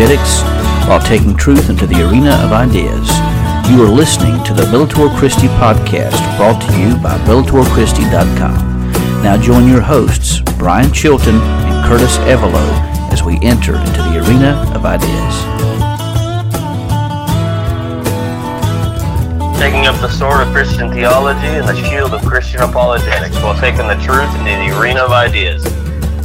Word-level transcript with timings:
apologetics 0.00 0.40
while 0.88 1.00
taking 1.00 1.36
truth 1.36 1.68
into 1.68 1.86
the 1.86 2.08
arena 2.08 2.32
of 2.42 2.52
ideas. 2.52 3.08
You 3.70 3.84
are 3.84 3.88
listening 3.88 4.42
to 4.44 4.54
the 4.54 4.62
Bellator 4.62 5.14
Christi 5.18 5.46
podcast 5.60 6.16
brought 6.36 6.60
to 6.62 6.80
you 6.80 6.96
by 6.96 7.18
BellatorChristi.com. 7.26 8.92
Now 9.22 9.36
join 9.36 9.68
your 9.68 9.82
hosts, 9.82 10.40
Brian 10.58 10.92
Chilton 10.92 11.34
and 11.36 11.86
Curtis 11.86 12.16
Evelo, 12.18 12.66
as 13.12 13.22
we 13.22 13.38
enter 13.42 13.76
into 13.76 14.02
the 14.02 14.24
arena 14.26 14.64
of 14.74 14.86
ideas. 14.86 15.34
Taking 19.60 19.86
up 19.86 20.00
the 20.00 20.08
sword 20.08 20.46
of 20.46 20.52
Christian 20.54 20.90
theology 20.90 21.46
and 21.46 21.68
the 21.68 21.76
shield 21.76 22.14
of 22.14 22.22
Christian 22.22 22.62
apologetics 22.62 23.36
while 23.36 23.58
taking 23.60 23.86
the 23.86 23.96
truth 23.96 24.34
into 24.38 24.44
the 24.44 24.80
arena 24.80 25.00
of 25.00 25.10
ideas. 25.10 25.79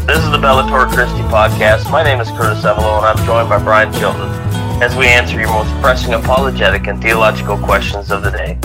This 0.05 0.19
is 0.23 0.29
the 0.29 0.37
Bellator 0.37 0.87
Christi 0.93 1.23
podcast. 1.33 1.91
My 1.91 2.03
name 2.03 2.21
is 2.21 2.29
Curtis 2.29 2.63
Evelo, 2.63 2.99
and 2.99 3.07
I'm 3.07 3.25
joined 3.25 3.49
by 3.49 3.57
Brian 3.57 3.91
Chilton 3.91 4.29
as 4.79 4.95
we 4.95 5.07
answer 5.07 5.39
your 5.39 5.47
most 5.47 5.73
pressing 5.81 6.13
apologetic 6.13 6.85
and 6.85 7.01
theological 7.01 7.57
questions 7.57 8.11
of 8.11 8.21
the 8.21 8.29
day. 8.29 8.59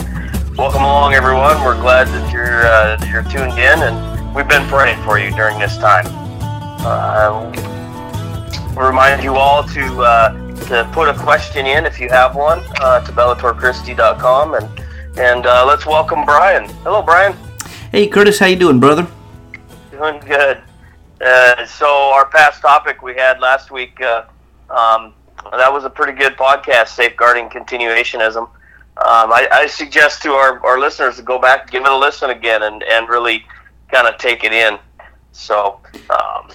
Welcome 0.58 0.82
along, 0.82 1.14
everyone. 1.14 1.64
We're 1.64 1.80
glad 1.80 2.08
that 2.08 2.30
you're 2.30 2.66
uh, 2.66 3.02
you're 3.10 3.22
tuned 3.22 3.58
in, 3.58 3.80
and 3.88 4.34
we've 4.34 4.48
been 4.48 4.68
praying 4.68 5.02
for 5.02 5.18
you 5.18 5.30
during 5.30 5.58
this 5.58 5.78
time. 5.78 6.04
Uh, 6.84 7.50
we 8.76 8.84
remind 8.84 9.22
you 9.22 9.36
all 9.36 9.64
to 9.64 10.02
uh, 10.02 10.32
to 10.66 10.90
put 10.92 11.08
a 11.08 11.14
question 11.14 11.64
in 11.64 11.86
if 11.86 11.98
you 11.98 12.10
have 12.10 12.36
one 12.36 12.60
uh, 12.82 13.00
to 13.00 13.12
BellatorChristi.com, 13.12 14.56
and 14.56 15.18
and 15.18 15.46
uh, 15.46 15.64
let's 15.66 15.86
welcome 15.86 16.26
Brian. 16.26 16.68
Hello, 16.82 17.00
Brian. 17.00 17.34
Hey, 17.92 18.08
Curtis, 18.08 18.38
how 18.38 18.44
you 18.44 18.56
doing, 18.56 18.78
brother? 18.78 19.06
Doing 19.90 20.20
good. 20.20 20.60
Uh, 21.20 21.66
so 21.66 21.86
our 21.86 22.26
past 22.26 22.62
topic 22.62 23.02
we 23.02 23.14
had 23.14 23.40
last 23.40 23.70
week, 23.70 24.00
uh, 24.00 24.24
um, 24.70 25.12
that 25.52 25.72
was 25.72 25.84
a 25.84 25.90
pretty 25.90 26.12
good 26.12 26.34
podcast, 26.36 26.88
safeguarding 26.88 27.48
continuationism. 27.48 28.42
Um, 28.42 29.32
I, 29.32 29.48
I, 29.50 29.66
suggest 29.66 30.22
to 30.22 30.32
our, 30.32 30.64
our 30.66 30.78
listeners 30.78 31.16
to 31.16 31.22
go 31.22 31.38
back, 31.38 31.70
give 31.70 31.84
it 31.84 31.90
a 31.90 31.96
listen 31.96 32.30
again, 32.30 32.62
and, 32.64 32.82
and 32.82 33.08
really 33.08 33.46
kind 33.90 34.06
of 34.06 34.18
take 34.18 34.44
it 34.44 34.52
in. 34.52 34.78
So 35.32 35.80
um, 36.10 36.50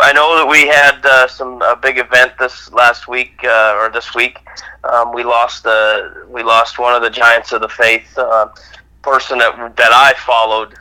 I 0.00 0.12
know 0.12 0.36
that 0.38 0.46
we 0.48 0.66
had 0.66 1.04
uh, 1.04 1.28
some 1.28 1.60
a 1.62 1.76
big 1.76 1.98
event 1.98 2.32
this 2.38 2.72
last 2.72 3.06
week 3.06 3.34
uh, 3.44 3.76
or 3.78 3.90
this 3.90 4.14
week. 4.14 4.38
Um, 4.84 5.12
we 5.12 5.22
lost 5.22 5.62
the 5.62 6.26
we 6.28 6.42
lost 6.42 6.78
one 6.78 6.94
of 6.94 7.02
the 7.02 7.10
giants 7.10 7.52
of 7.52 7.60
the 7.60 7.68
faith 7.68 8.16
uh, 8.16 8.48
person 9.02 9.38
that 9.38 9.76
that 9.76 9.92
I 9.92 10.14
followed. 10.18 10.74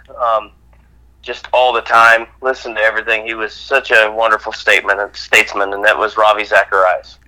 Just 1.21 1.47
all 1.53 1.71
the 1.71 1.81
time, 1.81 2.27
listened 2.41 2.77
to 2.77 2.81
everything. 2.81 3.25
He 3.25 3.35
was 3.35 3.53
such 3.53 3.91
a 3.91 4.11
wonderful 4.11 4.51
statement 4.51 4.99
and 4.99 5.15
statesman, 5.15 5.73
and 5.73 5.83
that 5.85 5.97
was 5.97 6.17
Ravi 6.17 6.43
Zacharias. 6.45 7.19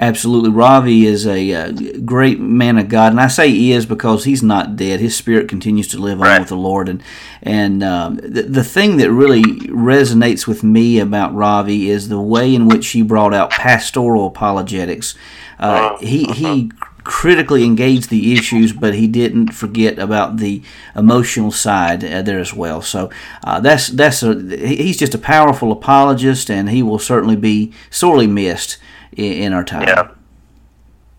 Absolutely, 0.00 0.50
Ravi 0.50 1.06
is 1.06 1.26
a 1.26 1.52
uh, 1.52 1.72
great 2.04 2.38
man 2.38 2.78
of 2.78 2.88
God, 2.88 3.10
and 3.10 3.20
I 3.20 3.26
say 3.26 3.50
he 3.50 3.72
is 3.72 3.84
because 3.84 4.22
he's 4.22 4.44
not 4.44 4.76
dead. 4.76 5.00
His 5.00 5.16
spirit 5.16 5.48
continues 5.48 5.88
to 5.88 5.98
live 5.98 6.20
right. 6.20 6.36
on 6.36 6.40
with 6.42 6.50
the 6.50 6.56
Lord, 6.56 6.88
and 6.88 7.02
and 7.42 7.82
um, 7.82 8.14
the 8.16 8.42
the 8.42 8.62
thing 8.62 8.98
that 8.98 9.10
really 9.10 9.42
resonates 9.42 10.46
with 10.46 10.62
me 10.62 11.00
about 11.00 11.34
Ravi 11.34 11.90
is 11.90 12.08
the 12.08 12.20
way 12.20 12.54
in 12.54 12.68
which 12.68 12.90
he 12.90 13.02
brought 13.02 13.34
out 13.34 13.50
pastoral 13.50 14.28
apologetics. 14.28 15.16
Uh, 15.58 15.62
uh-huh. 15.62 15.98
he 15.98 16.24
he 16.26 16.70
critically 17.08 17.64
engaged 17.64 18.10
the 18.10 18.34
issues, 18.34 18.70
but 18.74 18.94
he 18.94 19.06
didn't 19.06 19.54
forget 19.54 19.98
about 19.98 20.36
the 20.36 20.62
emotional 20.94 21.50
side 21.50 22.04
uh, 22.04 22.20
there 22.20 22.38
as 22.38 22.52
well. 22.52 22.82
So 22.82 23.10
uh, 23.42 23.60
that's 23.60 23.88
that's 23.88 24.22
a 24.22 24.34
he's 24.58 24.98
just 24.98 25.14
a 25.14 25.18
powerful 25.18 25.72
apologist, 25.72 26.50
and 26.50 26.68
he 26.68 26.82
will 26.82 26.98
certainly 26.98 27.34
be 27.34 27.72
sorely 27.88 28.26
missed 28.26 28.76
in, 29.16 29.32
in 29.32 29.52
our 29.54 29.64
time. 29.64 29.88
Yeah, 29.88 30.10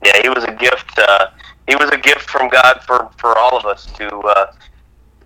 yeah, 0.06 0.22
he 0.22 0.30
was 0.30 0.44
a 0.44 0.52
gift. 0.52 1.00
Uh, 1.00 1.32
he 1.68 1.76
was 1.76 1.90
a 1.90 1.98
gift 1.98 2.30
from 2.30 2.50
God 2.50 2.84
for 2.86 3.10
for 3.18 3.36
all 3.38 3.58
of 3.58 3.66
us 3.66 3.88
to. 3.98 4.08
Uh, 4.08 4.54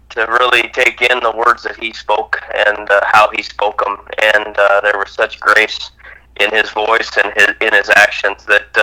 to 0.09 0.27
really 0.27 0.69
take 0.69 1.01
in 1.01 1.19
the 1.21 1.31
words 1.35 1.63
that 1.63 1.75
he 1.75 1.91
spoke 1.91 2.39
and 2.67 2.87
uh, 2.91 3.01
how 3.03 3.27
he 3.35 3.41
spoke 3.41 3.83
them, 3.83 3.97
and 4.35 4.55
uh, 4.59 4.79
there 4.81 4.95
was 4.95 5.09
such 5.09 5.39
grace 5.39 5.89
in 6.39 6.51
his 6.51 6.69
voice 6.69 7.09
and 7.17 7.33
his 7.33 7.47
in 7.61 7.73
his 7.73 7.89
actions 7.89 8.45
that 8.45 8.77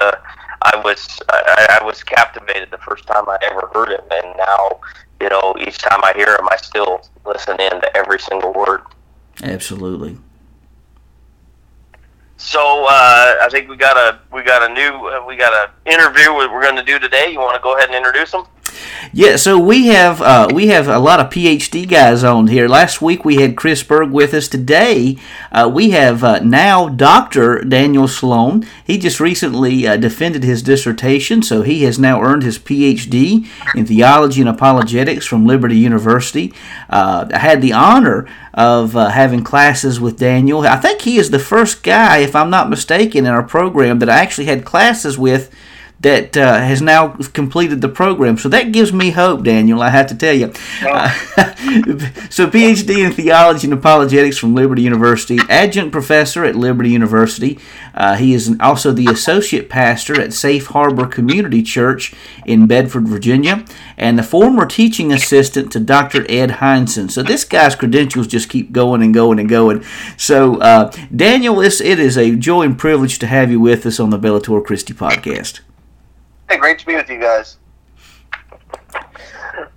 I 0.62 0.80
was 0.84 1.20
I, 1.28 1.78
I 1.80 1.84
was 1.84 2.02
captivated 2.02 2.70
the 2.70 2.78
first 2.78 3.06
time 3.06 3.28
I 3.28 3.38
ever 3.50 3.70
heard 3.72 3.90
him, 3.90 4.04
and 4.10 4.36
now 4.36 4.80
you 5.20 5.28
know 5.28 5.54
each 5.60 5.78
time 5.78 6.00
I 6.02 6.12
hear 6.14 6.34
him, 6.36 6.48
I 6.50 6.56
still 6.56 7.06
listen 7.24 7.60
in 7.60 7.80
to 7.80 7.96
every 7.96 8.18
single 8.18 8.52
word. 8.52 8.82
Absolutely. 9.42 10.18
So 12.36 12.86
uh, 12.88 13.36
I 13.42 13.48
think 13.50 13.68
we 13.68 13.76
got 13.76 13.96
a 13.96 14.18
we 14.32 14.42
got 14.42 14.68
a 14.68 14.72
new 14.72 15.08
uh, 15.08 15.24
we 15.26 15.36
got 15.36 15.52
an 15.52 15.92
interview 15.92 16.32
we're 16.34 16.62
going 16.62 16.76
to 16.76 16.82
do 16.82 16.98
today. 16.98 17.30
You 17.30 17.38
want 17.38 17.54
to 17.54 17.62
go 17.62 17.76
ahead 17.76 17.88
and 17.88 17.96
introduce 17.96 18.30
them? 18.32 18.44
Yeah, 19.12 19.36
so 19.36 19.58
we 19.58 19.86
have 19.86 20.22
uh, 20.22 20.48
we 20.52 20.68
have 20.68 20.86
a 20.86 20.98
lot 20.98 21.18
of 21.18 21.30
PhD 21.30 21.88
guys 21.88 22.22
on 22.22 22.46
here. 22.46 22.68
Last 22.68 23.02
week 23.02 23.24
we 23.24 23.36
had 23.36 23.56
Chris 23.56 23.82
Berg 23.82 24.10
with 24.10 24.32
us. 24.34 24.46
Today 24.46 25.16
uh, 25.50 25.70
we 25.72 25.90
have 25.90 26.22
uh, 26.22 26.38
now 26.40 26.88
Dr. 26.88 27.60
Daniel 27.64 28.06
Sloan. 28.06 28.64
He 28.84 28.98
just 28.98 29.18
recently 29.18 29.86
uh, 29.86 29.96
defended 29.96 30.44
his 30.44 30.62
dissertation, 30.62 31.42
so 31.42 31.62
he 31.62 31.82
has 31.84 31.98
now 31.98 32.22
earned 32.22 32.44
his 32.44 32.58
PhD 32.58 33.48
in 33.74 33.86
theology 33.86 34.40
and 34.40 34.50
apologetics 34.50 35.26
from 35.26 35.46
Liberty 35.46 35.76
University. 35.76 36.52
Uh, 36.88 37.28
I 37.32 37.38
had 37.38 37.62
the 37.62 37.72
honor 37.72 38.28
of 38.54 38.96
uh, 38.96 39.08
having 39.08 39.42
classes 39.42 40.00
with 40.00 40.18
Daniel. 40.18 40.60
I 40.60 40.76
think 40.76 41.02
he 41.02 41.18
is 41.18 41.30
the 41.30 41.38
first 41.38 41.82
guy, 41.82 42.18
if 42.18 42.36
I'm 42.36 42.50
not 42.50 42.70
mistaken, 42.70 43.26
in 43.26 43.32
our 43.32 43.42
program 43.42 43.98
that 44.00 44.10
I 44.10 44.18
actually 44.18 44.46
had 44.46 44.64
classes 44.64 45.18
with 45.18 45.50
that 46.00 46.34
uh, 46.34 46.54
has 46.54 46.80
now 46.80 47.08
completed 47.34 47.82
the 47.82 47.88
program. 47.88 48.38
So 48.38 48.48
that 48.48 48.72
gives 48.72 48.92
me 48.92 49.10
hope, 49.10 49.44
Daniel. 49.44 49.82
I 49.82 49.90
have 49.90 50.06
to 50.06 50.14
tell 50.14 50.32
you. 50.32 50.46
Uh, 50.82 51.10
so 52.30 52.48
PhD 52.48 53.04
in 53.04 53.12
theology 53.12 53.66
and 53.66 53.74
apologetics 53.74 54.38
from 54.38 54.54
Liberty 54.54 54.80
University, 54.80 55.38
adjunct 55.50 55.92
professor 55.92 56.44
at 56.44 56.56
Liberty 56.56 56.90
University. 56.90 57.58
Uh, 57.94 58.16
he 58.16 58.32
is 58.32 58.56
also 58.60 58.92
the 58.92 59.08
associate 59.08 59.68
pastor 59.68 60.18
at 60.18 60.32
Safe 60.32 60.68
Harbor 60.68 61.06
Community 61.06 61.62
Church 61.62 62.14
in 62.46 62.66
Bedford, 62.66 63.06
Virginia, 63.06 63.66
and 63.98 64.18
the 64.18 64.22
former 64.22 64.64
teaching 64.64 65.12
assistant 65.12 65.70
to 65.72 65.80
Dr. 65.80 66.24
Ed 66.30 66.50
Hindson. 66.50 67.10
So 67.10 67.22
this 67.22 67.44
guy's 67.44 67.76
credentials 67.76 68.26
just 68.26 68.48
keep 68.48 68.72
going 68.72 69.02
and 69.02 69.12
going 69.12 69.38
and 69.38 69.48
going. 69.48 69.84
So 70.16 70.56
uh, 70.60 70.92
Daniel, 71.14 71.60
it 71.60 71.80
is 71.82 72.16
a 72.16 72.36
joy 72.36 72.62
and 72.62 72.78
privilege 72.78 73.18
to 73.18 73.26
have 73.26 73.50
you 73.50 73.60
with 73.60 73.84
us 73.84 74.00
on 74.00 74.08
the 74.08 74.18
Bellator 74.18 74.64
Christi 74.64 74.94
podcast. 74.94 75.60
Hey, 76.50 76.56
great 76.56 76.80
to 76.80 76.86
be 76.86 76.96
with 76.96 77.08
you 77.08 77.20
guys. 77.20 77.58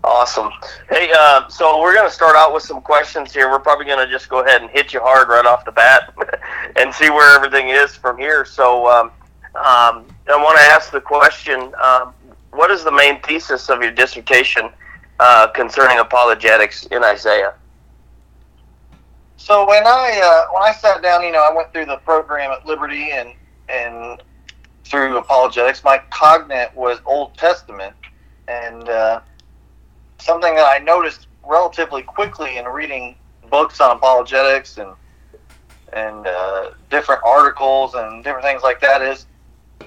Awesome. 0.04 0.50
Hey, 0.90 1.12
uh, 1.16 1.48
so 1.48 1.80
we're 1.80 1.94
going 1.94 2.10
to 2.10 2.14
start 2.14 2.36
out 2.36 2.52
with 2.52 2.64
some 2.64 2.82
questions 2.82 3.32
here. 3.32 3.48
We're 3.52 3.60
probably 3.60 3.86
going 3.86 4.04
to 4.04 4.12
just 4.12 4.28
go 4.28 4.44
ahead 4.44 4.64
and 4.64 4.72
hit 4.72 4.92
you 4.92 5.00
hard 5.00 5.28
right 5.28 5.46
off 5.46 5.66
the 5.66 5.72
bat 5.72 6.16
and 6.76 6.92
see 6.92 7.12
where 7.12 7.36
everything 7.36 7.70
is 7.70 7.96
from 7.96 8.18
here. 8.18 8.44
So 8.44 8.88
um, 8.88 9.12
um, 9.54 10.08
I 10.28 10.36
want 10.36 10.58
to 10.58 10.64
ask 10.64 10.92
the 10.92 11.00
question 11.00 11.76
um, 11.80 12.12
What 12.50 12.72
is 12.72 12.84
the 12.84 12.92
main 12.92 13.22
thesis 13.22 13.70
of 13.70 13.84
your 13.84 13.92
dissertation 13.92 14.72
uh, 15.20 15.50
concerning 15.50 16.00
apologetics 16.00 16.88
in 16.88 17.04
Isaiah? 17.04 17.54
So 19.38 19.68
when 19.68 19.86
I 19.86 20.22
uh, 20.24 20.52
when 20.52 20.64
I 20.64 20.74
sat 20.74 21.04
down, 21.04 21.22
you 21.22 21.34
know, 21.34 21.48
I 21.48 21.56
went 21.56 21.72
through 21.72 21.86
the 21.86 21.98
program 21.98 22.50
at 22.50 22.66
Liberty 22.66 23.12
and 23.12 23.36
and 23.70 24.24
through 24.86 25.18
apologetics. 25.18 25.84
My 25.84 26.02
cognate 26.10 26.76
was 26.76 27.00
Old 27.06 27.36
Testament, 27.36 27.96
and 28.48 28.88
uh, 28.90 29.22
something 30.20 30.56
that 30.56 30.66
I 30.66 30.84
noticed 30.84 31.28
relatively 31.46 32.02
quickly 32.02 32.58
in 32.58 32.66
reading 32.66 33.16
books 33.50 33.82
on 33.82 33.96
apologetics 33.98 34.78
and 34.78 34.94
and 35.92 36.26
uh, 36.26 36.72
different 36.90 37.22
articles 37.24 37.94
and 37.94 38.24
different 38.24 38.46
things 38.46 38.64
like 38.64 38.80
that 38.80 39.02
is 39.02 39.28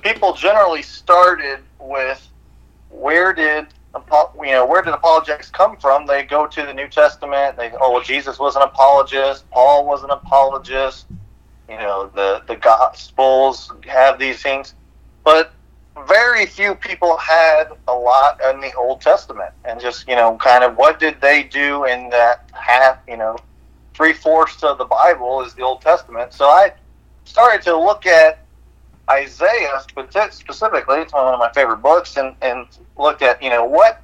people 0.02 0.32
generally 0.34 0.82
started 0.82 1.58
with 1.80 2.28
where 2.90 3.32
did 3.32 3.66
you 4.36 4.52
know 4.52 4.66
where 4.66 4.82
did 4.82 4.92
apologetics 4.92 5.50
come 5.50 5.76
from? 5.78 6.06
They 6.06 6.22
go 6.22 6.46
to 6.46 6.62
the 6.62 6.74
New 6.74 6.88
Testament. 6.88 7.56
They 7.56 7.72
oh 7.80 7.92
well, 7.92 8.02
Jesus 8.02 8.38
was 8.38 8.54
an 8.56 8.62
apologist. 8.62 9.48
Paul 9.50 9.86
was 9.86 10.02
an 10.02 10.10
apologist. 10.10 11.06
You 11.68 11.78
know 11.78 12.10
the 12.14 12.42
the 12.46 12.56
Gospels 12.56 13.72
have 13.86 14.18
these 14.18 14.42
things 14.42 14.74
but 15.26 15.52
very 16.06 16.46
few 16.46 16.76
people 16.76 17.16
had 17.16 17.64
a 17.88 17.92
lot 17.92 18.40
in 18.48 18.60
the 18.60 18.72
Old 18.74 19.00
Testament, 19.00 19.52
and 19.64 19.80
just 19.80 20.06
you 20.06 20.14
know, 20.14 20.36
kind 20.36 20.62
of 20.62 20.76
what 20.76 21.00
did 21.00 21.20
they 21.20 21.42
do 21.42 21.84
in 21.84 22.08
that 22.10 22.48
half, 22.52 22.98
you 23.08 23.16
know, 23.16 23.36
three 23.92 24.12
fourths 24.12 24.62
of 24.62 24.78
the 24.78 24.84
Bible 24.84 25.42
is 25.42 25.52
the 25.54 25.62
Old 25.62 25.80
Testament. 25.80 26.32
So 26.32 26.44
I 26.44 26.72
started 27.24 27.60
to 27.62 27.76
look 27.76 28.06
at 28.06 28.38
Isaiah 29.10 29.80
specifically. 30.30 30.98
It's 30.98 31.12
one 31.12 31.34
of 31.34 31.40
my 31.40 31.52
favorite 31.52 31.82
books, 31.82 32.16
and 32.16 32.36
and 32.40 32.68
looked 32.96 33.22
at 33.22 33.42
you 33.42 33.50
know 33.50 33.64
what 33.64 34.02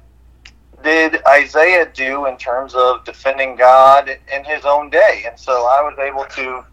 did 0.83 1.25
Isaiah 1.25 1.89
do 1.93 2.25
in 2.25 2.35
terms 2.35 2.73
of 2.75 3.05
defending 3.05 3.55
God 3.55 4.09
in 4.09 4.43
his 4.43 4.65
own 4.65 4.89
day, 4.89 5.23
and 5.25 5.39
so 5.39 5.53
I 5.53 5.81
was 5.83 5.97
able 5.99 6.25
to 6.25 6.65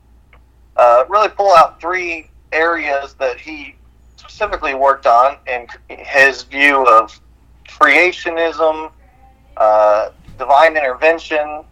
uh, 0.76 1.04
really 1.08 1.28
pull 1.28 1.54
out 1.54 1.80
three 1.80 2.28
areas 2.50 3.14
that 3.20 3.38
he 3.38 3.76
specifically 4.30 4.74
worked 4.74 5.06
on 5.06 5.36
in 5.46 5.66
his 5.88 6.44
view 6.44 6.86
of 6.86 7.20
creationism, 7.68 8.90
uh, 9.56 10.10
divine 10.38 10.76
intervention, 10.76 11.64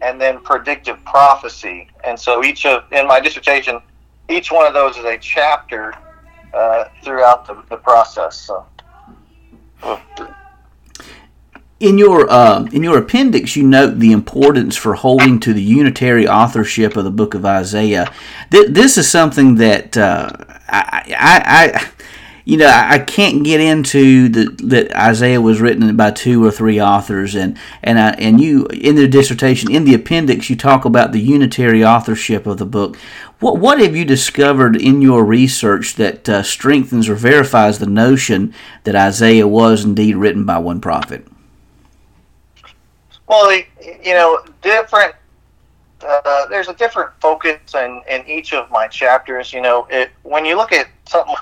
and 0.00 0.20
then 0.20 0.40
predictive 0.40 1.02
prophecy. 1.04 1.88
And 2.04 2.18
so 2.18 2.44
each 2.44 2.66
of 2.66 2.84
in 2.92 3.06
my 3.06 3.20
dissertation, 3.20 3.80
each 4.28 4.52
one 4.52 4.66
of 4.66 4.74
those 4.74 4.96
is 4.96 5.04
a 5.04 5.18
chapter 5.18 5.92
uh, 6.54 6.84
throughout 7.02 7.46
the, 7.46 7.62
the 7.68 7.76
process. 7.76 8.40
So. 8.40 8.66
In 11.80 11.98
your 11.98 12.30
uh, 12.30 12.64
in 12.72 12.82
your 12.82 12.98
appendix, 12.98 13.56
you 13.56 13.64
note 13.64 13.98
the 13.98 14.12
importance 14.12 14.76
for 14.76 14.94
holding 14.94 15.40
to 15.40 15.52
the 15.52 15.62
unitary 15.62 16.26
authorship 16.26 16.96
of 16.96 17.04
the 17.04 17.10
Book 17.10 17.34
of 17.34 17.44
Isaiah. 17.44 18.10
Th- 18.50 18.68
this 18.68 18.96
is 18.96 19.10
something 19.10 19.56
that 19.56 19.96
uh, 19.96 20.30
I, 20.68 21.14
I, 21.18 21.70
I 21.74 21.90
you 22.46 22.58
know, 22.58 22.66
I 22.66 22.98
can't 22.98 23.42
get 23.42 23.60
into 23.60 24.28
the, 24.28 24.44
that 24.64 24.94
Isaiah 24.94 25.40
was 25.40 25.62
written 25.62 25.96
by 25.96 26.10
two 26.10 26.44
or 26.44 26.50
three 26.50 26.78
authors, 26.78 27.34
and 27.34 27.56
and 27.82 27.98
I, 27.98 28.10
and 28.10 28.38
you 28.38 28.66
in 28.66 28.96
the 28.96 29.08
dissertation 29.08 29.72
in 29.72 29.84
the 29.84 29.94
appendix 29.94 30.50
you 30.50 30.56
talk 30.56 30.84
about 30.84 31.12
the 31.12 31.20
unitary 31.20 31.82
authorship 31.82 32.46
of 32.46 32.58
the 32.58 32.66
book. 32.66 32.96
What 33.40 33.58
what 33.58 33.80
have 33.80 33.96
you 33.96 34.04
discovered 34.04 34.76
in 34.76 35.00
your 35.00 35.24
research 35.24 35.94
that 35.94 36.28
uh, 36.28 36.42
strengthens 36.42 37.08
or 37.08 37.14
verifies 37.14 37.78
the 37.78 37.86
notion 37.86 38.52
that 38.84 38.94
Isaiah 38.94 39.48
was 39.48 39.82
indeed 39.82 40.16
written 40.16 40.44
by 40.44 40.58
one 40.58 40.82
prophet? 40.82 41.26
Well, 43.26 43.50
you 43.54 44.12
know, 44.12 44.44
different. 44.60 45.14
Uh, 46.06 46.46
there's 46.48 46.68
a 46.68 46.74
different 46.74 47.10
focus 47.18 47.58
in, 47.74 48.02
in 48.10 48.28
each 48.28 48.52
of 48.52 48.70
my 48.70 48.86
chapters. 48.86 49.54
You 49.54 49.62
know, 49.62 49.86
it, 49.88 50.10
when 50.22 50.44
you 50.44 50.56
look 50.56 50.72
at 50.72 50.88
something 51.06 51.34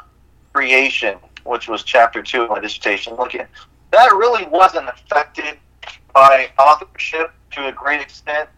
creation, 0.53 1.19
which 1.45 1.69
was 1.69 1.83
chapter 1.83 2.23
two 2.23 2.43
of 2.43 2.51
my 2.51 2.61
dissertation, 2.61 3.15
looking 3.15 3.47
that 3.93 4.11
really 4.13 4.47
wasn't 4.47 4.89
affected 4.89 5.59
by 6.13 6.51
authorship 6.59 7.33
to 7.53 7.69
a 7.69 7.73
great 7.73 8.01
extent. 8.01 8.49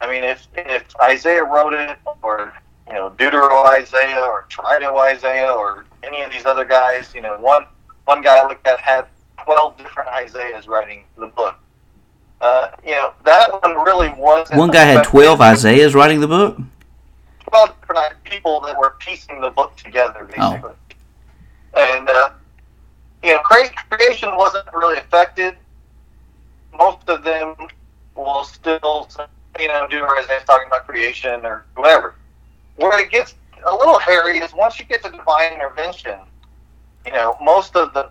I 0.00 0.10
mean, 0.10 0.22
if 0.22 0.46
if 0.54 0.84
Isaiah 1.02 1.44
wrote 1.44 1.72
it, 1.72 1.96
or 2.22 2.52
you 2.86 2.94
know, 2.94 3.10
Deutero 3.10 3.66
Isaiah, 3.66 4.20
or 4.20 4.46
Trito 4.48 4.98
Isaiah, 4.98 5.52
or 5.52 5.86
any 6.02 6.22
of 6.22 6.30
these 6.30 6.46
other 6.46 6.64
guys, 6.64 7.14
you 7.14 7.20
know, 7.20 7.36
one 7.38 7.66
one 8.04 8.22
guy 8.22 8.38
I 8.38 8.46
looked 8.46 8.66
at 8.66 8.80
had 8.80 9.06
twelve 9.42 9.76
different 9.78 10.10
Isaiahs 10.10 10.68
writing 10.68 11.04
the 11.16 11.26
book. 11.26 11.56
Uh, 12.40 12.70
you 12.84 12.92
know, 12.92 13.12
that 13.24 13.50
one 13.62 13.76
really 13.84 14.12
wasn't. 14.16 14.58
One 14.58 14.70
guy 14.70 14.84
had 14.84 15.04
twelve 15.04 15.40
Isaiahs 15.40 15.94
writing 15.94 16.20
the 16.20 16.28
book. 16.28 16.58
Twelve 17.48 17.80
different 17.80 18.24
people 18.24 18.60
that 18.60 18.76
were 18.76 18.96
piecing 18.98 19.40
the 19.40 19.50
book 19.50 19.76
together, 19.76 20.24
basically. 20.24 20.70
Oh 20.70 20.74
and 21.74 22.08
uh, 22.08 22.30
you 23.22 23.32
know, 23.32 23.40
creation 23.40 24.36
wasn't 24.36 24.66
really 24.72 24.98
affected. 24.98 25.56
Most 26.76 27.08
of 27.08 27.22
them 27.22 27.54
will 28.14 28.44
still, 28.44 29.08
you 29.58 29.68
know, 29.68 29.86
do 29.88 30.00
was 30.02 30.26
talking 30.46 30.66
about 30.66 30.86
creation 30.86 31.44
or 31.44 31.64
whatever. 31.74 32.14
Where 32.76 32.98
it 32.98 33.10
gets 33.10 33.34
a 33.64 33.74
little 33.74 33.98
hairy 33.98 34.38
is 34.38 34.52
once 34.54 34.78
you 34.78 34.86
get 34.86 35.02
to 35.04 35.10
divine 35.10 35.52
intervention. 35.54 36.18
You 37.06 37.12
know, 37.12 37.36
most 37.40 37.76
of 37.76 37.92
the 37.94 38.10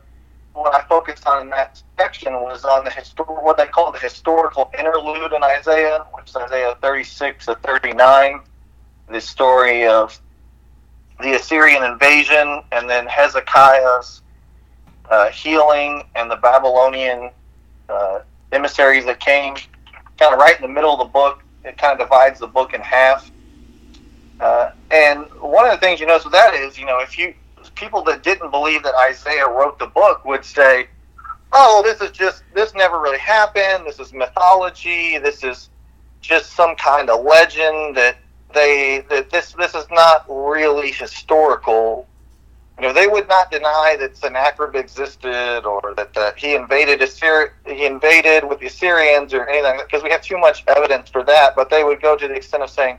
what 0.53 0.75
I 0.75 0.85
focused 0.87 1.25
on 1.27 1.43
in 1.43 1.49
that 1.51 1.81
section 1.97 2.33
was 2.33 2.65
on 2.65 2.83
the 2.83 2.89
histor- 2.89 3.41
what 3.41 3.57
they 3.57 3.67
call 3.67 3.91
the 3.91 3.99
historical 3.99 4.69
interlude 4.77 5.31
in 5.31 5.43
Isaiah, 5.43 6.05
which 6.13 6.29
is 6.29 6.35
Isaiah 6.35 6.75
36 6.81 7.45
to 7.45 7.55
39, 7.55 8.41
the 9.09 9.21
story 9.21 9.87
of 9.87 10.19
the 11.21 11.33
Assyrian 11.33 11.83
invasion, 11.83 12.61
and 12.71 12.89
then 12.89 13.05
Hezekiah's 13.07 14.21
uh, 15.09 15.29
healing, 15.29 16.03
and 16.15 16.29
the 16.29 16.37
Babylonian 16.37 17.29
uh, 17.89 18.19
emissaries 18.51 19.05
that 19.05 19.19
came, 19.19 19.55
kind 20.17 20.33
of 20.33 20.39
right 20.39 20.55
in 20.55 20.61
the 20.61 20.67
middle 20.67 20.93
of 20.93 20.99
the 20.99 21.11
book. 21.11 21.43
It 21.63 21.77
kind 21.77 21.93
of 21.93 21.99
divides 21.99 22.39
the 22.39 22.47
book 22.47 22.73
in 22.73 22.81
half. 22.81 23.29
Uh, 24.39 24.71
and 24.89 25.25
one 25.39 25.65
of 25.65 25.71
the 25.71 25.77
things 25.77 25.99
you 25.99 26.07
notice 26.07 26.23
with 26.23 26.33
that 26.33 26.53
is, 26.55 26.77
you 26.77 26.85
know, 26.85 26.99
if 26.99 27.17
you 27.17 27.33
people 27.75 28.03
that 28.03 28.23
didn't 28.23 28.49
believe 28.51 28.83
that 28.83 28.95
Isaiah 28.95 29.47
wrote 29.47 29.77
the 29.77 29.87
book 29.87 30.25
would 30.25 30.43
say, 30.43 30.87
"Oh, 31.53 31.81
this 31.83 32.01
is 32.01 32.11
just 32.11 32.43
this 32.53 32.73
never 32.73 32.99
really 32.99 33.19
happened. 33.19 33.85
This 33.85 33.99
is 33.99 34.13
mythology. 34.13 35.19
This 35.19 35.43
is 35.43 35.69
just 36.21 36.53
some 36.53 36.75
kind 36.75 37.09
of 37.09 37.23
legend 37.23 37.97
that 37.97 38.17
they 38.53 39.03
that 39.09 39.29
this 39.29 39.53
this 39.53 39.75
is 39.75 39.85
not 39.91 40.25
really 40.27 40.91
historical. 40.91 42.07
You 42.79 42.87
know, 42.87 42.93
they 42.93 43.05
would 43.05 43.27
not 43.27 43.51
deny 43.51 43.95
that 43.99 44.17
Sennacherib 44.17 44.75
existed 44.75 45.65
or 45.65 45.93
that 45.95 46.17
uh, 46.17 46.31
he 46.35 46.55
invaded 46.55 47.01
Assyria, 47.01 47.51
he 47.65 47.85
invaded 47.85 48.47
with 48.47 48.59
the 48.59 48.67
Assyrians 48.67 49.33
or 49.33 49.47
anything 49.47 49.79
because 49.85 50.01
we 50.01 50.09
have 50.09 50.23
too 50.23 50.37
much 50.39 50.63
evidence 50.67 51.09
for 51.09 51.23
that. 51.23 51.55
But 51.55 51.69
they 51.69 51.83
would 51.83 52.01
go 52.01 52.17
to 52.17 52.27
the 52.27 52.33
extent 52.33 52.63
of 52.63 52.69
saying, 52.71 52.97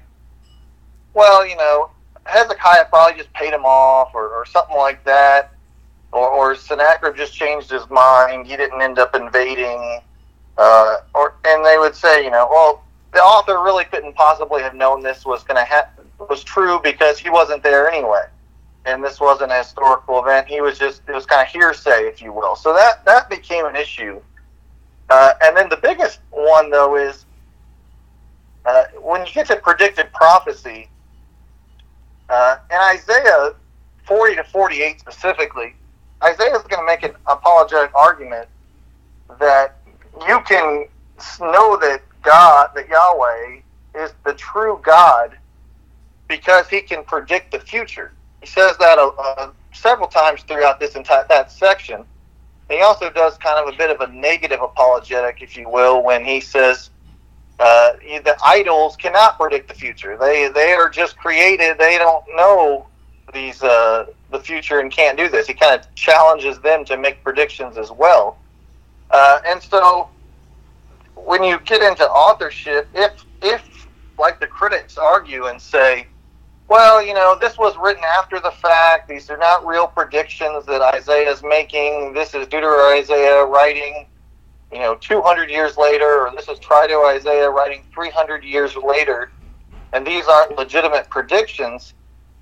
well, 1.15 1.45
you 1.47 1.57
know, 1.57 1.91
Hezekiah 2.27 2.87
probably 2.91 3.19
just 3.19 3.33
paid 3.33 3.53
him 3.53 3.65
off 3.65 4.15
or, 4.15 4.29
or 4.29 4.47
something 4.47 4.77
like 4.77 5.05
that, 5.05 5.53
or, 6.13 6.29
or 6.29 6.55
Sennacherib 6.55 7.17
just 7.17 7.35
changed 7.35 7.71
his 7.71 7.89
mind. 7.91 8.47
He 8.47 8.57
didn't 8.57 8.81
end 8.81 8.99
up 8.99 9.17
invading. 9.17 10.01
Uh, 10.59 10.99
or 11.15 11.35
and 11.45 11.65
they 11.65 11.79
would 11.79 11.97
say, 11.97 12.25
you 12.25 12.31
know, 12.31 12.47
well, 12.49 12.85
the 13.13 13.21
author 13.21 13.63
really 13.63 13.85
couldn't 13.85 14.15
possibly 14.15 14.63
have 14.63 14.75
known 14.75 15.03
this 15.03 15.25
was 15.25 15.45
going 15.45 15.59
to 15.59 15.65
happen 15.65 16.03
was 16.29 16.45
true 16.45 16.81
because 16.83 17.19
he 17.19 17.31
wasn't 17.31 17.63
there 17.63 17.91
anyway, 17.91 18.23
and 18.85 19.03
this 19.03 19.21
wasn't 19.21 19.51
a 19.51 19.57
historical 19.57 20.23
event. 20.23 20.47
He 20.47 20.61
was 20.61 20.79
just 20.79 21.03
it 21.09 21.13
was 21.13 21.27
kind 21.27 21.47
of 21.47 21.53
hearsay, 21.53 22.07
if 22.07 22.23
you 22.23 22.33
will. 22.33 22.57
So 22.57 22.73
that 22.73 23.05
that 23.05 23.29
became 23.29 23.67
an 23.67 23.77
issue. 23.77 24.21
Uh, 25.11 25.33
and 25.43 25.57
then 25.57 25.69
the 25.69 25.77
biggest 25.77 26.21
one 26.31 26.71
though 26.71 26.97
is 26.97 27.27
uh, 28.65 28.85
when 29.01 29.27
you 29.27 29.33
get 29.33 29.47
to 29.49 29.57
predicted 29.57 30.13
prophecy. 30.13 30.89
Uh, 32.29 32.57
in 32.71 32.79
Isaiah 32.79 33.51
40 34.07 34.37
to 34.37 34.45
48 34.45 35.01
specifically, 35.01 35.75
Isaiah 36.25 36.57
is 36.57 36.63
going 36.63 36.81
to 36.81 36.87
make 36.87 37.03
an 37.03 37.15
apologetic 37.27 37.95
argument 37.95 38.49
that 39.39 39.77
you 40.27 40.41
can 40.41 40.87
know 41.41 41.77
that 41.77 42.01
God, 42.23 42.71
that 42.75 42.89
Yahweh 42.89 43.61
is 43.95 44.15
the 44.25 44.35
true 44.35 44.81
God 44.83 45.37
because 46.29 46.69
he 46.69 46.81
can 46.81 47.05
predict 47.05 47.53
the 47.53 47.61
future. 47.61 48.13
He 48.41 48.47
says 48.47 48.77
that 48.79 48.99
uh, 48.99 49.09
uh, 49.19 49.51
several 49.73 50.09
times 50.09 50.43
throughout 50.43 50.81
this 50.81 50.97
entire 50.97 51.27
that 51.29 51.53
section. 51.53 52.05
He 52.71 52.81
also 52.81 53.11
does 53.11 53.37
kind 53.39 53.59
of 53.59 53.73
a 53.73 53.77
bit 53.77 53.91
of 53.91 54.01
a 54.01 54.13
negative 54.13 54.61
apologetic, 54.63 55.43
if 55.43 55.57
you 55.57 55.69
will, 55.69 56.03
when 56.03 56.25
he 56.25 56.41
says 56.41 56.91
uh, 57.59 57.93
the 58.25 58.37
idols 58.45 58.97
cannot 58.97 59.39
predict 59.39 59.69
the 59.69 59.75
future. 59.75 60.17
They 60.17 60.49
they 60.49 60.73
are 60.73 60.89
just 60.89 61.17
created. 61.17 61.79
They 61.79 61.99
don't 61.99 62.25
know 62.35 62.87
these 63.33 63.63
uh, 63.63 64.07
the 64.31 64.41
future 64.41 64.81
and 64.81 64.91
can't 64.91 65.17
do 65.19 65.29
this. 65.29 65.47
He 65.47 65.55
kind 65.55 65.79
of 65.79 65.95
challenges 65.95 66.59
them 66.61 66.85
to 66.87 66.97
make 66.97 67.23
predictions 67.23 67.77
as 67.77 67.91
well. 67.93 68.39
Uh, 69.11 69.41
and 69.47 69.63
so 69.63 70.09
when 71.25 71.43
you 71.43 71.59
get 71.61 71.83
into 71.83 72.05
authorship, 72.05 72.89
if 72.95 73.25
if 73.43 73.89
like 74.19 74.41
the 74.41 74.47
critics 74.47 74.99
argue 74.99 75.47
and 75.47 75.61
say, 75.61 76.07
well, 76.69 77.05
you 77.05 77.13
know, 77.13 77.37
this 77.41 77.59
was 77.59 77.77
written 77.77 78.03
after 78.19 78.41
the 78.41 78.51
fact. 78.51 79.09
These 79.09 79.29
are 79.31 79.37
not 79.37 79.67
real 79.67 79.87
predictions 79.87 80.65
that 80.67 80.81
Isaiah 80.81 81.31
is 81.31 81.43
making. 81.43 82.13
This 82.15 82.35
is 82.35 82.47
Deutero 82.47 82.99
Isaiah 82.99 83.45
writing, 83.45 84.07
you 84.73 84.79
know, 84.79 84.95
200 84.95 85.51
years 85.51 85.77
later, 85.77 86.27
or 86.27 86.33
this 86.35 86.49
is 86.49 86.59
Trito 86.61 87.05
Isaiah 87.15 87.51
writing 87.51 87.83
300 87.93 88.45
years 88.45 88.77
later, 88.77 89.31
and 89.93 90.07
these 90.07 90.27
aren't 90.27 90.57
legitimate 90.57 91.11
predictions. 91.11 91.95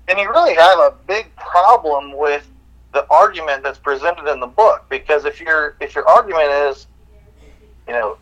And 0.07 0.19
you 0.19 0.29
really 0.29 0.55
have 0.55 0.79
a 0.79 0.93
big 1.07 1.35
problem 1.35 2.17
with 2.17 2.49
the 2.93 3.05
argument 3.09 3.63
that's 3.63 3.79
presented 3.79 4.31
in 4.31 4.39
the 4.39 4.47
book 4.47 4.85
because 4.89 5.25
if 5.25 5.39
your 5.39 5.75
if 5.79 5.95
your 5.95 6.07
argument 6.07 6.49
is, 6.69 6.87
you 7.87 7.93
know, 7.93 8.17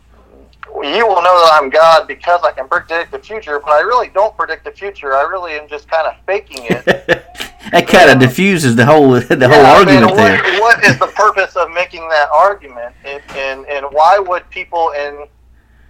you 0.74 1.06
will 1.06 1.22
know 1.22 1.44
that 1.44 1.58
I'm 1.60 1.70
God 1.70 2.06
because 2.06 2.40
I 2.42 2.52
can 2.52 2.68
predict 2.68 3.12
the 3.12 3.18
future, 3.18 3.60
but 3.60 3.70
I 3.70 3.80
really 3.80 4.08
don't 4.08 4.36
predict 4.36 4.64
the 4.64 4.70
future. 4.70 5.14
I 5.14 5.22
really 5.22 5.52
am 5.52 5.68
just 5.68 5.88
kind 5.88 6.06
of 6.06 6.14
faking 6.26 6.66
it. 6.68 6.84
that 7.72 7.86
kind 7.86 8.10
of 8.10 8.18
diffuses 8.18 8.76
the 8.76 8.86
whole 8.86 9.10
the 9.12 9.36
yeah, 9.38 9.48
whole 9.48 9.66
argument 9.66 10.06
what, 10.06 10.16
there. 10.16 10.60
What 10.60 10.84
is 10.84 10.98
the 10.98 11.08
purpose 11.08 11.56
of 11.56 11.70
making 11.70 12.08
that 12.08 12.28
argument, 12.30 12.94
and, 13.04 13.22
and 13.30 13.66
and 13.66 13.86
why 13.90 14.18
would 14.18 14.48
people 14.50 14.90
in 14.90 15.26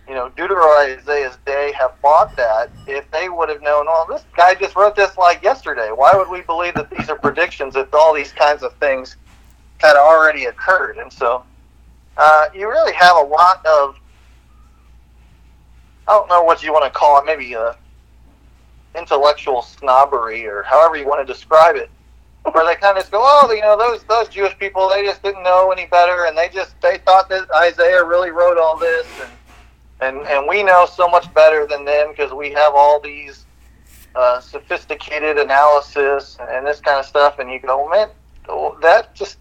you 0.09 0.15
know 0.15 0.31
Deutero 0.37 0.99
Isaiah's 0.99 1.37
day 1.47 1.73
have 1.79 2.01
bought 2.03 2.37
that 2.37 2.71
if 2.87 3.11
they 3.11 3.29
would 3.29 3.49
have 3.49 3.63
known? 3.63 3.87
Well, 3.87 4.07
this 4.09 4.25
guy 4.37 4.55
just 4.55 4.77
wrote 4.77 4.97
this 4.97 5.17
like 5.17 5.43
yesterday. 5.43 5.91
Why 5.95 6.13
would 6.15 6.29
we 6.29 6.43
believe 6.43 6.75
that 6.75 6.91
these 6.91 7.09
are 7.09 7.17
predictions 7.17 7.77
if 7.77 7.93
all 7.95 8.15
these 8.15 8.33
kinds 8.33 8.63
of 8.63 8.75
things 8.75 9.17
had 9.79 9.97
already 9.97 10.47
occurred? 10.47 10.99
And 10.99 11.13
so 11.13 11.45
uh, 12.17 12.49
you 12.55 12.69
really 12.69 12.93
have 12.95 13.17
a 13.17 13.27
lot 13.27 13.65
of 13.65 13.97
I 16.11 16.14
don't 16.14 16.29
know 16.29 16.43
what 16.43 16.61
you 16.61 16.73
want 16.73 16.93
to 16.93 16.99
call 16.99 17.21
it, 17.21 17.25
maybe 17.25 17.55
uh, 17.55 17.75
intellectual 18.97 19.62
snobbery 19.62 20.45
or 20.45 20.64
however 20.64 20.97
you 20.97 21.07
want 21.07 21.25
to 21.25 21.33
describe 21.33 21.76
it, 21.76 21.88
where 22.50 22.67
they 22.67 22.75
kind 22.75 22.99
of 22.99 23.05
just 23.05 23.12
go, 23.12 23.21
oh, 23.23 23.49
you 23.52 23.61
know, 23.61 23.79
those 23.79 24.02
those 24.05 24.29
Jewish 24.29 24.59
people, 24.59 24.88
they 24.88 25.05
just 25.05 25.23
didn't 25.23 25.45
know 25.45 25.71
any 25.71 25.87
better, 25.87 26.25
and 26.25 26.37
they 26.37 26.49
just 26.49 26.75
they 26.81 26.99
thought 26.99 27.29
that 27.29 27.49
Isaiah 27.55 28.02
really 28.05 28.33
wrote 28.33 28.59
all 28.59 28.76
this, 28.76 29.07
and 29.23 29.31
and 30.00 30.26
and 30.26 30.49
we 30.49 30.64
know 30.64 30.85
so 30.85 31.07
much 31.09 31.33
better 31.33 31.64
than 31.64 31.85
them 31.85 32.11
because 32.11 32.33
we 32.33 32.50
have 32.50 32.73
all 32.75 32.99
these 32.99 33.47
uh, 34.17 34.40
sophisticated 34.40 35.38
analysis 35.38 36.38
and 36.40 36.67
this 36.67 36.81
kind 36.81 36.99
of 36.99 37.07
stuff, 37.07 37.38
and 37.38 37.49
you 37.49 37.61
go, 37.61 37.88
man, 37.88 38.09
that 38.83 39.14
just 39.14 39.38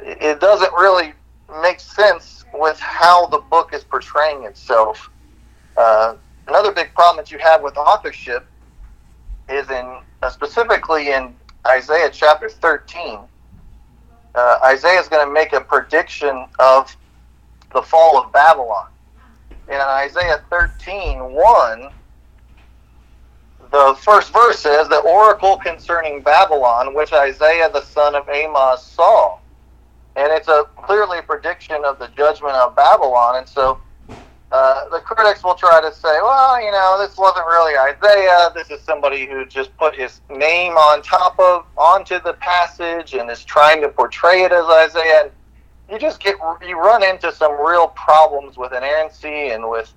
it 0.00 0.38
doesn't 0.38 0.72
really 0.74 1.14
make 1.62 1.80
sense 1.80 2.44
with 2.52 2.78
how 2.78 3.24
the 3.28 3.38
book 3.38 3.72
is 3.72 3.84
portraying 3.84 4.44
itself. 4.44 5.08
Uh, 5.76 6.16
another 6.46 6.72
big 6.72 6.94
problem 6.94 7.16
that 7.16 7.30
you 7.30 7.38
have 7.38 7.62
with 7.62 7.76
authorship 7.76 8.46
is 9.48 9.68
in 9.70 9.98
uh, 10.22 10.30
specifically 10.30 11.10
in 11.10 11.34
Isaiah 11.66 12.10
chapter 12.12 12.48
13. 12.48 13.18
Uh, 14.34 14.58
Isaiah 14.64 15.00
is 15.00 15.08
going 15.08 15.26
to 15.26 15.32
make 15.32 15.52
a 15.52 15.60
prediction 15.60 16.46
of 16.58 16.94
the 17.72 17.82
fall 17.82 18.18
of 18.18 18.32
Babylon. 18.32 18.88
In 19.68 19.76
Isaiah 19.76 20.42
13, 20.50 21.32
1, 21.32 21.88
the 23.70 23.96
first 24.00 24.32
verse 24.32 24.58
says, 24.58 24.88
The 24.88 25.00
oracle 25.00 25.56
concerning 25.56 26.22
Babylon, 26.22 26.94
which 26.94 27.12
Isaiah 27.12 27.70
the 27.72 27.82
son 27.82 28.14
of 28.14 28.28
Amos 28.28 28.84
saw. 28.84 29.38
And 30.16 30.30
it's 30.32 30.48
a 30.48 30.64
clearly 30.76 31.18
a 31.18 31.22
prediction 31.22 31.84
of 31.84 31.98
the 31.98 32.08
judgment 32.08 32.54
of 32.54 32.76
Babylon. 32.76 33.36
And 33.36 33.48
so 33.48 33.80
uh, 34.54 34.88
the 34.88 35.00
critics 35.00 35.42
will 35.42 35.56
try 35.56 35.80
to 35.80 35.92
say, 35.92 36.16
well, 36.22 36.62
you 36.64 36.70
know, 36.70 36.96
this 36.96 37.16
wasn't 37.16 37.44
really 37.44 37.76
Isaiah. 37.76 38.52
This 38.54 38.70
is 38.70 38.80
somebody 38.82 39.26
who 39.26 39.44
just 39.44 39.76
put 39.78 39.96
his 39.96 40.20
name 40.30 40.74
on 40.74 41.02
top 41.02 41.36
of 41.40 41.66
onto 41.76 42.20
the 42.20 42.34
passage 42.34 43.14
and 43.14 43.28
is 43.28 43.44
trying 43.44 43.82
to 43.82 43.88
portray 43.88 44.44
it 44.44 44.52
as 44.52 44.64
Isaiah. 44.66 45.22
And 45.24 45.30
you 45.90 45.98
just 45.98 46.22
get 46.22 46.36
you 46.64 46.78
run 46.78 47.02
into 47.02 47.32
some 47.32 47.60
real 47.60 47.88
problems 47.88 48.56
with 48.56 48.72
inerrancy 48.72 49.48
and 49.48 49.68
with 49.68 49.92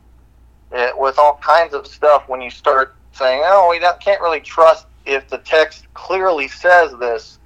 it, 0.72 0.92
uh, 0.92 0.98
with 0.98 1.20
all 1.20 1.40
kinds 1.40 1.76
of 1.76 1.86
stuff 1.86 2.28
when 2.28 2.42
you 2.42 2.50
start 2.50 2.96
saying, 3.12 3.44
oh, 3.46 3.70
we 3.70 3.80
can't 4.04 4.22
really 4.22 4.42
trust 4.42 4.88
if 5.06 5.30
the 5.30 5.38
text 5.38 5.86
clearly 5.94 6.48
says 6.48 6.96
this 7.00 7.38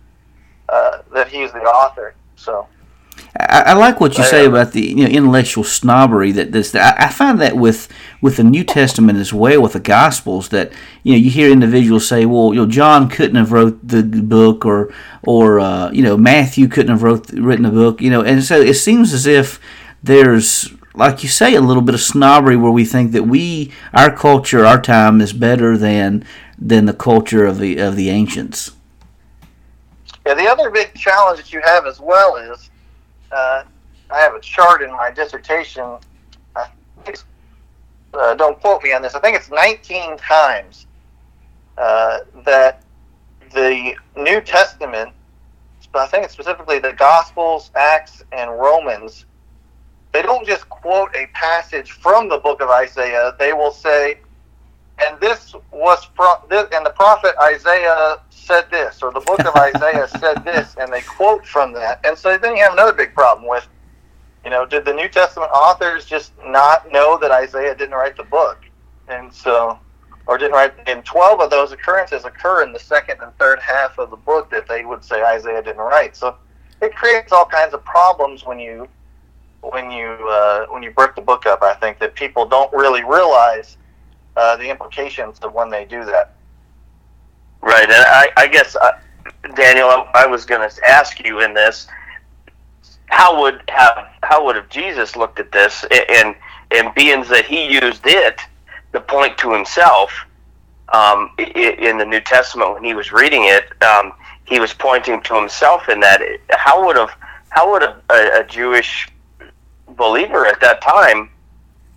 uh, 0.69 0.99
that 1.13 1.27
he's 1.27 1.51
the 1.51 1.59
author. 1.59 2.15
So. 2.37 2.69
I, 3.39 3.63
I, 3.67 3.73
like 3.73 4.01
what 4.01 4.17
you 4.17 4.23
say 4.25 4.45
about 4.45 4.73
the 4.73 4.81
you 4.81 5.03
know, 5.03 5.07
intellectual 5.07 5.63
snobbery 5.63 6.31
that 6.33 6.51
this. 6.51 6.75
I, 6.75 6.95
I 6.97 7.09
find 7.09 7.39
that 7.39 7.55
with 7.55 7.87
with 8.19 8.37
the 8.37 8.43
New 8.43 8.63
Testament 8.63 9.19
as 9.19 9.33
well, 9.33 9.61
with 9.61 9.73
the 9.73 9.79
Gospels, 9.79 10.49
that 10.49 10.71
you 11.03 11.13
know 11.13 11.17
you 11.17 11.29
hear 11.29 11.49
individuals 11.49 12.07
say, 12.07 12.25
"Well, 12.25 12.53
you 12.53 12.61
know, 12.61 12.65
John 12.65 13.09
couldn't 13.09 13.37
have 13.37 13.51
wrote 13.51 13.79
the 13.87 14.03
book, 14.03 14.65
or 14.65 14.93
or 15.23 15.59
uh, 15.59 15.91
you 15.91 16.03
know 16.03 16.17
Matthew 16.17 16.67
couldn't 16.67 16.91
have 16.91 17.03
wrote 17.03 17.29
written 17.31 17.65
a 17.65 17.71
book," 17.71 18.01
you 18.01 18.09
know, 18.09 18.21
and 18.21 18.43
so 18.43 18.59
it 18.59 18.75
seems 18.75 19.13
as 19.13 19.25
if 19.25 19.59
there's 20.03 20.69
like 20.93 21.23
you 21.23 21.29
say 21.29 21.55
a 21.55 21.61
little 21.61 21.83
bit 21.83 21.95
of 21.95 22.01
snobbery 22.01 22.57
where 22.57 22.71
we 22.71 22.83
think 22.83 23.11
that 23.13 23.23
we 23.23 23.71
our 23.93 24.15
culture, 24.15 24.65
our 24.65 24.81
time 24.81 25.21
is 25.21 25.31
better 25.31 25.77
than 25.77 26.25
than 26.57 26.85
the 26.85 26.93
culture 26.93 27.45
of 27.45 27.59
the 27.59 27.77
of 27.77 27.95
the 27.95 28.09
ancients. 28.09 28.71
Yeah, 30.25 30.33
the 30.35 30.47
other 30.47 30.69
big 30.69 30.93
challenge 30.95 31.39
that 31.39 31.51
you 31.51 31.61
have 31.61 31.85
as 31.87 31.99
well 31.99 32.35
is 32.35 32.70
uh, 33.31 33.63
I 34.09 34.19
have 34.19 34.35
a 34.35 34.39
chart 34.39 34.81
in 34.81 34.91
my 34.91 35.11
dissertation. 35.11 35.97
Uh, 38.13 38.35
don't 38.35 38.59
quote 38.59 38.83
me 38.83 38.91
on 38.91 39.01
this. 39.01 39.15
I 39.15 39.19
think 39.21 39.37
it's 39.37 39.49
19 39.49 40.17
times 40.17 40.85
uh, 41.77 42.19
that 42.45 42.83
the 43.53 43.95
New 44.17 44.41
Testament, 44.41 45.11
I 45.93 46.07
think 46.07 46.25
it's 46.25 46.33
specifically 46.33 46.79
the 46.79 46.91
Gospels, 46.93 47.71
Acts, 47.75 48.23
and 48.33 48.51
Romans, 48.51 49.25
they 50.11 50.21
don't 50.21 50.45
just 50.45 50.67
quote 50.69 51.15
a 51.15 51.27
passage 51.27 51.91
from 51.91 52.27
the 52.27 52.37
book 52.37 52.61
of 52.61 52.69
Isaiah. 52.69 53.33
They 53.39 53.53
will 53.53 53.71
say, 53.71 54.19
and 55.03 55.19
this 55.19 55.55
was 55.71 56.05
from 56.15 56.37
this, 56.49 56.67
and 56.73 56.85
the 56.85 56.91
prophet 56.91 57.33
Isaiah 57.41 58.19
said 58.29 58.69
this, 58.69 59.01
or 59.01 59.11
the 59.11 59.19
book 59.21 59.39
of 59.39 59.55
Isaiah 59.55 60.07
said 60.07 60.43
this, 60.43 60.75
and 60.79 60.91
they 60.91 61.01
quote 61.01 61.45
from 61.45 61.73
that. 61.73 61.99
And 62.05 62.17
so 62.17 62.37
then 62.37 62.55
you 62.55 62.63
have 62.63 62.73
another 62.73 62.93
big 62.93 63.13
problem 63.13 63.47
with, 63.47 63.67
you 64.43 64.49
know, 64.49 64.65
did 64.65 64.85
the 64.85 64.93
New 64.93 65.07
Testament 65.07 65.51
authors 65.51 66.05
just 66.05 66.33
not 66.45 66.91
know 66.91 67.17
that 67.19 67.31
Isaiah 67.31 67.75
didn't 67.75 67.95
write 67.95 68.17
the 68.17 68.23
book? 68.23 68.59
And 69.07 69.33
so, 69.33 69.79
or 70.27 70.37
didn't 70.37 70.53
write, 70.53 70.73
and 70.87 71.03
12 71.03 71.41
of 71.41 71.49
those 71.49 71.71
occurrences 71.71 72.25
occur 72.25 72.63
in 72.63 72.71
the 72.73 72.79
second 72.79 73.19
and 73.21 73.35
third 73.37 73.59
half 73.59 73.97
of 73.97 74.09
the 74.09 74.17
book 74.17 74.49
that 74.51 74.67
they 74.67 74.85
would 74.85 75.03
say 75.03 75.23
Isaiah 75.23 75.61
didn't 75.61 75.81
write. 75.81 76.15
So 76.15 76.35
it 76.81 76.95
creates 76.95 77.31
all 77.31 77.45
kinds 77.45 77.73
of 77.73 77.83
problems 77.83 78.45
when 78.45 78.59
you, 78.59 78.87
when 79.61 79.91
you, 79.91 80.07
uh, 80.07 80.65
when 80.67 80.83
you 80.83 80.91
break 80.91 81.15
the 81.15 81.21
book 81.21 81.45
up. 81.45 81.61
I 81.61 81.73
think 81.75 81.99
that 81.99 82.15
people 82.15 82.45
don't 82.45 82.71
really 82.73 83.03
realize 83.03 83.77
uh, 84.35 84.55
the 84.57 84.69
implications 84.69 85.39
of 85.39 85.53
when 85.53 85.69
they 85.69 85.85
do 85.85 86.05
that. 86.05 86.33
Right, 87.61 87.83
and 87.83 87.93
I, 87.93 88.29
I 88.37 88.47
guess 88.47 88.75
uh, 88.75 88.91
Daniel, 89.55 89.87
I, 89.87 90.09
I 90.15 90.25
was 90.25 90.45
going 90.45 90.67
to 90.67 90.87
ask 90.87 91.23
you 91.23 91.41
in 91.41 91.53
this, 91.53 91.87
how 93.07 93.41
would 93.41 93.61
have 93.67 94.07
how 94.23 94.45
would 94.45 94.55
have 94.55 94.69
Jesus 94.69 95.15
looked 95.15 95.39
at 95.39 95.51
this, 95.51 95.85
and 96.09 96.35
and 96.71 96.95
being 96.95 97.23
that 97.25 97.45
he 97.45 97.71
used 97.71 98.03
it 98.05 98.39
to 98.93 99.01
point 99.01 99.37
to 99.39 99.51
himself 99.53 100.11
um, 100.93 101.31
in 101.37 101.97
the 101.97 102.05
New 102.05 102.21
Testament 102.21 102.73
when 102.73 102.83
he 102.83 102.93
was 102.93 103.11
reading 103.11 103.43
it, 103.45 103.65
um, 103.83 104.13
he 104.45 104.59
was 104.59 104.73
pointing 104.73 105.21
to 105.23 105.35
himself 105.35 105.89
in 105.89 105.99
that. 105.99 106.21
How 106.51 106.85
would 106.85 106.95
have 106.95 107.11
how 107.49 107.71
would 107.71 107.83
a, 107.83 108.01
a 108.09 108.45
Jewish 108.47 109.09
believer 109.89 110.45
at 110.45 110.61
that 110.61 110.81
time 110.81 111.29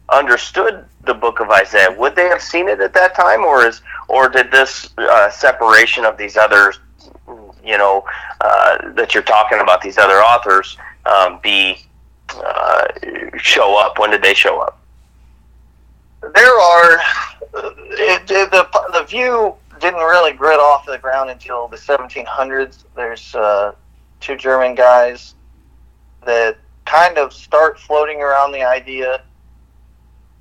understood 0.09 0.85
the 1.07 1.15
book 1.15 1.41
of 1.41 1.51
Isaiah? 1.51 1.95
Would 1.97 2.17
they 2.17 2.29
have 2.29 2.43
seen 2.43 2.69
it 2.69 2.81
at 2.81 2.93
that 2.95 3.15
time, 3.15 3.45
or 3.45 3.67
is 3.67 3.83
or 4.09 4.29
did 4.29 4.51
this 4.51 4.91
uh, 4.99 5.31
separation 5.31 6.05
of 6.05 6.17
these 6.17 6.37
other, 6.37 6.73
you 7.65 7.79
know, 7.79 8.05
uh, 8.41 8.91
that 8.93 9.15
you're 9.15 9.23
talking 9.23 9.61
about, 9.61 9.81
these 9.81 9.99
other 9.99 10.21
authors, 10.21 10.77
um, 11.07 11.41
be 11.43 11.87
uh, 12.35 12.87
show 13.37 13.79
up? 13.79 13.99
When 13.99 14.11
did 14.11 14.23
they 14.23 14.35
show 14.35 14.61
up? 14.61 14.81
There 16.35 16.59
are 16.59 17.01
it, 17.55 18.31
it, 18.31 18.51
the 18.51 18.69
the 18.93 19.05
view 19.05 19.55
didn't 19.81 20.01
really 20.01 20.33
grit 20.33 20.59
off 20.59 20.87
the 20.87 20.99
ground 20.99 21.31
until 21.31 21.69
the 21.69 21.77
1700s. 21.77 22.85
There's 22.95 23.35
uh, 23.35 23.73
two 24.21 24.37
German 24.37 24.75
guys 24.75 25.35
that 26.25 26.57
kind 26.87 27.19
of 27.19 27.33
start 27.33 27.79
floating 27.79 28.21
around 28.21 28.53
the 28.53 28.63
idea 28.63 29.23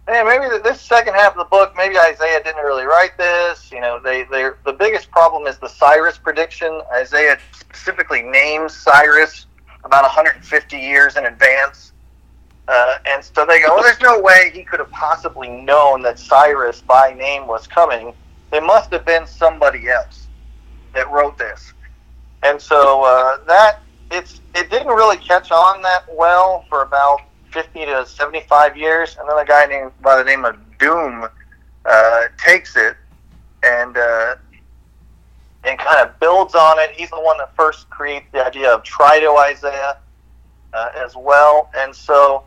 hey, 0.07 0.23
maybe 0.23 0.45
this 0.63 0.81
second 0.81 1.13
half 1.13 1.33
of 1.33 1.37
the 1.37 1.45
book, 1.45 1.73
maybe 1.77 1.97
Isaiah 1.97 2.43
didn't 2.43 2.63
really 2.63 2.85
write 2.85 3.17
this. 3.17 3.71
You 3.71 3.81
know, 3.81 3.99
they 3.99 4.23
they 4.23 4.49
the 4.65 4.73
biggest 4.73 5.11
problem 5.11 5.47
is 5.47 5.57
the 5.57 5.69
Cyrus 5.69 6.17
prediction. 6.17 6.81
Isaiah 6.93 7.37
specifically 7.53 8.21
names 8.21 8.75
Cyrus 8.75 9.47
about 9.83 10.03
150 10.03 10.77
years 10.77 11.17
in 11.17 11.25
advance. 11.25 11.91
Uh, 12.67 12.97
and 13.05 13.23
so 13.23 13.45
they 13.45 13.59
go, 13.61 13.75
well, 13.75 13.83
there's 13.83 13.99
no 13.99 14.21
way 14.21 14.49
he 14.53 14.63
could 14.63 14.79
have 14.79 14.89
possibly 14.91 15.49
known 15.49 16.01
that 16.01 16.17
Cyrus 16.17 16.81
by 16.81 17.13
name 17.13 17.45
was 17.45 17.67
coming. 17.67 18.13
It 18.53 18.63
must 18.63 18.91
have 18.91 19.05
been 19.05 19.27
somebody 19.27 19.89
else 19.89 20.27
that 20.93 21.09
wrote 21.11 21.37
this. 21.37 21.73
And 22.43 22.61
so 22.61 23.03
uh, 23.03 23.43
that 23.45 23.81
it's 24.11 24.41
it 24.55 24.69
didn't 24.69 24.87
really 24.87 25.17
catch 25.17 25.51
on 25.51 25.81
that 25.81 26.05
well 26.13 26.65
for 26.69 26.83
about 26.83 27.21
50 27.53 27.85
to 27.85 28.05
75 28.05 28.75
years, 28.75 29.15
and 29.19 29.29
then 29.29 29.37
a 29.37 29.45
guy 29.45 29.65
named 29.67 29.91
by 30.01 30.17
the 30.17 30.23
name 30.23 30.43
of 30.43 30.55
Duhm 30.79 31.29
uh, 31.85 32.21
takes 32.37 32.75
it 32.75 32.97
and 33.61 33.95
uh, 33.95 34.35
and 35.63 35.77
kind 35.79 36.07
of 36.07 36.19
builds 36.19 36.55
on 36.55 36.79
it. 36.79 36.89
He's 36.91 37.11
the 37.11 37.21
one 37.21 37.37
that 37.37 37.55
first 37.55 37.89
creates 37.89 38.25
the 38.31 38.45
idea 38.45 38.73
of 38.73 38.83
Trito 38.83 39.37
Isaiah 39.37 39.97
uh, 40.73 40.89
as 40.95 41.15
well, 41.15 41.69
and 41.75 41.95
so 41.95 42.43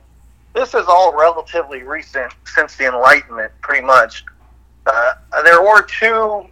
this 0.54 0.74
is 0.74 0.86
all 0.88 1.16
relatively 1.16 1.82
recent 1.82 2.32
since 2.44 2.76
the 2.76 2.86
Enlightenment, 2.86 3.52
pretty 3.60 3.86
much. 3.86 4.24
Uh, 4.86 5.12
there 5.44 5.62
were 5.62 5.82
two 5.82 6.46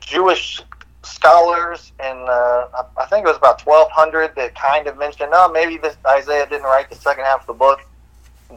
Jewish 0.00 0.60
scholars 1.04 1.92
and 1.98 2.18
uh, 2.28 2.84
I 2.96 3.06
think 3.06 3.24
it 3.24 3.28
was 3.28 3.36
about 3.36 3.64
1200 3.66 4.34
that 4.36 4.54
kind 4.54 4.86
of 4.86 4.96
mentioned, 4.98 5.30
oh, 5.32 5.50
maybe 5.52 5.76
this 5.76 5.96
Isaiah 6.06 6.46
didn't 6.46 6.64
write 6.64 6.90
the 6.90 6.96
second 6.96 7.24
half 7.24 7.40
of 7.40 7.46
the 7.46 7.54
book, 7.54 7.80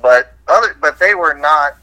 but 0.01 0.33
other, 0.47 0.75
but 0.79 0.99
they 0.99 1.15
were 1.15 1.33
not 1.33 1.77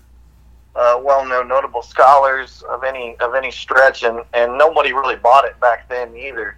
uh, 0.75 1.01
well-known, 1.03 1.49
notable 1.49 1.83
scholars 1.83 2.63
of 2.71 2.85
any 2.85 3.17
of 3.21 3.35
any 3.35 3.51
stretch, 3.51 4.05
and 4.05 4.23
and 4.33 4.57
nobody 4.57 4.93
really 4.93 5.17
bought 5.17 5.45
it 5.45 5.59
back 5.61 5.89
then 5.89 6.17
either. 6.17 6.57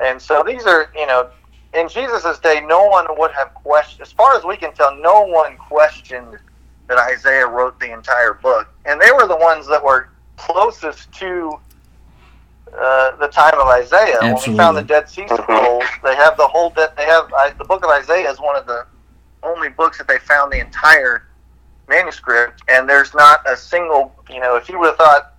And 0.00 0.20
so 0.20 0.44
these 0.46 0.64
are, 0.66 0.90
you 0.94 1.06
know, 1.06 1.30
in 1.74 1.88
Jesus' 1.88 2.38
day, 2.38 2.60
no 2.64 2.86
one 2.86 3.06
would 3.18 3.32
have 3.32 3.52
questioned, 3.54 4.02
as 4.02 4.12
far 4.12 4.36
as 4.36 4.44
we 4.44 4.56
can 4.56 4.72
tell, 4.72 4.94
no 4.96 5.22
one 5.22 5.56
questioned 5.56 6.38
that 6.86 6.98
Isaiah 6.98 7.46
wrote 7.46 7.78
the 7.80 7.92
entire 7.92 8.34
book, 8.34 8.68
and 8.84 9.00
they 9.00 9.10
were 9.12 9.26
the 9.26 9.36
ones 9.36 9.66
that 9.68 9.82
were 9.82 10.08
closest 10.36 11.12
to 11.14 11.58
uh, 12.76 13.16
the 13.16 13.28
time 13.28 13.54
of 13.54 13.66
Isaiah. 13.68 14.18
Absolutely. 14.22 14.32
When 14.32 14.52
we 14.52 14.58
found 14.58 14.76
the 14.76 14.82
Dead 14.82 15.08
Sea 15.08 15.26
Scrolls, 15.28 15.84
they 16.02 16.14
have 16.14 16.36
the 16.36 16.46
whole. 16.46 16.70
De- 16.70 16.92
they 16.96 17.04
have 17.04 17.32
uh, 17.36 17.50
the 17.58 17.64
Book 17.64 17.84
of 17.84 17.90
Isaiah 17.90 18.30
is 18.30 18.38
one 18.38 18.56
of 18.56 18.66
the 18.66 18.86
only 19.42 19.68
books 19.68 19.98
that 19.98 20.08
they 20.08 20.18
found 20.18 20.52
the 20.52 20.60
entire 20.60 21.26
manuscript, 21.88 22.62
and 22.68 22.88
there's 22.88 23.14
not 23.14 23.40
a 23.48 23.56
single. 23.56 24.14
You 24.30 24.40
know, 24.40 24.56
if 24.56 24.68
you 24.68 24.78
would 24.78 24.88
have 24.88 24.96
thought, 24.96 25.34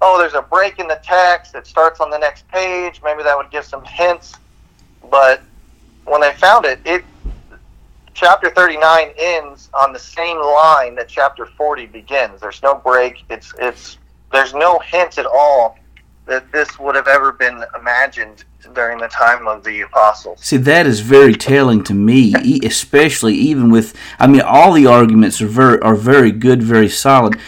oh, 0.00 0.18
there's 0.18 0.34
a 0.34 0.42
break 0.42 0.78
in 0.78 0.88
the 0.88 1.00
text, 1.02 1.54
it 1.54 1.66
starts 1.66 2.00
on 2.00 2.10
the 2.10 2.18
next 2.18 2.46
page, 2.48 3.00
maybe 3.02 3.22
that 3.22 3.36
would 3.36 3.50
give 3.50 3.64
some 3.64 3.84
hints. 3.84 4.34
But 5.10 5.42
when 6.04 6.20
they 6.20 6.32
found 6.34 6.64
it, 6.64 6.80
it 6.84 7.04
chapter 8.14 8.50
39 8.50 9.12
ends 9.18 9.68
on 9.74 9.92
the 9.92 9.98
same 9.98 10.38
line 10.40 10.94
that 10.94 11.08
chapter 11.08 11.46
40 11.46 11.86
begins. 11.86 12.40
There's 12.40 12.62
no 12.62 12.76
break. 12.76 13.24
It's 13.28 13.52
it's 13.58 13.98
there's 14.32 14.54
no 14.54 14.78
hint 14.78 15.18
at 15.18 15.26
all 15.26 15.78
that 16.26 16.50
this 16.52 16.78
would 16.78 16.94
have 16.94 17.08
ever 17.08 17.32
been 17.32 17.64
imagined 17.78 18.44
during 18.74 18.98
the 18.98 19.08
time 19.08 19.46
of 19.46 19.62
the 19.62 19.82
apostles. 19.82 20.40
See, 20.40 20.56
that 20.56 20.86
is 20.86 21.00
very 21.00 21.34
telling 21.34 21.84
to 21.84 21.94
me, 21.94 22.34
especially 22.64 23.34
even 23.34 23.70
with. 23.70 23.94
I 24.18 24.26
mean, 24.26 24.40
all 24.40 24.72
the 24.72 24.86
arguments 24.86 25.40
are 25.42 25.46
very 25.46 25.80
are 25.80 25.94
very 25.94 26.32
good, 26.32 26.62
very 26.62 26.88
solid. 26.88 27.38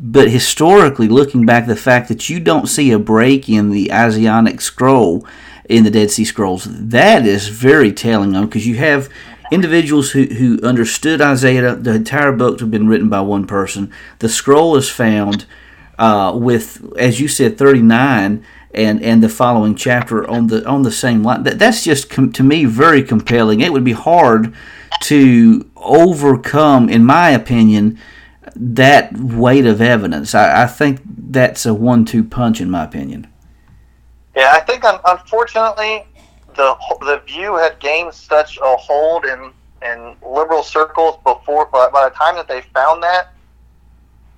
But 0.00 0.30
historically, 0.30 1.08
looking 1.08 1.44
back, 1.44 1.66
the 1.66 1.76
fact 1.76 2.08
that 2.08 2.28
you 2.28 2.40
don't 2.40 2.66
see 2.66 2.90
a 2.92 2.98
break 2.98 3.48
in 3.48 3.70
the 3.70 3.92
Isaianic 3.92 4.60
scroll 4.60 5.26
in 5.68 5.84
the 5.84 5.90
Dead 5.90 6.10
Sea 6.10 6.24
Scrolls, 6.24 6.66
that 6.70 7.26
is 7.26 7.48
very 7.48 7.92
telling 7.92 8.36
on 8.36 8.46
because 8.46 8.66
you 8.66 8.76
have 8.76 9.08
individuals 9.50 10.12
who, 10.12 10.24
who 10.24 10.60
understood 10.62 11.20
Isaiah. 11.20 11.74
The 11.74 11.94
entire 11.94 12.32
book 12.32 12.60
had 12.60 12.70
been 12.70 12.88
written 12.88 13.08
by 13.08 13.20
one 13.20 13.46
person. 13.46 13.92
The 14.20 14.28
scroll 14.28 14.76
is 14.76 14.88
found 14.88 15.44
uh, 15.98 16.32
with, 16.34 16.92
as 16.98 17.20
you 17.20 17.28
said, 17.28 17.58
39 17.58 18.44
and, 18.74 19.02
and 19.02 19.22
the 19.22 19.28
following 19.28 19.74
chapter 19.74 20.28
on 20.28 20.48
the 20.48 20.66
on 20.66 20.82
the 20.82 20.92
same 20.92 21.22
line. 21.22 21.42
That, 21.44 21.58
that's 21.58 21.82
just 21.82 22.10
com- 22.10 22.32
to 22.32 22.42
me 22.42 22.66
very 22.66 23.02
compelling. 23.02 23.60
It 23.60 23.72
would 23.72 23.84
be 23.84 23.92
hard 23.92 24.54
to 25.04 25.68
overcome, 25.76 26.88
in 26.88 27.04
my 27.04 27.30
opinion, 27.30 27.98
that 28.54 29.16
weight 29.16 29.66
of 29.66 29.80
evidence. 29.80 30.34
I, 30.34 30.64
I 30.64 30.66
think 30.66 31.00
that's 31.06 31.66
a 31.66 31.74
one-two 31.74 32.24
punch, 32.24 32.60
in 32.60 32.70
my 32.70 32.84
opinion. 32.84 33.26
Yeah, 34.34 34.50
I 34.52 34.60
think 34.60 34.84
unfortunately 34.84 36.06
the 36.54 36.76
the 37.00 37.22
view 37.26 37.56
had 37.56 37.78
gained 37.80 38.12
such 38.12 38.58
a 38.58 38.76
hold 38.76 39.24
in 39.24 39.52
in 39.82 40.16
liberal 40.26 40.62
circles 40.62 41.16
before, 41.24 41.68
but 41.70 41.92
by 41.92 42.08
the 42.08 42.14
time 42.14 42.34
that 42.36 42.48
they 42.48 42.62
found 42.74 43.02
that, 43.02 43.32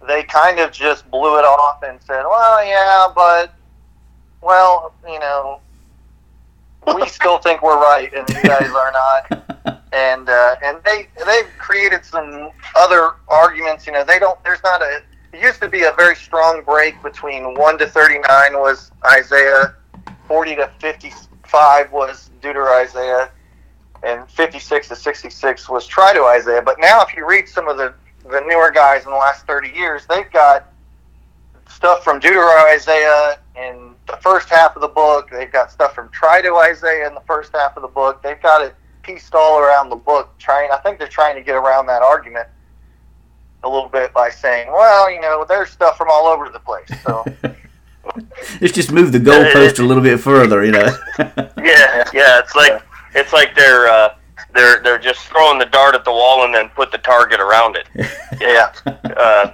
they 0.09 0.23
kind 0.25 0.59
of 0.59 0.73
just 0.73 1.09
blew 1.11 1.39
it 1.39 1.45
off 1.45 1.83
and 1.83 2.01
said, 2.03 2.25
"Well, 2.25 2.65
yeah, 2.65 3.07
but 3.15 3.55
well, 4.41 4.95
you 5.07 5.21
know, 5.21 5.61
we 6.97 7.07
still 7.09 7.39
think 7.39 7.63
we're 7.63 7.79
right, 7.79 8.13
and 8.13 8.29
you 8.29 8.43
guys 8.43 8.71
are 8.71 8.93
not." 8.93 9.45
And 9.93 10.29
uh, 10.29 10.57
and 10.65 10.79
they 10.85 11.09
they've 11.25 11.49
created 11.59 12.05
some 12.05 12.51
other 12.75 13.13
arguments. 13.29 13.87
You 13.87 13.93
know, 13.93 14.05
they 14.05 14.19
don't. 14.19 14.43
There's 14.45 14.63
not 14.63 14.83
a. 14.83 15.03
It 15.33 15.43
used 15.43 15.61
to 15.61 15.69
be 15.69 15.83
a 15.83 15.93
very 15.93 16.17
strong 16.17 16.63
break 16.65 17.01
between 17.03 17.55
one 17.55 17.79
to 17.79 17.87
thirty 17.87 18.19
nine 18.19 18.55
was 18.55 18.91
Isaiah, 19.05 19.75
forty 20.27 20.57
to 20.57 20.71
fifty 20.81 21.13
five 21.47 21.93
was 21.93 22.31
Deutero 22.41 22.83
Isaiah, 22.83 23.31
and 24.03 24.29
fifty 24.31 24.59
six 24.59 24.89
to 24.89 24.97
sixty 24.97 25.31
six 25.31 25.69
was 25.69 25.87
Trito 25.89 26.27
Isaiah. 26.27 26.63
But 26.63 26.77
now, 26.81 27.03
if 27.03 27.15
you 27.15 27.27
read 27.27 27.49
some 27.49 27.69
of 27.69 27.77
the 27.77 27.95
the 28.31 28.41
newer 28.41 28.71
guys 28.71 29.05
in 29.05 29.11
the 29.11 29.17
last 29.17 29.47
30 29.47 29.71
years, 29.71 30.07
they've 30.07 30.31
got 30.31 30.73
stuff 31.69 32.03
from 32.03 32.19
Deuteronomy 32.19 32.73
Isaiah 32.73 33.39
in 33.57 33.95
the 34.07 34.17
first 34.17 34.49
half 34.49 34.77
of 34.77 34.83
the 34.83 34.89
book. 34.89 35.31
They've 35.31 35.51
got 35.51 35.71
stuff 35.71 35.95
from 35.95 36.09
Trito 36.09 36.63
Isaiah 36.63 37.07
in 37.07 37.15
the 37.15 37.23
first 37.23 37.53
half 37.53 37.77
of 37.77 37.83
the 37.83 37.89
book. 37.89 38.23
They've 38.23 38.41
got 38.41 38.63
it 38.63 38.75
pieced 39.03 39.35
all 39.35 39.59
around 39.61 39.91
the 39.91 39.97
book. 39.97 40.37
Trying, 40.39 40.71
I 40.71 40.79
think 40.79 40.99
they're 40.99 41.09
trying 41.09 41.37
to 41.37 41.43
get 41.43 41.55
around 41.55 41.87
that 41.87 42.03
argument 42.03 42.49
a 43.65 43.69
little 43.69 43.89
bit 43.89 44.13
by 44.13 44.31
saying, 44.31 44.69
well, 44.69 45.11
you 45.11 45.21
know, 45.21 45.45
there's 45.49 45.71
stuff 45.71 45.97
from 45.97 46.09
all 46.11 46.27
over 46.27 46.49
the 46.49 46.61
place. 46.61 46.89
So 47.05 47.25
let's 48.61 48.73
just 48.73 48.93
move 48.93 49.13
the 49.13 49.19
goalpost 49.19 49.79
a 49.79 49.83
little 49.83 50.03
bit 50.03 50.21
further, 50.21 50.65
you 50.65 50.73
know. 50.73 50.97
yeah, 51.19 52.05
yeah. 52.13 52.39
It's 52.39 52.55
like 52.55 52.83
it's 53.15 53.33
like 53.33 53.55
they're. 53.55 53.89
Uh, 53.89 54.15
they're 54.55 54.81
they're 54.83 54.99
just 54.99 55.21
throwing 55.21 55.59
the 55.59 55.67
dart 55.67 55.95
at 55.95 56.05
the 56.05 56.13
wall 56.13 56.45
and 56.45 56.55
then 56.55 56.69
put 56.71 56.93
the 56.93 56.99
target 56.99 57.41
around 57.41 57.77
it. 57.77 57.89
yeah. 58.41 58.73
Uh, 58.87 58.91
uh, 59.21 59.53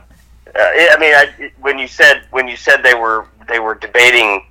I 0.56 0.96
mean, 1.00 1.14
I, 1.14 1.50
when 1.60 1.78
you 1.78 1.88
said 1.88 2.22
when 2.30 2.48
you 2.48 2.56
said 2.56 2.82
they 2.82 2.94
were 2.94 3.26
they 3.48 3.58
were 3.58 3.74
debating 3.74 4.44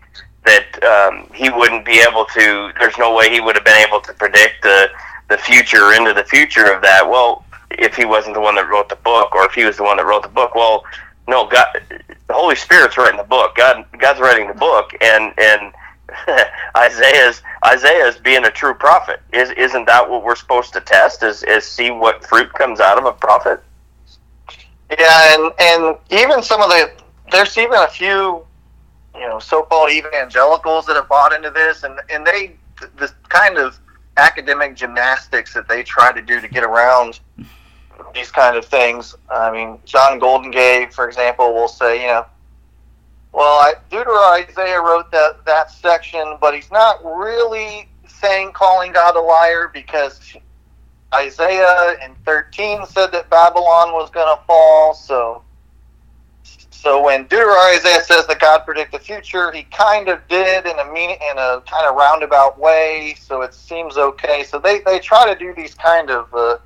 that 0.46 0.84
um, 0.84 1.30
he 1.34 1.50
wouldn't 1.50 1.86
be 1.86 2.04
able 2.08 2.26
to. 2.26 2.72
There's 2.80 2.98
no 2.98 3.16
way 3.16 3.30
he 3.30 3.40
would 3.40 3.56
have 3.56 3.66
been 3.66 3.86
able 3.88 4.02
to 4.02 4.14
predict 4.14 4.64
the 4.64 4.90
the 5.30 5.38
future 5.38 5.94
into 5.94 6.14
the 6.14 6.26
future 6.26 6.72
of 6.72 6.82
that. 6.82 7.08
Well, 7.08 7.46
if 7.72 7.96
he 7.96 8.06
wasn't 8.06 8.36
the 8.36 8.42
one 8.42 8.56
that 8.56 8.70
wrote 8.70 8.90
the 8.90 8.98
book, 8.98 9.34
or 9.36 9.46
if 9.46 9.54
he 9.54 9.64
was 9.64 9.78
the 9.78 9.84
one 9.84 9.98
that 9.98 10.06
wrote 10.06 10.24
the 10.24 10.30
book, 10.30 10.56
well, 10.56 10.84
no, 11.28 11.48
God, 11.48 11.68
the 11.90 12.34
Holy 12.34 12.56
Spirit's 12.56 12.98
writing 12.98 13.18
the 13.18 13.24
book. 13.24 13.56
God, 13.56 13.86
God's 13.98 14.20
writing 14.20 14.48
the 14.48 14.54
book, 14.54 14.92
and 15.02 15.34
and 15.38 15.74
Isaiah's 16.78 17.42
Isaiah's 17.66 18.18
being 18.18 18.46
a 18.46 18.52
true 18.52 18.74
prophet. 18.74 19.22
Is 19.32 19.52
isn't 19.52 19.86
that 19.86 20.10
what 20.10 20.24
we're 20.24 20.36
supposed 20.36 20.74
to 20.74 20.82
test? 20.82 21.24
Is 21.24 21.44
is 21.44 21.66
see 21.66 21.92
what 21.92 22.26
fruit 22.26 22.52
comes 22.54 22.80
out 22.80 22.98
of 22.98 23.06
a 23.06 23.14
prophet? 23.14 23.64
Yeah, 25.00 25.36
and 25.36 25.54
and 25.60 25.98
even 26.10 26.44
some 26.44 26.62
of 26.62 26.70
the 26.70 26.92
there's 27.32 27.58
even 27.58 27.76
a 27.76 27.88
few 27.88 28.46
you 29.16 29.28
know 29.28 29.40
so-called 29.40 29.92
evangelicals 29.92 30.86
that 30.86 30.96
have 30.96 31.10
bought 31.10 31.34
into 31.34 31.50
this, 31.50 31.84
and 31.84 32.00
and 32.10 32.26
they 32.26 32.56
the 32.98 33.12
kind 33.30 33.58
of 33.58 33.80
academic 34.18 34.76
gymnastics 34.76 35.54
that 35.54 35.68
they 35.68 35.84
try 35.84 36.12
to 36.12 36.22
do 36.22 36.40
to 36.40 36.48
get 36.48 36.64
around 36.64 37.20
these 38.14 38.32
kind 38.32 38.58
of 38.58 38.66
things. 38.66 39.16
I 39.30 39.52
mean, 39.52 39.80
John 39.86 40.20
Goldingay, 40.20 40.94
for 40.94 41.08
example, 41.08 41.54
will 41.54 41.68
say, 41.68 42.02
you 42.02 42.08
know, 42.08 42.26
well, 43.34 43.60
I, 43.60 43.74
Deuteronomy 43.90 44.46
Isaiah 44.48 44.80
wrote 44.80 45.12
that 45.12 45.44
that 45.46 45.72
section, 45.72 46.38
but 46.40 46.54
he's 46.54 46.72
not 46.72 47.04
really 47.04 47.90
saying 48.08 48.52
calling 48.54 48.92
God 48.92 49.16
a 49.16 49.20
liar 49.20 49.70
because 49.74 50.38
Isaiah 51.14 51.98
in 52.06 52.16
13 52.26 52.86
said 52.86 53.08
that 53.08 53.30
Babylon 53.32 53.92
was 53.92 54.12
going 54.12 54.38
to 54.38 54.44
fall. 54.46 54.94
So, 54.94 55.44
so 56.70 57.04
when 57.04 57.24
Deuteronomy 57.24 57.78
Isaiah 57.78 58.02
says 58.02 58.28
that 58.28 58.40
God 58.40 58.60
predicted 58.66 59.02
the 59.02 59.04
future, 59.04 59.52
he 59.52 59.64
kind 59.64 60.10
of 60.10 60.20
did 60.28 60.68
in 60.68 60.78
a 60.80 60.92
mean, 60.92 61.12
in 61.12 61.38
a 61.38 61.62
kind 61.70 61.88
of 61.88 61.96
roundabout 61.96 62.60
way. 62.60 63.16
So 63.20 63.42
it 63.42 63.54
seems 63.56 63.98
okay. 63.98 64.44
So 64.44 64.60
they, 64.60 64.82
they 64.82 65.00
try 65.00 65.32
to 65.32 65.38
do 65.38 65.54
these 65.56 65.74
kind 65.74 66.12
of 66.12 66.34
uh, 66.34 66.58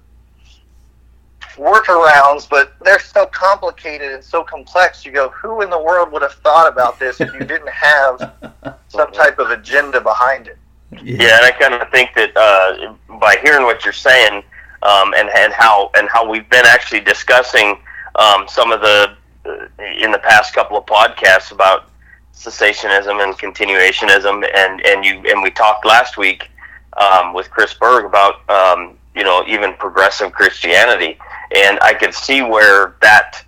workarounds, 1.58 2.50
but 2.50 2.74
they're 2.84 3.00
so 3.00 3.26
complicated 3.26 4.12
and 4.12 4.24
so 4.24 4.44
complex. 4.44 5.06
You 5.06 5.12
go, 5.12 5.30
who 5.30 5.62
in 5.62 5.70
the 5.70 5.82
world 5.82 6.12
would 6.12 6.22
have 6.22 6.34
thought 6.34 6.72
about 6.72 7.00
this 7.00 7.20
if 7.20 7.34
you 7.34 7.40
didn't 7.40 7.70
have 7.70 8.34
some 8.88 9.12
type 9.12 9.40
of 9.40 9.52
agenda 9.52 10.02
behind 10.02 10.48
it? 10.48 10.58
Yeah, 11.04 11.38
and 11.38 11.46
I 11.46 11.52
kind 11.52 11.74
of 11.74 11.90
think 11.92 12.12
that 12.16 12.36
uh, 12.38 12.94
by 13.20 13.38
hearing 13.44 13.66
what 13.66 13.84
you're 13.84 13.94
saying, 13.94 14.44
um, 14.84 15.14
and 15.16 15.30
and 15.30 15.52
how 15.52 15.92
and 15.98 16.08
how 16.08 16.30
we've 16.30 16.50
been 16.50 16.66
actually 16.66 17.02
discussing 17.02 17.78
um, 18.16 18.48
some 18.48 18.72
of 18.72 18.82
the 18.82 19.14
uh, 19.46 19.68
in 20.00 20.12
the 20.12 20.20
past 20.20 20.54
couple 20.54 20.78
of 20.78 20.86
podcasts 20.86 21.52
about 21.52 21.90
cessationism 22.34 23.24
and 23.24 23.38
continuationism, 23.38 24.48
and 24.56 24.86
and 24.86 25.04
you 25.04 25.22
and 25.30 25.42
we 25.42 25.52
talked 25.52 25.86
last 25.86 26.18
week 26.18 26.50
um, 26.96 27.34
with 27.34 27.50
Chris 27.50 27.74
Berg 27.74 28.06
about 28.06 28.50
um, 28.50 28.98
you 29.16 29.24
know 29.24 29.44
even 29.48 29.74
progressive 29.74 30.32
Christianity 30.32 31.18
and 31.56 31.80
I 31.82 31.94
could 31.94 32.14
see 32.14 32.42
where 32.42 32.96
that 33.02 33.44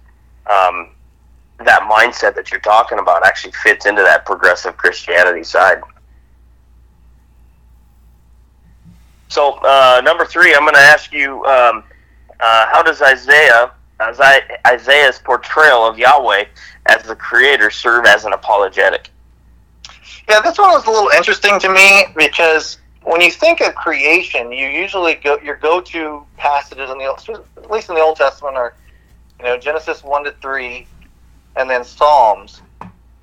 um, 0.47 0.89
that 1.59 1.81
mindset 1.81 2.35
that 2.35 2.51
you're 2.51 2.62
talking 2.62 2.99
about 2.99 3.25
actually 3.25 3.51
fits 3.63 3.85
into 3.85 4.01
that 4.01 4.25
progressive 4.25 4.77
Christianity 4.77 5.43
side. 5.43 5.81
So 9.27 9.59
uh, 9.63 10.01
number 10.03 10.25
three, 10.25 10.55
I'm 10.55 10.62
going 10.62 10.73
to 10.73 10.79
ask 10.79 11.12
you, 11.13 11.45
um, 11.45 11.83
uh, 12.39 12.67
how 12.71 12.81
does 12.81 13.01
Isaiah, 13.01 13.71
Isaiah's 14.65 15.19
portrayal 15.19 15.85
of 15.85 15.99
Yahweh 15.99 16.45
as 16.88 17.03
the 17.03 17.15
Creator 17.15 17.69
serve 17.69 18.05
as 18.05 18.25
an 18.25 18.33
apologetic? 18.33 19.12
Yeah, 20.27 20.41
this 20.41 20.57
one 20.57 20.71
was 20.71 20.85
a 20.85 20.91
little 20.91 21.09
interesting 21.09 21.59
to 21.59 21.69
me 21.69 22.05
because 22.15 22.79
when 23.09 23.21
you 23.21 23.31
think 23.31 23.59
of 23.61 23.73
creation, 23.73 24.51
you 24.51 24.67
usually 24.67 25.15
go 25.15 25.39
your 25.39 25.55
go-to 25.55 26.23
passages 26.37 26.91
in 26.91 26.99
the 26.99 27.05
at 27.05 27.71
least 27.71 27.89
in 27.89 27.95
the 27.95 28.01
Old 28.01 28.17
Testament 28.17 28.55
are 28.55 28.75
you 29.39 29.45
know 29.45 29.57
Genesis 29.57 30.03
one 30.03 30.23
to 30.25 30.31
three, 30.43 30.85
and 31.55 31.67
then 31.67 31.83
Psalms. 31.83 32.61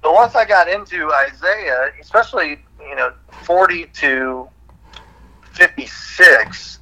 But 0.02 0.12
once 0.12 0.34
I 0.34 0.44
got 0.44 0.66
into 0.66 1.12
Isaiah, 1.12 1.92
especially 2.00 2.58
you 2.80 2.96
know 2.96 3.12
forty 3.44 3.86
to 3.86 4.48
fifty 5.52 5.86
six, 5.86 6.80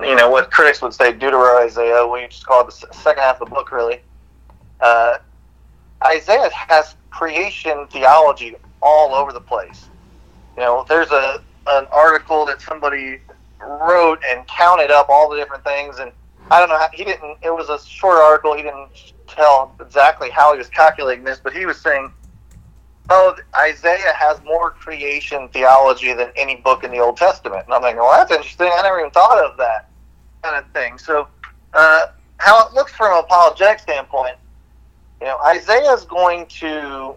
you 0.00 0.16
know 0.16 0.28
what 0.28 0.50
critics 0.50 0.82
would 0.82 0.92
say 0.92 1.12
Deuteronomy 1.12 1.66
Isaiah, 1.66 2.04
we 2.04 2.26
just 2.26 2.44
call 2.46 2.66
it 2.66 2.66
the 2.66 2.92
second 2.94 3.22
half 3.22 3.40
of 3.40 3.48
the 3.48 3.54
book 3.54 3.70
really. 3.70 4.00
Uh, 4.80 5.18
Isaiah 6.04 6.50
has 6.52 6.96
creation 7.10 7.86
theology 7.86 8.56
all 8.82 9.14
over 9.14 9.32
the 9.32 9.40
place. 9.40 9.88
You 10.56 10.62
know, 10.62 10.84
there's 10.88 11.12
a 11.12 11.42
an 11.68 11.86
article 11.92 12.46
that 12.46 12.60
somebody 12.60 13.20
wrote 13.60 14.20
and 14.28 14.46
counted 14.46 14.90
up 14.90 15.08
all 15.08 15.28
the 15.28 15.36
different 15.36 15.64
things, 15.64 15.98
and 15.98 16.12
I 16.50 16.60
don't 16.60 16.68
know 16.68 16.78
how 16.78 16.88
he 16.92 17.04
didn't. 17.04 17.38
It 17.42 17.50
was 17.50 17.68
a 17.68 17.78
short 17.86 18.18
article. 18.18 18.54
He 18.54 18.62
didn't 18.62 19.14
tell 19.26 19.74
exactly 19.80 20.30
how 20.30 20.52
he 20.52 20.58
was 20.58 20.68
calculating 20.68 21.24
this, 21.24 21.40
but 21.42 21.52
he 21.52 21.66
was 21.66 21.80
saying, 21.80 22.12
"Oh, 23.10 23.36
Isaiah 23.56 24.12
has 24.14 24.40
more 24.44 24.70
creation 24.70 25.48
theology 25.48 26.12
than 26.12 26.30
any 26.36 26.56
book 26.56 26.84
in 26.84 26.90
the 26.90 26.98
Old 26.98 27.16
Testament." 27.16 27.64
And 27.64 27.74
I'm 27.74 27.82
like, 27.82 27.96
"Well, 27.96 28.12
that's 28.12 28.30
interesting. 28.30 28.70
I 28.72 28.82
never 28.82 29.00
even 29.00 29.10
thought 29.10 29.38
of 29.44 29.56
that 29.56 29.88
kind 30.42 30.56
of 30.56 30.70
thing." 30.72 30.98
So, 30.98 31.28
uh, 31.74 32.06
how 32.38 32.66
it 32.66 32.74
looks 32.74 32.92
from 32.92 33.12
an 33.12 33.24
apologetic 33.24 33.80
standpoint, 33.80 34.36
you 35.20 35.26
know, 35.26 35.38
Isaiah 35.44 35.92
is 35.92 36.04
going 36.04 36.46
to 36.46 37.16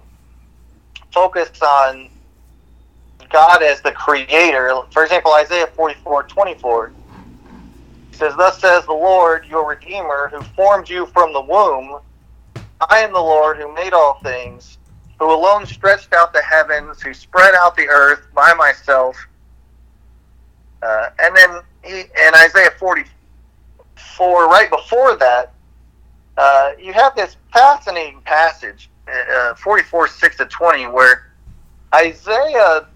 focus 1.12 1.62
on 1.62 2.10
God 3.30 3.62
as 3.62 3.82
the 3.82 3.92
creator. 3.92 4.74
For 4.92 5.04
example, 5.04 5.34
Isaiah 5.34 5.68
44 5.68 6.24
24 6.24 6.92
says, 8.12 8.36
Thus 8.36 8.60
says 8.60 8.86
the 8.86 8.94
Lord, 8.94 9.46
your 9.46 9.68
Redeemer, 9.68 10.30
who 10.30 10.42
formed 10.56 10.90
you 10.90 11.06
from 11.08 11.34
the 11.34 11.42
womb. 11.42 12.00
I 12.90 13.00
am 13.00 13.14
the 13.14 13.20
Lord 13.20 13.58
who 13.58 13.74
made 13.74 13.94
all 13.94 14.20
things, 14.24 14.78
who 15.20 15.32
alone 15.32 15.66
stretched 15.66 16.14
out 16.14 16.34
the 16.34 16.42
heavens, 16.42 17.02
who 17.02 17.14
spread 17.14 17.54
out 17.56 17.76
the 17.76 17.88
earth 17.88 18.22
by 18.34 18.54
myself. 18.54 19.16
Uh, 20.82 21.10
and 21.20 21.36
then 21.36 21.62
he, 21.84 22.02
in 22.02 22.36
Isaiah 22.36 22.72
44, 22.78 24.48
right 24.48 24.70
before 24.70 25.16
that, 25.18 25.54
uh, 26.38 26.72
you 26.80 26.94
have 26.94 27.16
this 27.16 27.36
fascinating 27.52 28.22
passage, 28.22 28.90
uh, 29.32 29.56
44, 29.56 30.08
6 30.08 30.38
to 30.38 30.46
20, 30.46 30.88
where 30.88 31.32
Isaiah 31.94 32.88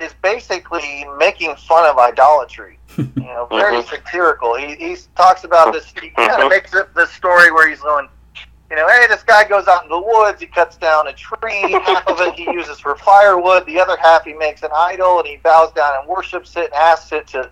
is 0.00 0.14
basically 0.22 1.04
making 1.18 1.56
fun 1.56 1.88
of 1.88 1.98
idolatry. 1.98 2.78
You 2.98 3.34
know, 3.34 3.46
very 3.46 3.76
mm-hmm. 3.76 3.94
satirical. 3.94 4.56
He, 4.56 4.74
he 4.74 4.96
talks 5.14 5.44
about 5.44 5.72
this. 5.72 5.86
He 5.86 6.08
mm-hmm. 6.08 6.14
kind 6.16 6.42
of 6.42 6.50
makes 6.50 6.74
up 6.74 6.92
this 6.94 7.10
story 7.10 7.52
where 7.52 7.68
he's 7.68 7.80
going, 7.80 8.08
you 8.70 8.76
know, 8.76 8.88
hey, 8.88 9.06
this 9.06 9.22
guy 9.22 9.46
goes 9.46 9.68
out 9.68 9.84
in 9.84 9.88
the 9.88 10.00
woods. 10.00 10.40
He 10.40 10.46
cuts 10.46 10.76
down 10.76 11.06
a 11.06 11.12
tree. 11.12 11.72
Half 11.84 12.08
of 12.08 12.20
it 12.20 12.34
he 12.34 12.44
uses 12.52 12.80
for 12.80 12.96
firewood. 12.96 13.66
The 13.66 13.78
other 13.78 13.96
half 13.96 14.24
he 14.24 14.34
makes 14.34 14.62
an 14.62 14.70
idol 14.74 15.18
and 15.18 15.28
he 15.28 15.36
bows 15.36 15.72
down 15.72 15.94
and 15.98 16.08
worships 16.08 16.56
it 16.56 16.64
and 16.66 16.74
asks 16.74 17.12
it 17.12 17.26
to 17.28 17.50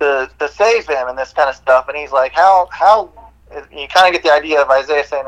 to, 0.00 0.30
to 0.38 0.48
save 0.48 0.86
him 0.86 1.08
and 1.08 1.16
this 1.16 1.32
kind 1.32 1.48
of 1.48 1.56
stuff. 1.56 1.88
And 1.88 1.96
he's 1.96 2.12
like, 2.12 2.32
how 2.32 2.68
how 2.70 3.10
you 3.72 3.88
kind 3.88 4.06
of 4.06 4.12
get 4.12 4.22
the 4.22 4.32
idea 4.32 4.60
of 4.60 4.68
Isaiah 4.68 5.06
saying, 5.06 5.24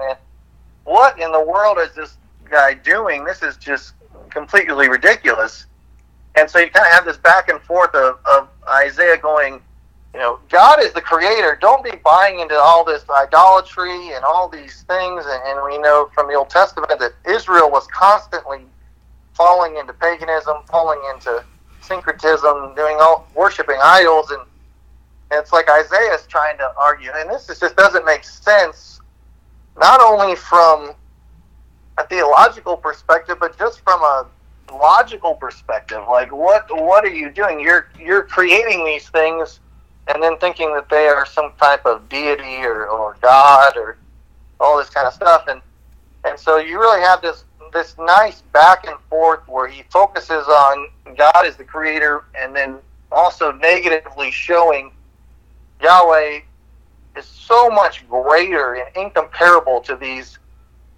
what 0.84 1.18
in 1.18 1.32
the 1.32 1.40
world 1.40 1.78
is 1.78 1.94
this 1.94 2.16
guy 2.50 2.74
doing? 2.74 3.24
This 3.24 3.42
is 3.42 3.56
just 3.56 3.94
completely 4.30 4.88
ridiculous. 4.88 5.66
And 6.38 6.48
so 6.48 6.60
you 6.60 6.70
kind 6.70 6.86
of 6.86 6.92
have 6.92 7.04
this 7.04 7.16
back 7.16 7.48
and 7.48 7.60
forth 7.62 7.92
of, 7.94 8.18
of 8.32 8.48
Isaiah 8.68 9.18
going, 9.18 9.60
you 10.14 10.20
know, 10.20 10.38
God 10.48 10.80
is 10.80 10.92
the 10.92 11.00
creator. 11.00 11.58
Don't 11.60 11.82
be 11.82 11.92
buying 12.04 12.38
into 12.38 12.54
all 12.54 12.84
this 12.84 13.04
idolatry 13.10 14.14
and 14.14 14.24
all 14.24 14.48
these 14.48 14.82
things. 14.82 15.24
And, 15.26 15.42
and 15.46 15.64
we 15.64 15.78
know 15.78 16.10
from 16.14 16.28
the 16.28 16.34
Old 16.34 16.48
Testament 16.48 16.92
that 16.98 17.12
Israel 17.28 17.70
was 17.70 17.88
constantly 17.88 18.60
falling 19.34 19.76
into 19.78 19.92
paganism, 19.94 20.58
falling 20.70 21.00
into 21.12 21.44
syncretism, 21.80 22.74
doing 22.76 22.98
all 23.00 23.26
worshiping 23.34 23.78
idols, 23.82 24.30
and, 24.30 24.42
and 25.30 25.40
it's 25.40 25.52
like 25.52 25.68
Isaiah 25.70 26.14
is 26.14 26.26
trying 26.26 26.56
to 26.58 26.72
argue, 26.78 27.10
and 27.14 27.30
this 27.30 27.46
just 27.46 27.76
doesn't 27.76 28.04
make 28.04 28.24
sense, 28.24 29.00
not 29.78 30.00
only 30.00 30.36
from 30.36 30.92
a 31.98 32.06
theological 32.06 32.76
perspective, 32.76 33.38
but 33.40 33.58
just 33.58 33.80
from 33.80 34.00
a 34.02 34.26
logical 34.72 35.34
perspective. 35.34 36.02
Like, 36.08 36.32
what 36.32 36.66
what 36.70 37.04
are 37.04 37.14
you 37.14 37.30
doing? 37.30 37.60
You're 37.60 37.88
you're 37.98 38.24
creating 38.24 38.84
these 38.84 39.08
things, 39.08 39.60
and 40.08 40.22
then 40.22 40.38
thinking 40.38 40.72
that 40.74 40.88
they 40.88 41.06
are 41.06 41.26
some 41.26 41.52
type 41.60 41.84
of 41.86 42.08
deity 42.08 42.64
or, 42.64 42.86
or 42.86 43.16
God 43.20 43.76
or 43.76 43.96
all 44.60 44.78
this 44.78 44.90
kind 44.90 45.06
of 45.06 45.14
stuff, 45.14 45.46
and 45.48 45.60
and 46.24 46.38
so 46.38 46.58
you 46.58 46.78
really 46.78 47.00
have 47.00 47.22
this 47.22 47.44
this 47.72 47.96
nice 47.98 48.42
back 48.52 48.86
and 48.86 48.98
forth 49.10 49.46
where 49.46 49.68
he 49.68 49.82
focuses 49.90 50.46
on 50.48 50.88
God 51.16 51.46
as 51.46 51.56
the 51.56 51.64
creator, 51.64 52.24
and 52.34 52.54
then 52.54 52.78
also 53.12 53.52
negatively 53.52 54.30
showing 54.30 54.90
Yahweh 55.82 56.40
is 57.16 57.24
so 57.24 57.70
much 57.70 58.08
greater 58.08 58.74
and 58.74 58.96
incomparable 58.96 59.80
to 59.80 59.96
these 59.96 60.38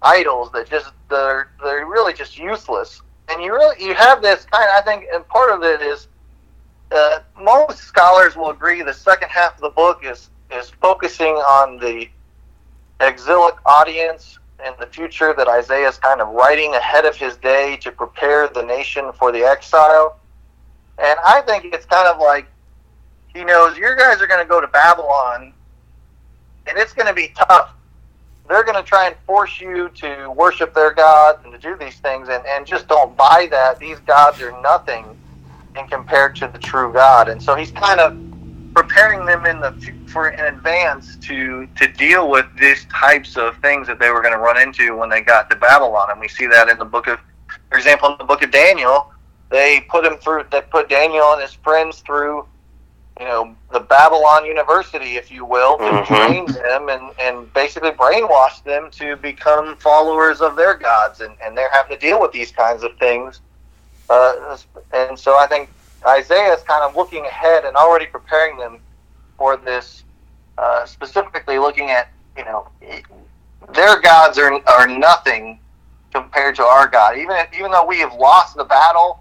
idols 0.01 0.51
that 0.51 0.69
just 0.69 0.91
they're 1.09 1.49
they're 1.63 1.85
really 1.85 2.13
just 2.13 2.37
useless 2.37 3.01
and 3.31 3.41
you 3.41 3.53
really 3.53 3.83
you 3.83 3.93
have 3.95 4.21
this 4.21 4.45
kind. 4.45 4.69
I 4.73 4.81
think, 4.81 5.05
and 5.13 5.27
part 5.27 5.51
of 5.51 5.63
it 5.63 5.81
is 5.81 6.07
uh, 6.91 7.19
most 7.39 7.79
scholars 7.79 8.35
will 8.35 8.49
agree 8.49 8.81
the 8.81 8.93
second 8.93 9.29
half 9.29 9.55
of 9.55 9.61
the 9.61 9.69
book 9.69 10.01
is 10.03 10.29
is 10.51 10.69
focusing 10.81 11.33
on 11.33 11.77
the 11.77 12.09
exilic 12.99 13.55
audience 13.65 14.37
in 14.65 14.73
the 14.79 14.85
future 14.85 15.33
that 15.35 15.47
Isaiah 15.47 15.87
is 15.87 15.97
kind 15.97 16.21
of 16.21 16.27
writing 16.29 16.75
ahead 16.75 17.05
of 17.05 17.15
his 17.15 17.37
day 17.37 17.77
to 17.77 17.91
prepare 17.91 18.47
the 18.47 18.61
nation 18.61 19.11
for 19.17 19.31
the 19.31 19.43
exile. 19.43 20.19
And 20.99 21.17
I 21.25 21.41
think 21.41 21.73
it's 21.73 21.85
kind 21.85 22.07
of 22.07 22.19
like 22.19 22.47
he 23.33 23.43
knows 23.43 23.77
your 23.77 23.95
guys 23.95 24.21
are 24.21 24.27
going 24.27 24.43
to 24.43 24.47
go 24.47 24.61
to 24.61 24.67
Babylon, 24.67 25.53
and 26.67 26.77
it's 26.77 26.93
going 26.93 27.07
to 27.07 27.13
be 27.13 27.33
tough 27.35 27.73
they're 28.47 28.63
going 28.63 28.75
to 28.75 28.83
try 28.83 29.07
and 29.07 29.15
force 29.25 29.61
you 29.61 29.89
to 29.95 30.29
worship 30.31 30.73
their 30.73 30.93
gods 30.93 31.39
and 31.43 31.53
to 31.53 31.59
do 31.59 31.75
these 31.77 31.99
things, 31.99 32.27
and, 32.29 32.43
and 32.45 32.65
just 32.65 32.87
don't 32.87 33.15
buy 33.15 33.47
that. 33.51 33.79
These 33.79 33.99
gods 33.99 34.41
are 34.41 34.59
nothing 34.61 35.17
in 35.77 35.87
compared 35.87 36.35
to 36.37 36.47
the 36.47 36.59
true 36.59 36.91
God. 36.91 37.29
And 37.29 37.41
so 37.41 37.55
he's 37.55 37.71
kind 37.71 37.99
of 37.99 38.17
preparing 38.73 39.25
them 39.25 39.45
in 39.45 39.59
the 39.59 39.71
for 40.07 40.29
in 40.29 40.39
advance 40.53 41.15
to 41.17 41.67
to 41.77 41.87
deal 41.87 42.29
with 42.29 42.45
these 42.57 42.85
types 42.85 43.37
of 43.37 43.57
things 43.57 43.87
that 43.87 43.99
they 43.99 44.09
were 44.09 44.21
going 44.21 44.33
to 44.33 44.39
run 44.39 44.59
into 44.61 44.95
when 44.97 45.09
they 45.09 45.21
got 45.21 45.49
to 45.49 45.55
Babylon. 45.55 46.09
And 46.11 46.19
we 46.19 46.27
see 46.27 46.47
that 46.47 46.69
in 46.69 46.77
the 46.77 46.85
book 46.85 47.07
of, 47.07 47.19
for 47.69 47.77
example, 47.77 48.09
in 48.09 48.17
the 48.17 48.23
book 48.23 48.43
of 48.43 48.51
Daniel, 48.51 49.11
they 49.49 49.85
put 49.89 50.05
him 50.05 50.17
through. 50.17 50.45
They 50.51 50.61
put 50.61 50.89
Daniel 50.89 51.33
and 51.33 51.41
his 51.41 51.53
friends 51.53 51.99
through 51.99 52.45
you 53.19 53.25
know, 53.25 53.55
the 53.71 53.79
Babylon 53.79 54.45
University, 54.45 55.17
if 55.17 55.29
you 55.29 55.45
will, 55.45 55.77
to 55.77 55.83
mm-hmm. 55.83 56.13
train 56.13 56.45
them 56.45 56.89
and, 56.89 57.11
and 57.19 57.53
basically 57.53 57.91
brainwash 57.91 58.63
them 58.63 58.89
to 58.91 59.15
become 59.17 59.75
followers 59.77 60.41
of 60.41 60.55
their 60.55 60.75
gods. 60.75 61.21
And, 61.21 61.35
and 61.43 61.55
they're 61.55 61.69
having 61.71 61.95
to 61.97 61.99
deal 61.99 62.19
with 62.19 62.31
these 62.31 62.51
kinds 62.51 62.83
of 62.83 62.97
things. 62.97 63.41
Uh, 64.09 64.57
and 64.93 65.17
so 65.17 65.37
I 65.37 65.47
think 65.47 65.69
Isaiah 66.05 66.53
is 66.53 66.63
kind 66.63 66.83
of 66.83 66.95
looking 66.95 67.25
ahead 67.25 67.65
and 67.65 67.75
already 67.75 68.07
preparing 68.07 68.57
them 68.57 68.79
for 69.37 69.57
this, 69.57 70.03
uh, 70.57 70.85
specifically 70.85 71.59
looking 71.59 71.91
at, 71.91 72.09
you 72.37 72.45
know, 72.45 72.67
their 73.73 73.99
gods 74.01 74.37
are, 74.37 74.53
are 74.67 74.87
nothing 74.87 75.59
compared 76.13 76.55
to 76.55 76.63
our 76.63 76.87
God. 76.87 77.17
Even, 77.17 77.35
if, 77.37 77.53
even 77.53 77.71
though 77.71 77.85
we 77.85 77.99
have 77.99 78.13
lost 78.13 78.55
the 78.55 78.63
battle, 78.63 79.19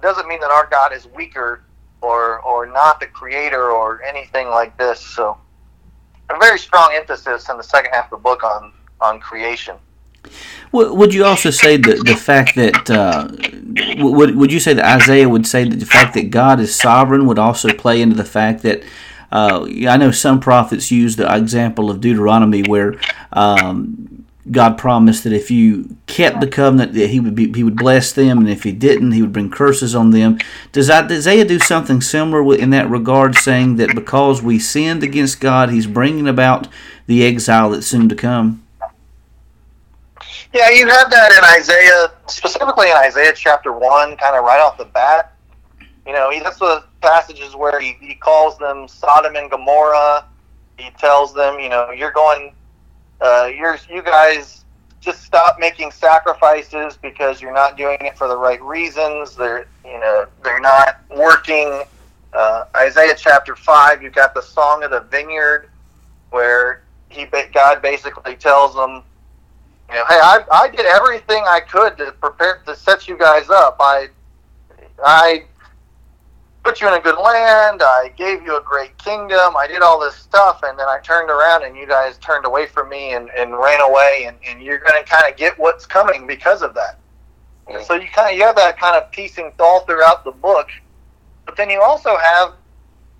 doesn't 0.00 0.26
mean 0.26 0.40
that 0.40 0.50
our 0.50 0.66
God 0.66 0.92
is 0.92 1.06
weaker 1.08 1.62
or 2.02 2.40
or 2.40 2.66
not 2.66 3.00
the 3.00 3.06
creator 3.06 3.70
or 3.70 4.02
anything 4.02 4.48
like 4.48 4.76
this. 4.76 5.00
So 5.00 5.38
a 6.30 6.38
very 6.38 6.58
strong 6.58 6.90
emphasis 6.94 7.48
in 7.48 7.56
the 7.56 7.62
second 7.62 7.92
half 7.92 8.06
of 8.06 8.10
the 8.10 8.22
book 8.22 8.44
on 8.44 8.72
on 9.00 9.20
creation. 9.20 9.76
Would 10.72 11.12
you 11.12 11.24
also 11.24 11.50
say 11.50 11.76
that 11.76 12.06
the 12.06 12.16
fact 12.16 12.54
that 12.54 12.90
uh, 12.90 13.28
would 14.02 14.36
would 14.36 14.52
you 14.52 14.60
say 14.60 14.72
that 14.72 14.84
Isaiah 14.84 15.28
would 15.28 15.46
say 15.46 15.68
that 15.68 15.80
the 15.80 15.86
fact 15.86 16.14
that 16.14 16.30
God 16.30 16.60
is 16.60 16.74
sovereign 16.74 17.26
would 17.26 17.38
also 17.38 17.72
play 17.74 18.00
into 18.00 18.16
the 18.16 18.24
fact 18.24 18.62
that 18.62 18.82
uh, 19.32 19.66
I 19.88 19.96
know 19.96 20.10
some 20.10 20.40
prophets 20.40 20.90
use 20.90 21.16
the 21.16 21.34
example 21.34 21.90
of 21.90 22.00
Deuteronomy 22.00 22.62
where 22.62 22.94
um, 23.32 24.11
God 24.50 24.76
promised 24.76 25.22
that 25.22 25.32
if 25.32 25.50
you 25.50 25.96
kept 26.06 26.40
the 26.40 26.48
covenant, 26.48 26.94
that 26.94 27.10
He 27.10 27.20
would 27.20 27.34
be 27.34 27.52
He 27.52 27.62
would 27.62 27.76
bless 27.76 28.12
them, 28.12 28.38
and 28.38 28.48
if 28.48 28.64
He 28.64 28.72
didn't, 28.72 29.12
He 29.12 29.22
would 29.22 29.32
bring 29.32 29.50
curses 29.50 29.94
on 29.94 30.10
them. 30.10 30.38
Does 30.72 30.90
Isaiah 30.90 31.44
do 31.44 31.60
something 31.60 32.00
similar 32.00 32.56
in 32.56 32.70
that 32.70 32.90
regard, 32.90 33.36
saying 33.36 33.76
that 33.76 33.94
because 33.94 34.42
we 34.42 34.58
sinned 34.58 35.04
against 35.04 35.40
God, 35.40 35.70
He's 35.70 35.86
bringing 35.86 36.26
about 36.26 36.66
the 37.06 37.24
exile 37.24 37.70
that's 37.70 37.86
soon 37.86 38.08
to 38.08 38.16
come? 38.16 38.64
Yeah, 40.52 40.70
you 40.70 40.88
have 40.88 41.08
that 41.10 41.32
in 41.32 41.60
Isaiah, 41.60 42.12
specifically 42.26 42.90
in 42.90 42.96
Isaiah 42.96 43.32
chapter 43.34 43.72
one, 43.72 44.16
kind 44.16 44.36
of 44.36 44.44
right 44.44 44.60
off 44.60 44.76
the 44.76 44.84
bat. 44.86 45.34
You 46.06 46.12
know, 46.12 46.32
that's 46.42 46.58
the 46.58 46.84
passages 47.00 47.54
where 47.54 47.80
he, 47.80 47.96
he 48.00 48.16
calls 48.16 48.58
them 48.58 48.88
Sodom 48.88 49.36
and 49.36 49.50
Gomorrah. 49.50 50.26
He 50.76 50.90
tells 50.98 51.32
them, 51.32 51.60
you 51.60 51.68
know, 51.68 51.90
you're 51.92 52.10
going 52.10 52.54
uh, 53.22 53.50
you're 53.56 53.78
you 53.88 54.02
guys 54.02 54.64
just 55.00 55.22
stop 55.22 55.58
making 55.58 55.90
sacrifices 55.90 56.96
because 57.00 57.40
you're 57.40 57.54
not 57.54 57.76
doing 57.76 57.98
it 58.00 58.18
for 58.18 58.28
the 58.28 58.36
right 58.36 58.60
reasons. 58.62 59.36
They're 59.36 59.66
you 59.84 59.98
know 60.00 60.26
they're 60.42 60.60
not 60.60 61.00
working. 61.16 61.84
Uh, 62.32 62.64
Isaiah 62.76 63.14
chapter 63.16 63.54
five, 63.54 64.02
you've 64.02 64.14
got 64.14 64.34
the 64.34 64.42
song 64.42 64.82
of 64.82 64.90
the 64.90 65.00
vineyard, 65.00 65.68
where 66.30 66.82
he 67.10 67.26
God 67.52 67.80
basically 67.82 68.34
tells 68.36 68.74
them, 68.74 69.02
you 69.88 69.94
know, 69.94 70.04
hey, 70.06 70.18
I, 70.20 70.42
I 70.50 70.68
did 70.68 70.86
everything 70.86 71.44
I 71.46 71.60
could 71.60 71.96
to 71.98 72.12
prepare 72.12 72.62
to 72.66 72.74
set 72.74 73.06
you 73.06 73.16
guys 73.16 73.50
up. 73.50 73.76
I 73.78 74.08
I 75.04 75.44
put 76.62 76.80
you 76.80 76.88
in 76.88 76.94
a 76.94 77.00
good 77.00 77.18
land. 77.18 77.82
I 77.82 78.12
gave 78.16 78.42
you 78.42 78.56
a 78.56 78.62
great 78.62 78.96
kingdom. 78.98 79.56
I 79.56 79.66
did 79.66 79.82
all 79.82 79.98
this 79.98 80.14
stuff, 80.14 80.60
and 80.62 80.78
then 80.78 80.88
I 80.88 80.98
turned 81.00 81.30
around 81.30 81.64
and 81.64 81.76
you 81.76 81.86
guys 81.86 82.18
turned 82.18 82.46
away 82.46 82.66
from 82.66 82.88
me 82.88 83.14
and, 83.14 83.30
and 83.36 83.56
ran 83.58 83.80
away. 83.80 84.24
And, 84.26 84.36
and 84.46 84.62
you're 84.62 84.78
going 84.78 85.02
to 85.02 85.08
kind 85.08 85.30
of 85.30 85.36
get 85.36 85.58
what's 85.58 85.86
coming 85.86 86.26
because 86.26 86.62
of 86.62 86.74
that. 86.74 86.98
Mm-hmm. 87.68 87.84
So 87.84 87.94
you 87.94 88.08
kind 88.08 88.32
of 88.32 88.36
you 88.36 88.44
have 88.44 88.56
that 88.56 88.78
kind 88.78 88.96
of 88.96 89.10
piecing 89.10 89.52
all 89.58 89.80
throughout 89.80 90.24
the 90.24 90.32
book, 90.32 90.68
but 91.46 91.56
then 91.56 91.70
you 91.70 91.80
also 91.80 92.16
have 92.16 92.54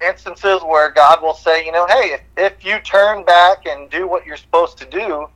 instances 0.05 0.61
where 0.62 0.90
God 0.90 1.22
will 1.22 1.35
say, 1.35 1.64
you 1.64 1.72
know, 1.72 1.87
hey, 1.87 2.16
if, 2.16 2.20
if 2.37 2.64
you 2.64 2.81
turn 2.81 3.24
back 3.24 3.66
and 3.66 3.88
do 3.90 4.09
what 4.09 4.26
you're 4.26 4.37
supposed 4.37 4.78
to 4.78 4.87
do, 4.87 5.28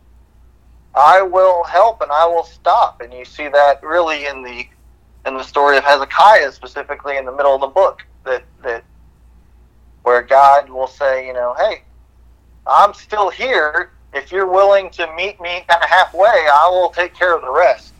I 0.94 1.22
will 1.22 1.62
help 1.64 2.00
and 2.00 2.10
I 2.10 2.26
will 2.26 2.44
stop. 2.44 3.00
And 3.00 3.12
you 3.12 3.24
see 3.24 3.48
that 3.48 3.82
really 3.82 4.26
in 4.26 4.42
the 4.42 4.66
in 5.26 5.34
the 5.34 5.42
story 5.42 5.76
of 5.76 5.84
Hezekiah, 5.84 6.52
specifically 6.52 7.16
in 7.16 7.24
the 7.24 7.32
middle 7.32 7.54
of 7.54 7.60
the 7.60 7.66
book, 7.66 8.02
that 8.24 8.44
that 8.62 8.84
where 10.02 10.22
God 10.22 10.70
will 10.70 10.86
say, 10.86 11.26
you 11.26 11.32
know, 11.32 11.54
hey, 11.58 11.82
I'm 12.66 12.94
still 12.94 13.28
here. 13.28 13.90
If 14.14 14.30
you're 14.30 14.50
willing 14.50 14.88
to 14.90 15.12
meet 15.14 15.40
me 15.40 15.64
kind 15.68 15.82
of 15.82 15.88
halfway, 15.88 16.28
I 16.28 16.68
will 16.70 16.90
take 16.90 17.12
care 17.12 17.34
of 17.34 17.42
the 17.42 17.50
rest. 17.50 17.92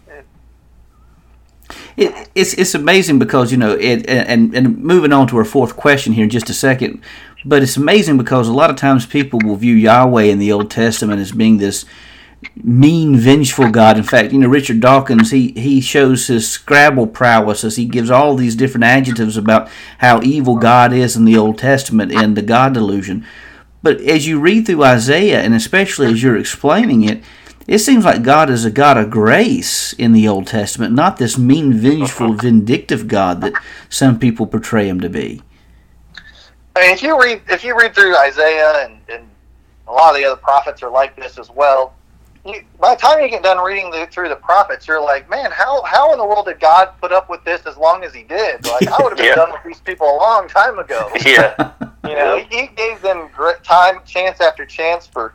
It, 1.97 2.31
it's 2.35 2.55
it's 2.55 2.75
amazing 2.75 3.19
because 3.19 3.51
you 3.51 3.59
know 3.59 3.73
it 3.73 4.07
and 4.09 4.55
and 4.55 4.79
moving 4.79 5.12
on 5.12 5.27
to 5.29 5.37
our 5.39 5.45
fourth 5.45 5.77
question 5.77 6.12
here 6.12 6.25
in 6.25 6.31
just 6.31 6.49
a 6.49 6.55
second, 6.55 7.03
but 7.45 7.62
it's 7.62 7.77
amazing 7.77 8.19
because 8.19 8.49
a 8.49 8.53
lot 8.53 8.71
of 8.71 8.77
times 8.77 9.05
people 9.05 9.41
will 9.43 9.57
view 9.57 9.75
Yahweh 9.75 10.25
in 10.25 10.39
the 10.39 10.53
Old 10.53 10.71
Testament 10.71 11.21
as 11.21 11.33
being 11.33 11.59
this 11.59 11.85
mean, 12.62 13.16
vengeful 13.16 13.70
God. 13.70 13.96
In 13.96 14.03
fact, 14.03 14.33
you 14.33 14.38
know, 14.38 14.49
Richard 14.49 14.81
Dawkins, 14.81 15.31
he, 15.31 15.53
he 15.53 15.81
shows 15.81 16.27
his 16.27 16.49
Scrabble 16.49 17.07
prowess 17.07 17.64
as 17.64 17.77
he 17.77 17.85
gives 17.85 18.11
all 18.11 18.35
these 18.35 18.57
different 18.57 18.85
adjectives 18.85 19.37
about 19.37 19.68
how 19.99 20.22
evil 20.22 20.57
God 20.57 20.92
is 20.92 21.16
in 21.16 21.25
the 21.25 21.37
Old 21.37 21.59
Testament 21.59 22.12
and 22.12 22.37
the 22.37 22.42
God 22.42 22.75
delusion. 22.75 23.25
But 23.83 24.01
as 24.01 24.27
you 24.27 24.40
read 24.40 24.66
through 24.66 24.85
Isaiah, 24.85 25.40
and 25.40 25.55
especially 25.55 26.09
as 26.09 26.22
you're 26.22 26.37
explaining 26.37 27.05
it, 27.05 27.22
it 27.66 27.81
seems 27.81 28.05
like 28.05 28.22
God 28.22 28.49
is 28.49 28.64
a 28.64 28.70
God 28.70 28.96
of 28.96 29.11
grace 29.11 29.92
in 29.92 30.12
the 30.12 30.29
Old 30.29 30.46
Testament, 30.46 30.94
not 30.94 31.16
this 31.16 31.37
mean, 31.37 31.72
vengeful, 31.72 32.33
vindictive 32.35 33.09
God 33.09 33.40
that 33.40 33.55
some 33.88 34.18
people 34.18 34.46
portray 34.46 34.88
him 34.88 35.01
to 35.01 35.09
be. 35.09 35.42
I 36.77 36.81
mean, 36.81 36.90
if 36.92 37.03
you 37.03 37.20
read 37.20 37.40
if 37.49 37.64
you 37.64 37.77
read 37.77 37.94
through 37.94 38.16
Isaiah 38.18 38.85
and, 38.85 38.99
and 39.09 39.29
a 39.88 39.92
lot 39.92 40.14
of 40.14 40.20
the 40.20 40.27
other 40.27 40.40
prophets 40.40 40.83
are 40.83 40.90
like 40.90 41.16
this 41.16 41.38
as 41.38 41.51
well, 41.51 41.94
you, 42.46 42.64
by 42.80 42.94
the 42.94 43.00
time 43.00 43.20
you 43.20 43.28
get 43.28 43.42
done 43.42 43.59
reading 43.59 43.90
the, 43.90 44.06
through 44.11 44.28
the 44.28 44.37
prophets, 44.37 44.87
you're 44.87 45.02
like, 45.02 45.28
man, 45.28 45.50
how 45.50 45.82
how 45.82 46.12
in 46.12 46.18
the 46.18 46.24
world 46.24 46.46
did 46.46 46.61
God 46.61 46.90
put 47.00 47.12
up 47.12 47.28
with 47.28 47.42
this 47.44 47.66
as 47.66 47.76
long 47.76 48.04
as 48.04 48.14
He 48.14 48.22
did? 48.22 48.64
Like, 48.66 48.88
I 48.88 49.02
would 49.02 49.11
have 49.11 49.16
been 49.16 49.26
yeah. 49.26 49.35
done 49.35 49.52
with 49.52 49.62
these 49.64 49.80
people 49.80 50.06
a 50.06 50.16
long 50.16 50.48
time 50.48 50.78
ago. 50.78 51.11
Yeah, 51.26 51.72
you 52.06 52.14
know, 52.14 52.38
he, 52.38 52.56
he 52.56 52.66
gave 52.68 53.02
them 53.02 53.28
time, 53.64 54.00
chance 54.04 54.40
after 54.40 54.64
chance 54.64 55.06
for 55.06 55.35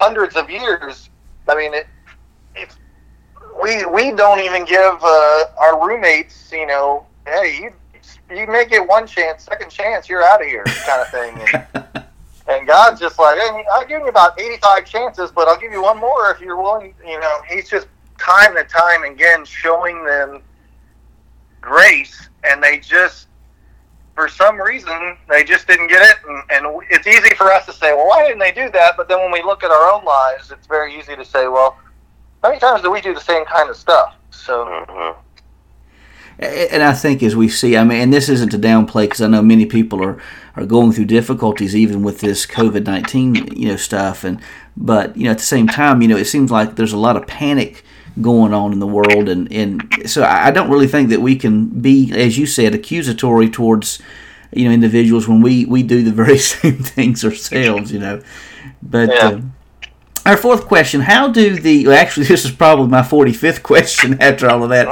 hundreds 0.00 0.36
of 0.36 0.50
years. 0.50 1.08
I 1.48 1.54
mean, 1.54 1.72
it, 1.72 1.86
it 2.54 2.76
we 3.62 3.84
we 3.86 4.12
don't 4.12 4.40
even 4.40 4.64
give 4.64 4.98
uh, 5.02 5.44
our 5.58 5.86
roommates, 5.86 6.50
you 6.52 6.66
know, 6.66 7.06
hey, 7.26 7.58
you 7.62 7.70
you 8.30 8.46
may 8.46 8.66
get 8.66 8.86
one 8.86 9.06
chance, 9.06 9.44
second 9.44 9.70
chance, 9.70 10.08
you're 10.08 10.22
out 10.22 10.40
of 10.40 10.46
here, 10.46 10.64
kind 10.64 11.00
of 11.00 11.08
thing. 11.10 11.66
And, 11.74 12.03
And 12.46 12.66
God's 12.66 13.00
just 13.00 13.18
like, 13.18 13.38
hey, 13.38 13.64
I'll 13.72 13.86
give 13.86 14.00
you 14.02 14.08
about 14.08 14.38
85 14.38 14.84
chances, 14.84 15.30
but 15.30 15.48
I'll 15.48 15.58
give 15.58 15.72
you 15.72 15.82
one 15.82 15.98
more 15.98 16.30
if 16.30 16.40
you're 16.40 16.60
willing. 16.60 16.94
You 17.06 17.18
know, 17.18 17.38
He's 17.48 17.70
just 17.70 17.86
time 18.18 18.56
and 18.56 18.68
time 18.68 19.02
again 19.04 19.44
showing 19.44 20.04
them 20.04 20.42
grace, 21.60 22.28
and 22.44 22.62
they 22.62 22.78
just, 22.78 23.28
for 24.14 24.28
some 24.28 24.60
reason, 24.60 25.16
they 25.28 25.42
just 25.42 25.66
didn't 25.66 25.88
get 25.88 26.02
it. 26.02 26.16
And, 26.28 26.66
and 26.66 26.82
it's 26.90 27.06
easy 27.06 27.34
for 27.34 27.50
us 27.50 27.64
to 27.66 27.72
say, 27.72 27.94
well, 27.94 28.08
why 28.08 28.26
didn't 28.26 28.40
they 28.40 28.52
do 28.52 28.70
that? 28.72 28.96
But 28.98 29.08
then 29.08 29.20
when 29.20 29.32
we 29.32 29.42
look 29.42 29.64
at 29.64 29.70
our 29.70 29.92
own 29.92 30.04
lives, 30.04 30.50
it's 30.50 30.66
very 30.66 30.98
easy 30.98 31.16
to 31.16 31.24
say, 31.24 31.48
well, 31.48 31.78
how 32.42 32.50
many 32.50 32.60
times 32.60 32.82
do 32.82 32.90
we 32.90 33.00
do 33.00 33.14
the 33.14 33.20
same 33.20 33.46
kind 33.46 33.70
of 33.70 33.76
stuff? 33.76 34.16
So. 34.30 34.66
Mm-hmm 34.66 35.20
and 36.38 36.82
I 36.82 36.92
think 36.92 37.22
as 37.22 37.36
we 37.36 37.48
see, 37.48 37.76
I 37.76 37.84
mean, 37.84 38.00
and 38.00 38.12
this 38.12 38.28
isn't 38.28 38.50
to 38.50 38.58
downplay 38.58 39.04
because 39.04 39.20
I 39.20 39.28
know 39.28 39.42
many 39.42 39.66
people 39.66 40.02
are, 40.04 40.20
are 40.56 40.66
going 40.66 40.92
through 40.92 41.06
difficulties 41.06 41.74
even 41.74 42.02
with 42.02 42.20
this 42.20 42.46
COVID 42.46 42.84
nineteen 42.84 43.34
you 43.56 43.68
know 43.68 43.76
stuff, 43.76 44.24
and 44.24 44.40
but 44.76 45.16
you 45.16 45.24
know 45.24 45.30
at 45.30 45.38
the 45.38 45.44
same 45.44 45.66
time, 45.66 46.02
you 46.02 46.08
know 46.08 46.16
it 46.16 46.26
seems 46.26 46.50
like 46.50 46.76
there's 46.76 46.92
a 46.92 46.98
lot 46.98 47.16
of 47.16 47.26
panic 47.26 47.84
going 48.20 48.54
on 48.54 48.72
in 48.72 48.78
the 48.78 48.86
world, 48.86 49.28
and 49.28 49.52
and 49.52 49.82
so 50.06 50.24
I 50.24 50.50
don't 50.50 50.70
really 50.70 50.88
think 50.88 51.08
that 51.10 51.20
we 51.20 51.36
can 51.36 51.66
be, 51.66 52.12
as 52.12 52.38
you 52.38 52.46
said, 52.46 52.74
accusatory 52.74 53.48
towards 53.50 54.00
you 54.52 54.66
know 54.66 54.70
individuals 54.70 55.28
when 55.28 55.40
we 55.40 55.64
we 55.64 55.82
do 55.82 56.02
the 56.02 56.12
very 56.24 56.38
same 56.38 56.78
things 56.78 57.24
ourselves, 57.24 57.92
you 57.92 57.98
know, 57.98 58.22
but. 58.82 59.08
Yeah. 59.08 59.28
Uh, 59.28 59.40
our 60.26 60.36
fourth 60.36 60.66
question: 60.66 61.00
How 61.00 61.28
do 61.28 61.56
the 61.56 61.86
well, 61.86 61.96
actually 61.96 62.26
this 62.28 62.44
is 62.44 62.50
probably 62.50 62.88
my 62.88 63.02
forty 63.02 63.32
fifth 63.32 63.62
question 63.62 64.18
after 64.20 64.48
all 64.48 64.62
of 64.62 64.70
that, 64.70 64.86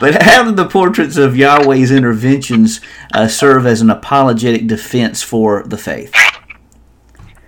but 0.00 0.22
how 0.22 0.44
do 0.44 0.52
the 0.52 0.66
portraits 0.66 1.16
of 1.16 1.36
Yahweh's 1.36 1.90
interventions 1.90 2.80
uh, 3.12 3.28
serve 3.28 3.66
as 3.66 3.80
an 3.80 3.90
apologetic 3.90 4.66
defense 4.66 5.22
for 5.22 5.62
the 5.64 5.78
faith? 5.78 6.14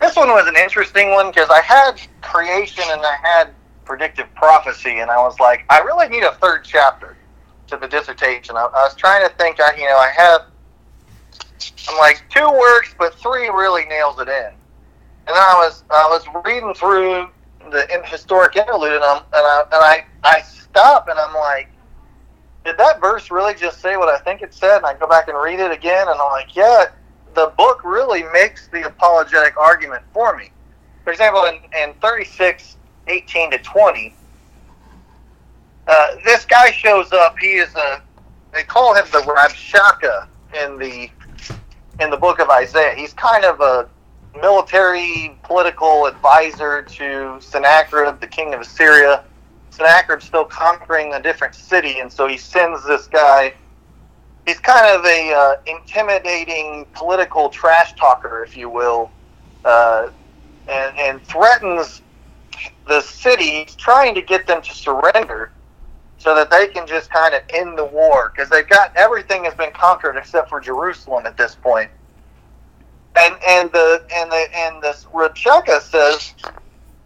This 0.00 0.16
one 0.16 0.28
was 0.28 0.46
an 0.46 0.56
interesting 0.56 1.10
one 1.10 1.30
because 1.30 1.50
I 1.50 1.60
had 1.60 2.00
creation 2.22 2.84
and 2.88 3.00
I 3.04 3.16
had 3.22 3.50
predictive 3.84 4.32
prophecy, 4.34 4.98
and 4.98 5.10
I 5.10 5.18
was 5.18 5.38
like, 5.40 5.64
I 5.70 5.80
really 5.80 6.08
need 6.08 6.22
a 6.22 6.34
third 6.36 6.64
chapter 6.64 7.16
to 7.68 7.76
the 7.76 7.88
dissertation. 7.88 8.56
I, 8.56 8.62
I 8.62 8.84
was 8.84 8.94
trying 8.94 9.28
to 9.28 9.34
think. 9.36 9.60
I 9.60 9.74
you 9.76 9.84
know 9.84 9.96
I 9.96 10.10
have 10.16 10.42
I'm 11.88 11.98
like 11.98 12.22
two 12.30 12.50
works, 12.50 12.94
but 12.98 13.14
three 13.14 13.48
really 13.48 13.84
nails 13.86 14.20
it 14.20 14.28
in 14.28 14.57
and 15.28 15.36
then 15.36 15.42
I 15.42 15.54
was 15.54 15.84
I 15.90 16.08
was 16.08 16.24
reading 16.44 16.72
through 16.72 17.28
the 17.70 17.86
historic 18.04 18.56
interlude, 18.56 18.94
and, 18.94 19.04
I'm, 19.04 19.22
and 19.34 19.46
I 19.46 19.62
and 19.72 19.74
I 19.74 20.06
I 20.24 20.40
stop 20.40 21.08
and 21.08 21.18
I'm 21.18 21.34
like, 21.34 21.68
did 22.64 22.78
that 22.78 22.98
verse 22.98 23.30
really 23.30 23.54
just 23.54 23.80
say 23.82 23.98
what 23.98 24.08
I 24.08 24.18
think 24.20 24.40
it 24.40 24.54
said? 24.54 24.78
And 24.78 24.86
I 24.86 24.94
go 24.94 25.06
back 25.06 25.28
and 25.28 25.36
read 25.38 25.60
it 25.60 25.70
again, 25.70 26.08
and 26.08 26.18
I'm 26.18 26.30
like, 26.30 26.56
yeah, 26.56 26.86
the 27.34 27.52
book 27.58 27.84
really 27.84 28.22
makes 28.32 28.68
the 28.68 28.86
apologetic 28.86 29.58
argument 29.58 30.02
for 30.14 30.34
me. 30.34 30.50
For 31.04 31.12
example, 31.12 31.44
in, 31.44 31.58
in 31.78 31.94
36, 32.00 32.78
18 33.06 33.50
to 33.50 33.58
20, 33.58 34.14
uh, 35.88 36.06
this 36.24 36.46
guy 36.46 36.70
shows 36.70 37.12
up. 37.12 37.38
He 37.38 37.54
is 37.54 37.74
a, 37.74 38.02
they 38.54 38.62
call 38.62 38.94
him 38.94 39.04
the 39.12 39.18
Rabshakeh 39.18 40.26
in 40.64 40.78
the 40.78 41.10
in 42.00 42.10
the 42.10 42.16
book 42.16 42.38
of 42.38 42.48
Isaiah. 42.48 42.94
He's 42.94 43.12
kind 43.12 43.44
of 43.44 43.60
a 43.60 43.88
military 44.40 45.38
political 45.42 46.06
advisor 46.06 46.82
to 46.82 47.38
Sennacherib, 47.40 48.20
the 48.20 48.26
king 48.26 48.54
of 48.54 48.60
Assyria. 48.60 49.24
Sennacherib's 49.70 50.24
still 50.24 50.44
conquering 50.44 51.14
a 51.14 51.22
different 51.22 51.54
city, 51.54 52.00
and 52.00 52.12
so 52.12 52.26
he 52.26 52.36
sends 52.36 52.84
this 52.86 53.06
guy. 53.06 53.54
He's 54.46 54.58
kind 54.58 54.86
of 54.86 55.04
a 55.04 55.32
uh, 55.32 55.54
intimidating 55.66 56.86
political 56.94 57.48
trash 57.48 57.94
talker, 57.94 58.42
if 58.42 58.56
you 58.56 58.68
will, 58.68 59.10
uh, 59.64 60.10
and, 60.68 60.98
and 60.98 61.22
threatens 61.22 62.02
the 62.86 63.00
city, 63.02 63.66
trying 63.76 64.14
to 64.14 64.22
get 64.22 64.46
them 64.46 64.62
to 64.62 64.74
surrender 64.74 65.52
so 66.16 66.34
that 66.34 66.50
they 66.50 66.66
can 66.66 66.86
just 66.86 67.10
kind 67.10 67.34
of 67.34 67.42
end 67.50 67.78
the 67.78 67.84
war 67.84 68.32
because 68.34 68.50
they've 68.50 68.68
got 68.68 68.94
everything 68.96 69.44
has 69.44 69.54
been 69.54 69.70
conquered 69.70 70.16
except 70.16 70.48
for 70.48 70.60
Jerusalem 70.60 71.26
at 71.26 71.36
this 71.36 71.54
point 71.54 71.90
and 73.18 73.34
and 73.46 73.72
the 73.72 74.04
and 74.14 74.30
the 74.30 74.46
and 74.54 74.82
the 74.82 74.96
Rabshakeh 75.12 75.80
says, 75.82 76.34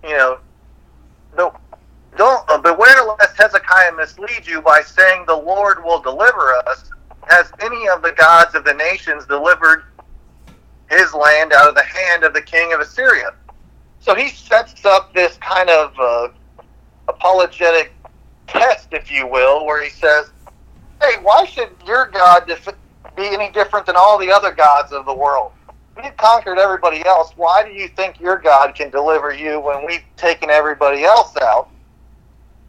you 0.05 0.11
know, 0.11 0.39
no, 1.37 1.55
don't 2.17 2.49
uh, 2.51 2.59
beware 2.59 3.05
lest 3.05 3.37
Hezekiah 3.37 3.93
mislead 3.97 4.47
you 4.47 4.61
by 4.61 4.83
saying 4.83 5.25
the 5.27 5.37
Lord 5.37 5.83
will 5.85 6.01
deliver 6.01 6.55
us. 6.67 6.91
Has 7.29 7.53
any 7.61 7.89
of 7.89 8.03
the 8.03 8.13
gods 8.13 8.55
of 8.55 8.65
the 8.65 8.75
nations 8.75 9.27
delivered 9.27 9.85
his 10.91 11.15
land 11.15 11.53
out 11.53 11.69
of 11.69 11.75
the 11.75 11.85
hand 11.85 12.25
of 12.25 12.35
the 12.35 12.43
king 12.43 12.73
of 12.73 12.81
Assyria? 12.81 13.31
So 14.01 14.15
he 14.15 14.29
sets 14.29 14.85
up 14.85 15.15
this 15.15 15.39
kind 15.39 15.71
of 15.71 15.95
uh, 15.99 16.29
apologetic 17.09 17.95
test, 18.49 18.89
if 18.93 19.11
you 19.11 19.27
will, 19.27 19.65
where 19.65 19.83
he 19.83 19.89
says, 19.89 20.31
"Hey, 21.01 21.15
why 21.23 21.47
should 21.47 21.71
your 21.87 22.09
God 22.09 22.47
be 23.17 23.29
any 23.29 23.51
different 23.53 23.87
than 23.87 23.97
all 23.97 24.19
the 24.19 24.31
other 24.31 24.53
gods 24.53 24.93
of 24.93 25.07
the 25.07 25.15
world?" 25.15 25.53
We've 25.97 26.17
conquered 26.17 26.59
everybody 26.59 27.05
else. 27.07 27.33
Why 27.37 27.63
do 27.65 27.71
you 27.71 27.89
think 27.89 28.21
your 28.21 28.39
God 28.39 28.75
can 28.75 28.91
deliver 28.91 29.33
you 29.33 29.61
when 29.61 29.85
we've 29.87 30.05
taken 30.17 30.51
everybody 30.51 31.05
else 31.05 31.37
out? 31.39 31.69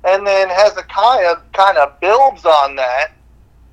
And 0.03 0.25
then 0.27 0.49
Hezekiah 0.49 1.37
kind 1.53 1.77
of 1.77 1.99
builds 2.01 2.45
on 2.45 2.75
that 2.75 3.11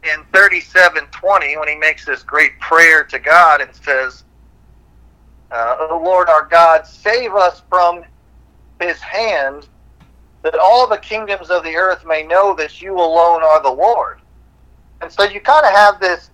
in 0.05 0.25
37:20 0.33 1.59
when 1.59 1.69
he 1.69 1.75
makes 1.77 2.05
this 2.05 2.23
great 2.23 2.59
prayer 2.61 3.05
to 3.05 3.19
God 3.19 3.61
and 3.61 3.75
says, 3.75 4.25
uh, 5.51 5.77
"O 5.81 6.01
Lord 6.03 6.29
our 6.29 6.47
God, 6.47 6.87
save 6.87 7.35
us 7.35 7.63
from 7.69 8.05
His 8.81 9.01
hand, 9.01 9.69
that 10.43 10.59
all 10.59 10.87
the 10.87 10.99
kingdoms 10.99 11.51
of 11.51 11.65
the 11.65 11.77
earth 11.77 12.05
may 12.07 12.23
know 12.23 12.55
that 12.55 12.81
you 12.81 12.95
alone 12.95 13.43
are 13.43 13.63
the 13.63 13.71
Lord. 13.71 14.21
And 15.01 15.13
so 15.13 15.25
you 15.25 15.41
kind 15.41 15.67
of 15.67 15.73
have 15.73 16.01
this 16.01 16.30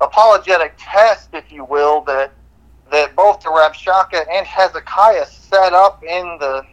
apologetic 0.00 0.74
test, 0.78 1.30
if 1.32 1.50
you 1.50 1.64
will, 1.64 2.02
that 2.02 2.32
that 2.90 3.16
both 3.16 3.40
the 3.40 3.48
Rabshakeh 3.48 4.26
and 4.30 4.46
Hezekiah 4.46 5.26
set 5.26 5.72
up 5.72 6.02
in 6.04 6.36
the 6.38 6.64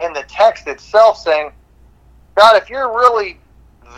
in 0.00 0.12
the 0.12 0.24
text 0.28 0.66
itself, 0.66 1.18
saying, 1.18 1.52
God, 2.34 2.60
if 2.60 2.68
you're 2.68 2.92
really 2.92 3.38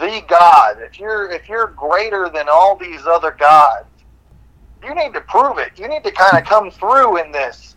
the 0.00 0.22
God, 0.28 0.76
if 0.80 0.98
you're 0.98 1.30
if 1.30 1.48
you're 1.48 1.68
greater 1.68 2.28
than 2.28 2.46
all 2.50 2.76
these 2.76 3.06
other 3.06 3.30
gods, 3.30 3.86
you 4.82 4.94
need 4.94 5.14
to 5.14 5.20
prove 5.22 5.58
it. 5.58 5.72
You 5.76 5.88
need 5.88 6.04
to 6.04 6.12
kind 6.12 6.36
of 6.36 6.44
come 6.44 6.70
through 6.70 7.22
in 7.22 7.32
this. 7.32 7.76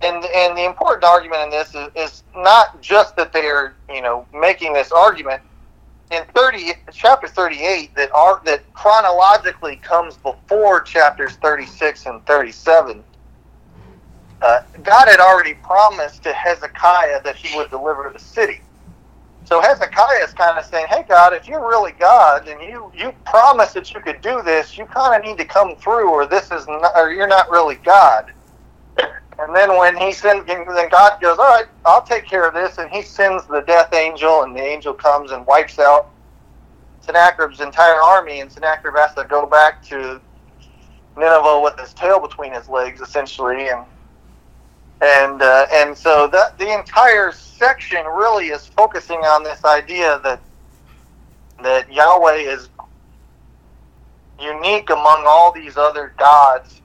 And 0.00 0.24
and 0.24 0.56
the 0.56 0.64
important 0.64 1.04
argument 1.04 1.44
in 1.44 1.50
this 1.50 1.74
is, 1.74 1.88
is 1.94 2.22
not 2.36 2.80
just 2.80 3.16
that 3.16 3.32
they're 3.32 3.74
you 3.88 4.02
know 4.02 4.26
making 4.32 4.72
this 4.72 4.90
argument 4.90 5.42
in 6.14 6.24
30 6.34 6.72
chapter 6.92 7.26
38 7.26 7.94
that 7.96 8.10
are 8.14 8.40
that 8.44 8.72
chronologically 8.72 9.76
comes 9.76 10.16
before 10.18 10.80
chapters 10.80 11.36
36 11.36 12.06
and 12.06 12.24
37 12.26 13.02
uh, 14.42 14.62
god 14.82 15.08
had 15.08 15.20
already 15.20 15.54
promised 15.54 16.22
to 16.22 16.32
hezekiah 16.32 17.22
that 17.22 17.36
he 17.36 17.56
would 17.56 17.70
deliver 17.70 18.10
the 18.12 18.18
city. 18.18 18.60
So 19.44 19.60
hezekiah 19.60 20.22
is 20.22 20.32
kind 20.32 20.58
of 20.58 20.64
saying 20.64 20.86
hey 20.88 21.04
god 21.08 21.32
if 21.32 21.48
you're 21.48 21.66
really 21.66 21.92
god 21.92 22.46
and 22.48 22.60
you 22.62 22.92
you 22.96 23.12
promised 23.24 23.74
that 23.74 23.92
you 23.92 24.00
could 24.00 24.20
do 24.20 24.42
this. 24.42 24.76
You 24.76 24.86
kind 24.86 25.18
of 25.18 25.26
need 25.26 25.38
to 25.38 25.44
come 25.44 25.76
through 25.76 26.10
or 26.10 26.26
this 26.26 26.50
is 26.50 26.66
not, 26.66 26.92
or 26.96 27.10
you're 27.10 27.26
not 27.26 27.50
really 27.50 27.76
god 27.76 28.32
and 29.38 29.54
then 29.54 29.76
when 29.76 29.96
he 29.96 30.12
sends, 30.12 30.46
then 30.46 30.64
God 30.66 31.20
goes, 31.20 31.38
all 31.38 31.44
right, 31.44 31.66
I'll 31.84 32.02
take 32.02 32.24
care 32.24 32.46
of 32.46 32.54
this. 32.54 32.78
And 32.78 32.90
he 32.90 33.02
sends 33.02 33.44
the 33.46 33.60
death 33.62 33.92
angel, 33.92 34.42
and 34.42 34.54
the 34.54 34.62
angel 34.62 34.94
comes 34.94 35.32
and 35.32 35.44
wipes 35.46 35.78
out 35.78 36.10
Sennacherib's 37.00 37.60
entire 37.60 38.00
army. 38.00 38.40
And 38.40 38.50
Sennacherib 38.50 38.96
has 38.96 39.14
to 39.14 39.24
go 39.24 39.46
back 39.46 39.82
to 39.86 40.20
Nineveh 41.16 41.60
with 41.62 41.78
his 41.78 41.92
tail 41.94 42.20
between 42.20 42.52
his 42.52 42.68
legs, 42.68 43.00
essentially. 43.00 43.68
And 43.68 43.84
and 45.00 45.42
uh, 45.42 45.66
and 45.72 45.96
so 45.96 46.28
that 46.28 46.56
the 46.58 46.72
entire 46.72 47.32
section 47.32 48.06
really 48.06 48.46
is 48.46 48.66
focusing 48.66 49.18
on 49.18 49.42
this 49.42 49.64
idea 49.64 50.20
that 50.22 50.40
that 51.62 51.92
Yahweh 51.92 52.36
is 52.36 52.68
unique 54.40 54.90
among 54.90 55.24
all 55.26 55.52
these 55.52 55.76
other 55.76 56.14
gods 56.18 56.80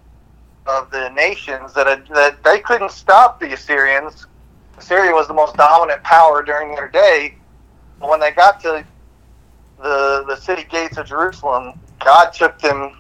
of 0.69 0.91
the 0.91 1.10
nations 1.10 1.73
that 1.73 2.08
that 2.10 2.43
they 2.43 2.60
couldn't 2.60 2.91
stop 2.91 3.39
the 3.39 3.53
Assyrians. 3.53 4.27
Assyria 4.77 5.12
was 5.12 5.27
the 5.27 5.34
most 5.34 5.55
dominant 5.55 6.03
power 6.03 6.43
during 6.43 6.75
their 6.75 6.88
day. 6.88 7.36
When 7.99 8.19
they 8.19 8.32
got 8.32 8.62
to 8.62 8.86
the 9.82 10.23
the 10.27 10.36
city 10.36 10.65
gates 10.69 10.97
of 10.97 11.08
Jerusalem, 11.08 11.79
God 11.99 12.29
took 12.32 12.60
them 12.60 12.99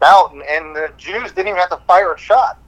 out, 0.00 0.32
and, 0.32 0.42
and 0.42 0.76
the 0.76 0.90
Jews 0.96 1.32
didn't 1.32 1.48
even 1.48 1.60
have 1.60 1.70
to 1.70 1.80
fire 1.86 2.12
a 2.14 2.18
shot 2.18 2.58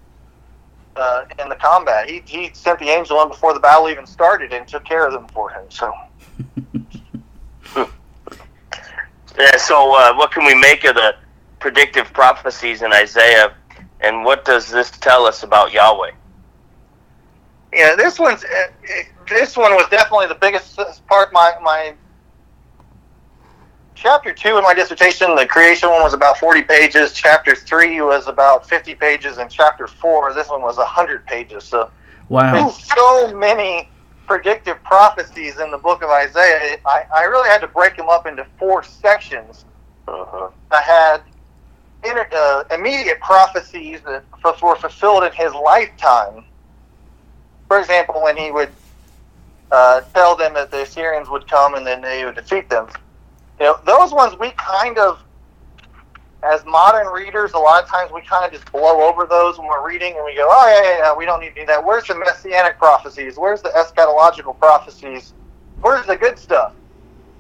uh, 0.97 1.25
in 1.39 1.49
the 1.49 1.57
combat. 1.57 2.11
He 2.11 2.23
he 2.27 2.51
sent 2.53 2.81
the 2.81 2.89
angel 2.89 3.23
in 3.23 3.29
before 3.29 3.55
the 3.55 3.61
battle 3.61 3.89
even 3.89 4.07
started 4.07 4.53
and 4.53 4.67
took 4.67 4.85
care 4.85 5.07
of 5.07 5.13
them 5.13 5.29
for 5.29 5.51
him. 5.51 5.65
So. 5.69 5.93
yeah. 9.39 9.57
So, 9.57 9.95
uh, 9.95 10.15
what 10.15 10.33
can 10.33 10.45
we 10.45 10.55
make 10.55 10.85
of 10.85 10.97
the 10.97 11.15
predictive 11.61 12.13
prophecies 12.13 12.83
in 12.83 12.93
Isaiah 12.93 13.55
and 14.01 14.25
what 14.25 14.45
does 14.45 14.69
this 14.69 14.91
tell 14.91 15.27
us 15.27 15.43
about 15.43 15.73
Yahweh? 15.73 16.13
Yeah, 17.73 17.95
this 17.95 18.19
one's 18.19 18.45
uh, 18.45 18.67
this 19.29 19.57
one 19.57 19.75
was 19.75 19.89
definitely 19.91 20.27
the 20.27 20.35
biggest 20.35 20.79
part. 21.07 21.33
My 21.33 21.53
my 21.63 21.95
chapter 23.95 24.33
two 24.33 24.57
in 24.57 24.65
my 24.65 24.75
dissertation, 24.75 25.37
the 25.37 25.47
creation 25.47 25.89
one 25.89 26.03
was 26.03 26.15
about 26.15 26.39
forty 26.39 26.63
pages. 26.63 27.13
Chapter 27.13 27.55
three 27.55 28.01
was 28.01 28.27
about 28.27 28.69
fifty 28.69 28.95
pages, 28.95 29.39
and 29.39 29.51
chapter 29.51 29.87
four, 29.87 30.35
this 30.35 30.49
one 30.49 30.63
was 30.63 30.77
hundred 30.79 31.25
pages. 31.27 31.63
So 31.65 31.91
wow, 32.29 32.53
there's 32.53 32.85
so 32.85 33.35
many 33.37 33.89
predictive 34.27 34.83
prophecies 34.83 35.59
in 35.61 35.71
the 35.71 35.79
book 35.79 36.03
of 36.03 36.11
Isaiah. 36.11 36.79
I, 36.87 37.05
I 37.15 37.23
really 37.25 37.49
had 37.49 37.61
to 37.61 37.69
break 37.69 37.97
them 37.97 38.09
up 38.09 38.27
into 38.27 38.47
four 38.59 38.83
sections. 38.83 39.65
Uh-huh. 40.09 40.51
I 40.71 40.81
had 40.81 41.23
inter, 42.05 42.27
uh, 42.33 42.65
immediate 42.73 43.21
prophecies 43.21 44.01
that 44.03 44.25
were 44.63 44.77
fulfilled 44.77 45.25
in 45.25 45.33
his 45.33 45.53
lifetime. 45.53 46.45
For 47.69 47.79
example, 47.79 48.23
when 48.23 48.37
he 48.37 48.51
would 48.51 48.71
uh, 49.71 50.01
tell 50.15 50.37
them 50.37 50.55
that 50.55 50.71
the 50.71 50.83
Assyrians 50.83 51.29
would 51.29 51.49
come 51.49 51.75
and 51.75 51.87
then 51.87 52.01
they 52.01 52.25
would 52.25 52.35
defeat 52.35 52.69
them. 52.69 52.89
You 53.59 53.67
know, 53.67 53.81
those 53.85 54.13
ones 54.13 54.39
we 54.39 54.51
kind 54.53 54.99
of, 54.99 55.23
as 56.43 56.65
modern 56.65 57.07
readers, 57.09 57.53
a 57.53 57.59
lot 57.59 57.85
of 57.85 57.89
times 57.89 58.11
we 58.11 58.23
kind 58.23 58.45
of 58.45 58.53
just 58.53 58.71
blow 58.73 59.03
over 59.03 59.27
those 59.27 59.59
when 59.59 59.69
we're 59.69 59.87
reading 59.87 60.15
and 60.17 60.25
we 60.25 60.35
go, 60.35 60.49
oh, 60.51 60.67
yeah, 60.69 60.91
yeah, 60.91 60.99
yeah, 60.99 61.17
we 61.17 61.27
don't 61.27 61.41
need 61.41 61.55
to 61.55 61.61
do 61.61 61.67
that. 61.67 61.85
Where's 61.85 62.07
the 62.07 62.15
messianic 62.15 62.79
prophecies? 62.79 63.37
Where's 63.37 63.61
the 63.61 63.69
eschatological 63.69 64.59
prophecies? 64.59 65.35
Where's 65.83 66.07
the 66.07 66.17
good 66.17 66.39
stuff? 66.39 66.73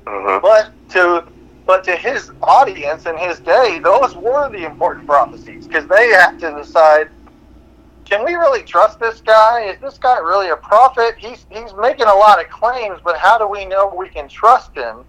Mm-hmm. 0.04 0.42
But 0.42 0.72
to 0.90 1.26
but 1.70 1.84
to 1.84 1.94
his 1.94 2.32
audience 2.42 3.06
in 3.06 3.16
his 3.16 3.38
day, 3.38 3.78
those 3.78 4.16
were 4.16 4.50
the 4.50 4.64
important 4.64 5.06
prophecies 5.06 5.68
because 5.68 5.86
they 5.86 6.08
had 6.08 6.36
to 6.40 6.52
decide 6.60 7.08
can 8.04 8.24
we 8.24 8.34
really 8.34 8.64
trust 8.64 8.98
this 8.98 9.20
guy? 9.20 9.66
Is 9.66 9.80
this 9.80 9.96
guy 9.96 10.18
really 10.18 10.48
a 10.48 10.56
prophet? 10.56 11.14
He's, 11.16 11.46
he's 11.48 11.72
making 11.74 12.06
a 12.06 12.12
lot 12.12 12.44
of 12.44 12.50
claims, 12.50 12.98
but 13.04 13.16
how 13.18 13.38
do 13.38 13.46
we 13.46 13.66
know 13.66 13.94
we 13.96 14.08
can 14.08 14.26
trust 14.26 14.74
him? 14.74 15.04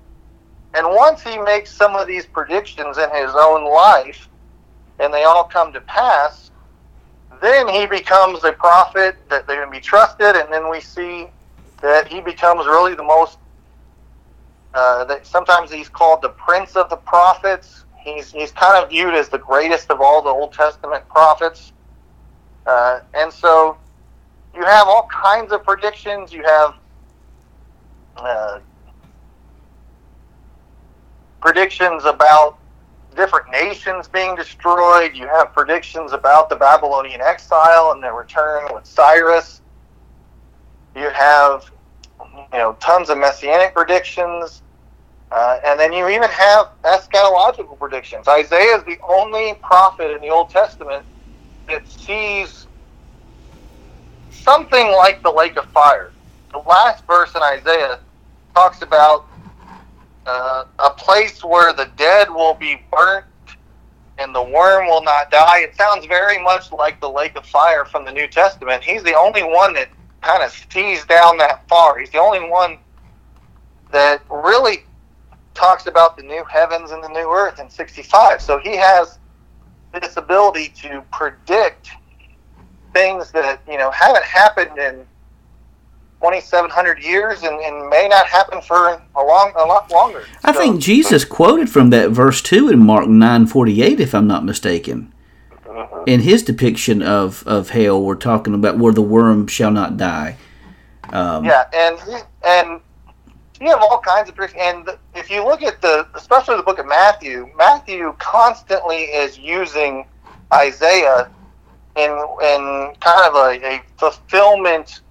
And 0.76 0.86
once 0.86 1.24
he 1.24 1.40
makes 1.40 1.76
some 1.76 1.96
of 1.96 2.06
these 2.06 2.28
predictions 2.28 3.00
in 3.00 3.10
his 3.10 3.32
own 3.34 3.66
life 3.66 4.30
and 5.00 5.12
they 5.12 5.24
all 5.24 5.46
come 5.46 5.74
to 5.74 5.82
pass, 5.82 6.52
then 7.42 7.70
he 7.70 7.88
becomes 7.88 8.44
a 8.44 8.52
prophet 8.52 9.16
that 9.32 9.48
they 9.48 9.56
can 9.56 9.72
be 9.72 9.80
trusted, 9.80 10.36
and 10.36 10.54
then 10.54 10.70
we 10.70 10.80
see 10.80 11.26
that 11.82 12.08
he 12.08 12.22
becomes 12.22 12.68
really 12.68 12.94
the 12.94 13.02
most 13.02 13.40
uh, 14.74 15.04
that 15.06 15.26
sometimes 15.26 15.72
he's 15.72 15.90
called 15.90 16.22
the 16.22 16.30
Prince 16.30 16.76
of 16.76 16.90
the 16.90 16.96
Prophets. 16.96 17.86
He's 18.00 18.32
he's 18.32 18.52
kind 18.52 18.84
of 18.84 18.90
viewed 18.90 19.14
as 19.14 19.30
the 19.30 19.38
greatest 19.38 19.92
of 19.92 20.02
all 20.02 20.22
the 20.22 20.30
Old 20.30 20.54
Testament 20.54 21.08
prophets. 21.08 21.74
Uh, 22.66 23.02
and 23.14 23.32
so 23.32 23.78
you 24.56 24.64
have 24.64 24.88
all 24.88 25.08
kinds 25.12 25.52
of 25.52 25.64
predictions. 25.64 26.32
You 26.34 26.44
have 26.44 26.76
uh, 28.18 28.60
predictions 31.42 32.06
about 32.06 32.58
different 33.16 33.52
nations 33.52 34.08
being 34.08 34.36
destroyed. 34.36 35.16
You 35.16 35.28
have 35.28 35.54
predictions 35.54 36.14
about 36.14 36.50
the 36.50 36.56
Babylonian 36.56 37.22
exile 37.22 37.92
and 37.94 38.02
their 38.02 38.14
return 38.14 38.74
with 38.74 38.86
Cyrus. 38.86 39.62
You 40.96 41.10
have 41.10 41.72
you 42.36 42.60
know, 42.60 42.74
tons 42.80 43.10
of 43.10 43.18
messianic 43.18 43.74
predictions. 43.74 44.62
Uh, 45.32 45.60
and 45.66 45.80
then 45.80 45.94
you 45.94 46.10
even 46.10 46.30
have 46.30 46.70
eschatological 46.84 47.78
predictions. 47.80 48.28
Isaiah 48.28 48.78
is 48.78 48.84
the 48.84 48.98
only 49.08 49.54
prophet 49.62 50.12
in 50.12 50.22
the 50.22 50.30
Old 50.30 50.50
Testament 50.50 51.06
that 51.68 51.88
sees 51.88 52.68
something 54.30 54.92
like 54.92 55.24
the 55.24 55.32
lake 55.32 55.56
of 55.56 55.66
fire. 55.68 56.12
The 56.52 56.58
last 56.60 57.06
verse 57.06 57.34
in 57.34 57.42
Isaiah 57.42 58.00
talks 58.54 58.82
about 58.82 59.26
uh, 60.26 60.66
a 60.80 60.90
place 60.92 61.44
where 61.44 61.72
the 61.72 61.90
dead 61.96 62.30
will 62.30 62.54
be 62.54 62.82
burnt 62.92 63.26
and 64.18 64.36
the 64.36 64.44
worm 64.44 64.88
will 64.88 65.04
not 65.04 65.32
die. 65.32 65.60
It 65.60 65.76
sounds 65.76 66.06
very 66.06 66.42
much 66.44 66.72
like 66.72 67.00
the 67.00 67.10
lake 67.10 67.36
of 67.36 67.46
fire 67.46 67.86
from 67.86 68.06
the 68.06 68.12
New 68.12 68.28
Testament. 68.28 68.84
He's 68.84 69.04
the 69.04 69.18
only 69.18 69.44
one 69.44 69.74
that 69.74 69.88
kind 70.22 70.44
of 70.44 70.52
sees 70.72 71.06
down 71.06 71.38
that 71.38 71.68
far. 71.68 71.98
He's 71.98 72.12
the 72.12 72.20
only 72.20 72.48
one 72.48 72.78
that 73.92 74.22
really 74.30 74.86
talks 75.54 75.88
about 75.88 76.16
the 76.16 76.24
new 76.24 76.44
heavens 76.46 76.92
and 76.92 77.04
the 77.04 77.10
new 77.10 77.30
earth 77.32 77.60
in 77.60 77.70
65. 77.70 78.42
So 78.42 78.58
he 78.60 78.76
has 78.78 79.20
this 79.94 80.16
ability 80.18 80.70
to 80.78 81.04
predict 81.12 81.90
things 82.94 83.32
that, 83.32 83.62
you 83.68 83.78
know, 83.78 83.92
haven't 83.92 84.24
happened 84.24 84.78
in 84.78 85.06
2700 86.22 87.04
years 87.04 87.42
and, 87.44 87.60
and 87.60 87.90
may 87.90 88.08
not 88.08 88.28
happen 88.28 88.62
for 88.62 89.02
a 89.16 89.24
long 89.24 89.52
a 89.58 89.66
lot 89.66 89.92
longer. 89.92 90.24
I 90.44 90.54
so, 90.54 90.60
think 90.60 90.82
Jesus 90.82 91.26
quoted 91.26 91.70
from 91.70 91.90
that 91.90 92.12
verse 92.12 92.42
too 92.42 92.70
in 92.70 92.86
Mark 92.86 93.08
9:48 93.08 94.00
if 94.00 94.14
I'm 94.14 94.28
not 94.28 94.46
mistaken 94.46 95.12
in 96.06 96.22
his 96.22 96.44
depiction 96.44 97.02
of, 97.02 97.44
of 97.46 97.70
hell, 97.70 98.02
we're 98.02 98.16
talking 98.16 98.54
about 98.54 98.78
where 98.78 98.94
the 98.94 99.02
worm 99.02 99.48
shall 99.48 99.72
not 99.72 99.98
die. 99.98 100.38
Um, 101.12 101.44
yeah, 101.46 101.66
and 101.74 102.00
and 102.46 102.82
you 103.60 103.70
have 103.70 103.82
all 103.82 104.00
kinds 104.00 104.30
of 104.30 104.38
and 104.58 104.90
if 105.14 105.30
you 105.30 105.44
look 105.44 105.62
at 105.62 105.82
the 105.82 106.08
especially 106.16 106.58
the 106.58 106.64
book 106.64 106.80
of 106.80 106.88
Matthew, 106.88 107.50
Matthew 107.58 108.16
constantly 108.18 109.04
is 109.04 109.38
using 109.38 110.06
Isaiah 110.54 111.30
in 111.96 112.12
in 112.12 112.94
kind 113.00 113.28
of 113.28 113.36
a, 113.36 113.60
a 113.66 113.82
fulfillment 113.98 115.02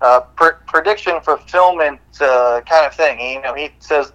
uh, 0.00 0.20
pr- 0.20 0.58
prediction 0.66 1.20
fulfillment 1.20 2.00
uh, 2.20 2.60
kind 2.66 2.86
of 2.86 2.94
thing. 2.94 3.20
You 3.20 3.42
know, 3.42 3.54
he 3.54 3.70
says 3.78 4.12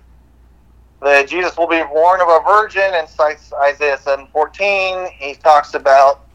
that 1.02 1.28
Jesus 1.28 1.58
will 1.58 1.68
be 1.68 1.82
born 1.84 2.22
of 2.22 2.28
a 2.28 2.42
virgin 2.46 2.92
and 2.94 3.08
cites 3.10 3.52
Isaiah 3.54 3.98
seven 3.98 4.28
fourteen. 4.28 5.08
He 5.18 5.34
talks 5.36 5.74
about 5.74 6.26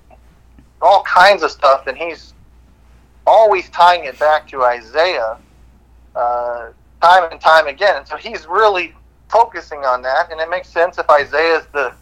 all 0.82 1.02
kinds 1.04 1.42
of 1.42 1.50
stuff, 1.50 1.86
and 1.86 1.96
he's 1.96 2.34
always 3.26 3.68
tying 3.70 4.04
it 4.04 4.18
back 4.18 4.46
to 4.48 4.62
Isaiah 4.62 5.38
uh, 6.14 6.68
time 7.00 7.30
and 7.30 7.40
time 7.40 7.66
again. 7.66 7.96
And 7.96 8.06
so 8.06 8.16
he's 8.16 8.46
really 8.46 8.94
focusing 9.28 9.80
on 9.80 10.02
that, 10.02 10.30
and 10.30 10.40
it 10.40 10.50
makes 10.50 10.68
sense 10.68 10.98
if 10.98 11.08
Isaiah 11.10 11.58
is 11.58 11.66
the 11.72 11.92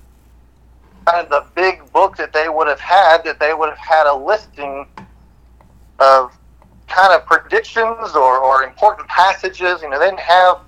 kind 1.07 1.25
of 1.25 1.29
the 1.31 1.45
big 1.55 1.91
book 1.93 2.17
that 2.17 2.33
they 2.33 2.49
would 2.49 2.67
have 2.67 2.81
had, 2.81 3.25
that 3.25 3.39
they 3.39 3.53
would 3.55 3.69
have 3.69 3.79
had 3.79 4.07
a 4.07 4.15
listing 4.15 4.87
of 5.99 6.33
kind 6.89 7.13
of 7.13 7.27
predictions 7.27 8.15
or, 8.15 8.39
or 8.39 8.63
important 8.63 9.07
passages. 9.09 9.83
You 9.83 9.91
know, 9.91 9.99
they 9.99 10.07
didn't 10.07 10.21
have 10.21 10.61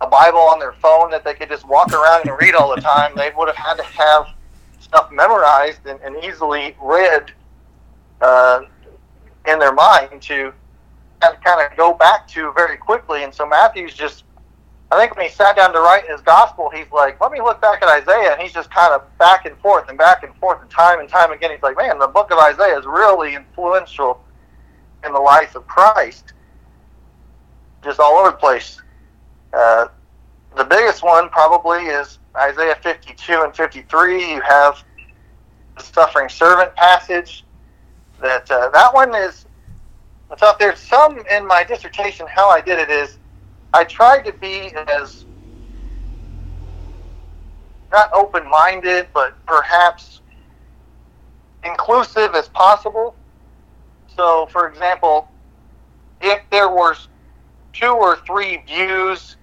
a 0.00 0.06
Bible 0.06 0.40
on 0.40 0.58
their 0.58 0.72
phone 0.72 1.10
that 1.10 1.24
they 1.24 1.34
could 1.34 1.48
just 1.48 1.66
walk 1.66 1.92
around 1.92 2.28
and 2.28 2.36
read 2.40 2.54
all 2.54 2.74
the 2.74 2.80
time. 2.80 3.12
They 3.16 3.30
would 3.36 3.48
have 3.48 3.56
had 3.56 3.74
to 3.76 3.84
have 3.84 4.26
stuff 4.80 5.10
memorized 5.10 5.86
and, 5.86 6.00
and 6.00 6.22
easily 6.24 6.76
read 6.80 7.32
uh, 8.20 8.62
in 9.46 9.58
their 9.58 9.72
mind 9.72 10.20
to 10.22 10.52
kind 11.20 11.60
of 11.60 11.76
go 11.76 11.94
back 11.94 12.28
to 12.28 12.52
very 12.52 12.76
quickly. 12.76 13.24
And 13.24 13.32
so 13.32 13.46
Matthew's 13.46 13.94
just, 13.94 14.24
I 14.90 14.98
think 14.98 15.16
when 15.16 15.26
he 15.26 15.32
sat 15.32 15.56
down 15.56 15.72
to 15.72 15.80
write 15.80 16.06
his 16.08 16.20
gospel, 16.20 16.70
he's 16.70 16.90
like, 16.92 17.20
let 17.20 17.32
me 17.32 17.40
look 17.40 17.60
back 17.60 17.82
at 17.82 17.88
Isaiah. 17.88 18.32
And 18.32 18.42
he's 18.42 18.52
just 18.52 18.70
kind 18.70 18.92
of 18.92 19.02
back 19.18 19.46
and 19.46 19.56
forth 19.58 19.88
and 19.88 19.96
back 19.96 20.22
and 20.22 20.34
forth 20.36 20.60
and 20.60 20.70
time 20.70 21.00
and 21.00 21.08
time 21.08 21.32
again. 21.32 21.50
He's 21.50 21.62
like, 21.62 21.76
man, 21.76 21.98
the 21.98 22.08
book 22.08 22.30
of 22.30 22.38
Isaiah 22.38 22.78
is 22.78 22.84
really 22.84 23.34
influential 23.34 24.22
in 25.04 25.12
the 25.12 25.20
life 25.20 25.54
of 25.54 25.66
Christ, 25.66 26.32
just 27.82 28.00
all 28.00 28.18
over 28.18 28.30
the 28.30 28.36
place. 28.36 28.80
Uh, 29.54 29.88
the 30.56 30.64
biggest 30.64 31.02
one 31.02 31.28
probably 31.28 31.86
is 31.86 32.18
Isaiah 32.36 32.76
52 32.82 33.42
and 33.42 33.54
53. 33.54 34.32
You 34.32 34.40
have 34.40 34.82
the 35.76 35.82
suffering 35.82 36.28
servant 36.28 36.74
passage. 36.74 37.44
That 38.20 38.50
uh, 38.50 38.70
that 38.70 38.94
one 38.94 39.14
is 39.14 39.46
tough. 40.38 40.58
There's 40.58 40.78
some 40.78 41.22
in 41.30 41.46
my 41.46 41.64
dissertation. 41.64 42.26
How 42.28 42.48
I 42.48 42.60
did 42.60 42.78
it 42.78 42.90
is, 42.90 43.18
I 43.72 43.84
tried 43.84 44.22
to 44.22 44.32
be 44.32 44.72
as 44.74 45.24
not 47.92 48.12
open-minded, 48.12 49.08
but 49.12 49.34
perhaps 49.46 50.20
inclusive 51.64 52.34
as 52.34 52.48
possible. 52.48 53.14
So, 54.16 54.46
for 54.46 54.68
example, 54.68 55.28
if 56.20 56.40
there 56.50 56.68
were 56.68 56.96
two 57.72 57.90
or 57.90 58.16
three 58.24 58.58
views 58.66 59.36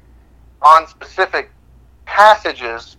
on 0.61 0.87
specific 0.87 1.51
passages, 2.05 2.97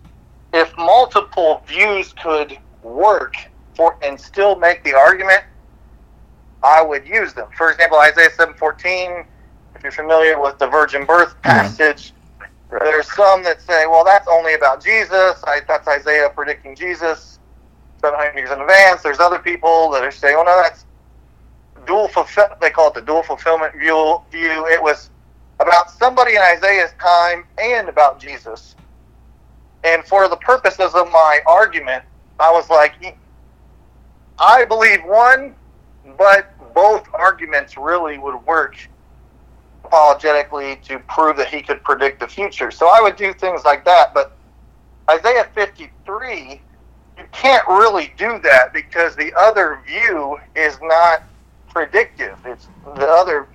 if 0.53 0.77
multiple 0.77 1.63
views 1.67 2.15
could 2.23 2.59
work 2.83 3.37
for 3.75 3.97
and 4.03 4.21
still 4.21 4.57
make 4.57 4.85
the 4.85 4.95
argument, 4.95 5.43
I 6.63 6.83
would 6.83 7.07
use 7.07 7.33
them. 7.33 7.49
For 7.57 7.71
example, 7.71 7.99
Isaiah 7.99 8.31
seven 8.31 8.55
fourteen. 8.55 9.25
If 9.75 9.83
you're 9.83 9.93
familiar 9.93 10.41
with 10.41 10.59
the 10.59 10.67
virgin 10.67 11.05
birth 11.05 11.41
passage, 11.43 12.13
mm-hmm. 12.41 12.79
there's 12.79 13.11
some 13.13 13.43
that 13.45 13.61
say, 13.63 13.87
"Well, 13.87 14.05
that's 14.05 14.29
only 14.29 14.55
about 14.55 14.83
Jesus. 14.83 15.43
I, 15.45 15.61
that's 15.67 15.89
Isaiah 15.89 16.31
predicting 16.35 16.77
Jesus 16.77 17.39
700 18.01 18.39
years 18.39 18.51
in 18.51 18.61
advance." 18.61 19.03
There's 19.03 19.19
other 19.19 19.39
people 19.39 19.91
that 19.91 20.05
are 20.05 20.11
saying, 20.11 20.37
"Oh 20.39 20.45
no, 20.45 20.63
that's 20.63 20.85
dual 21.87 22.09
fulfill. 22.09 22.47
They 22.61 22.71
call 22.71 22.89
it 22.89 22.95
the 22.95 23.03
dual 23.03 23.23
fulfillment 23.23 23.75
view. 23.75 24.21
View. 24.31 24.67
It 24.67 24.83
was 24.83 25.11
about 25.63 25.91
somebody 25.91 26.37
in 26.37 26.43
Isaiah's 26.43 26.93
time 27.01 27.45
and 27.59 27.89
about 27.89 28.21
Jesus. 28.21 28.77
And 29.85 30.05
for 30.05 30.29
the 30.29 30.37
purposes 30.37 30.95
of 30.95 31.11
my 31.11 31.41
argument, 31.47 32.05
I 32.39 32.51
was 32.53 32.69
like, 32.71 32.95
I 34.39 34.65
believe 34.65 35.05
one, 35.05 35.55
but 36.19 36.55
both 36.75 37.07
arguments 37.15 37.77
really 37.77 38.19
would 38.19 38.37
work 38.47 38.77
apologetically 39.85 40.77
to 40.85 40.99
prove 41.01 41.37
that 41.37 41.49
he 41.49 41.63
could 41.63 41.83
predict 41.85 42.21
the 42.21 42.29
future. 42.29 42.71
So 42.71 42.89
I 42.89 43.01
would 43.01 43.17
do 43.17 43.33
things 43.35 43.65
like 43.65 43.85
that. 43.85 44.15
But 44.15 44.37
Isaiah 45.11 45.49
53, 45.55 46.61
you 47.19 47.25
can't 47.33 47.67
really 47.69 48.13
do 48.17 48.39
that 48.43 48.73
because 48.73 49.17
the 49.17 49.33
other 49.39 49.81
view 49.87 50.39
is 50.57 50.79
not 50.83 51.25
predictive. 51.69 52.39
It's 52.45 52.69
the 52.97 53.07
other. 53.07 53.49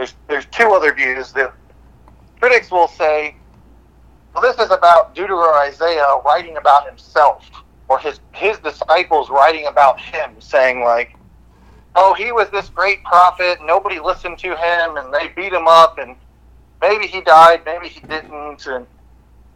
There's 0.00 0.14
there's 0.28 0.46
two 0.46 0.70
other 0.72 0.94
views. 0.94 1.30
that 1.32 1.52
critics 2.40 2.70
will 2.70 2.88
say, 2.88 3.36
well, 4.32 4.42
this 4.42 4.58
is 4.58 4.70
about 4.70 5.14
Deutero 5.14 5.52
Isaiah 5.68 6.22
writing 6.24 6.56
about 6.56 6.88
himself, 6.88 7.50
or 7.86 7.98
his 7.98 8.18
his 8.32 8.58
disciples 8.60 9.28
writing 9.28 9.66
about 9.66 10.00
him, 10.00 10.30
saying 10.38 10.80
like, 10.80 11.14
oh, 11.96 12.14
he 12.14 12.32
was 12.32 12.48
this 12.48 12.70
great 12.70 13.04
prophet. 13.04 13.58
Nobody 13.62 14.00
listened 14.00 14.38
to 14.38 14.56
him, 14.56 14.96
and 14.96 15.12
they 15.12 15.28
beat 15.36 15.52
him 15.52 15.68
up, 15.68 15.98
and 15.98 16.16
maybe 16.80 17.06
he 17.06 17.20
died, 17.20 17.60
maybe 17.66 17.88
he 17.88 18.00
didn't, 18.00 18.66
and 18.68 18.86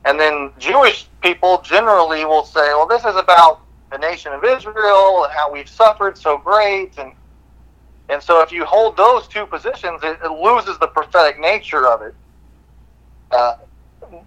and 0.05 0.21
then 0.21 0.51
Jewish 0.59 1.09
people 1.23 1.63
generally 1.63 2.27
will 2.27 2.45
say, 2.45 2.69
well, 2.75 2.87
this 2.87 3.07
is 3.07 3.17
about 3.17 3.63
the 3.91 3.97
nation 3.97 4.35
of 4.35 4.45
Israel 4.45 5.25
and 5.25 5.33
how 5.33 5.51
we've 5.51 5.71
suffered 5.71 6.19
so 6.19 6.37
great, 6.37 6.99
and 6.99 7.13
and 8.09 8.23
so 8.23 8.43
if 8.43 8.53
you 8.53 8.65
hold 8.65 8.97
those 8.97 9.27
two 9.27 9.47
positions, 9.47 10.01
it, 10.03 10.19
it 10.23 10.31
loses 10.31 10.79
the 10.79 10.89
prophetic 10.89 11.41
nature 11.41 11.87
of 11.87 12.03
it. 12.03 12.15
Uh, 13.31 13.57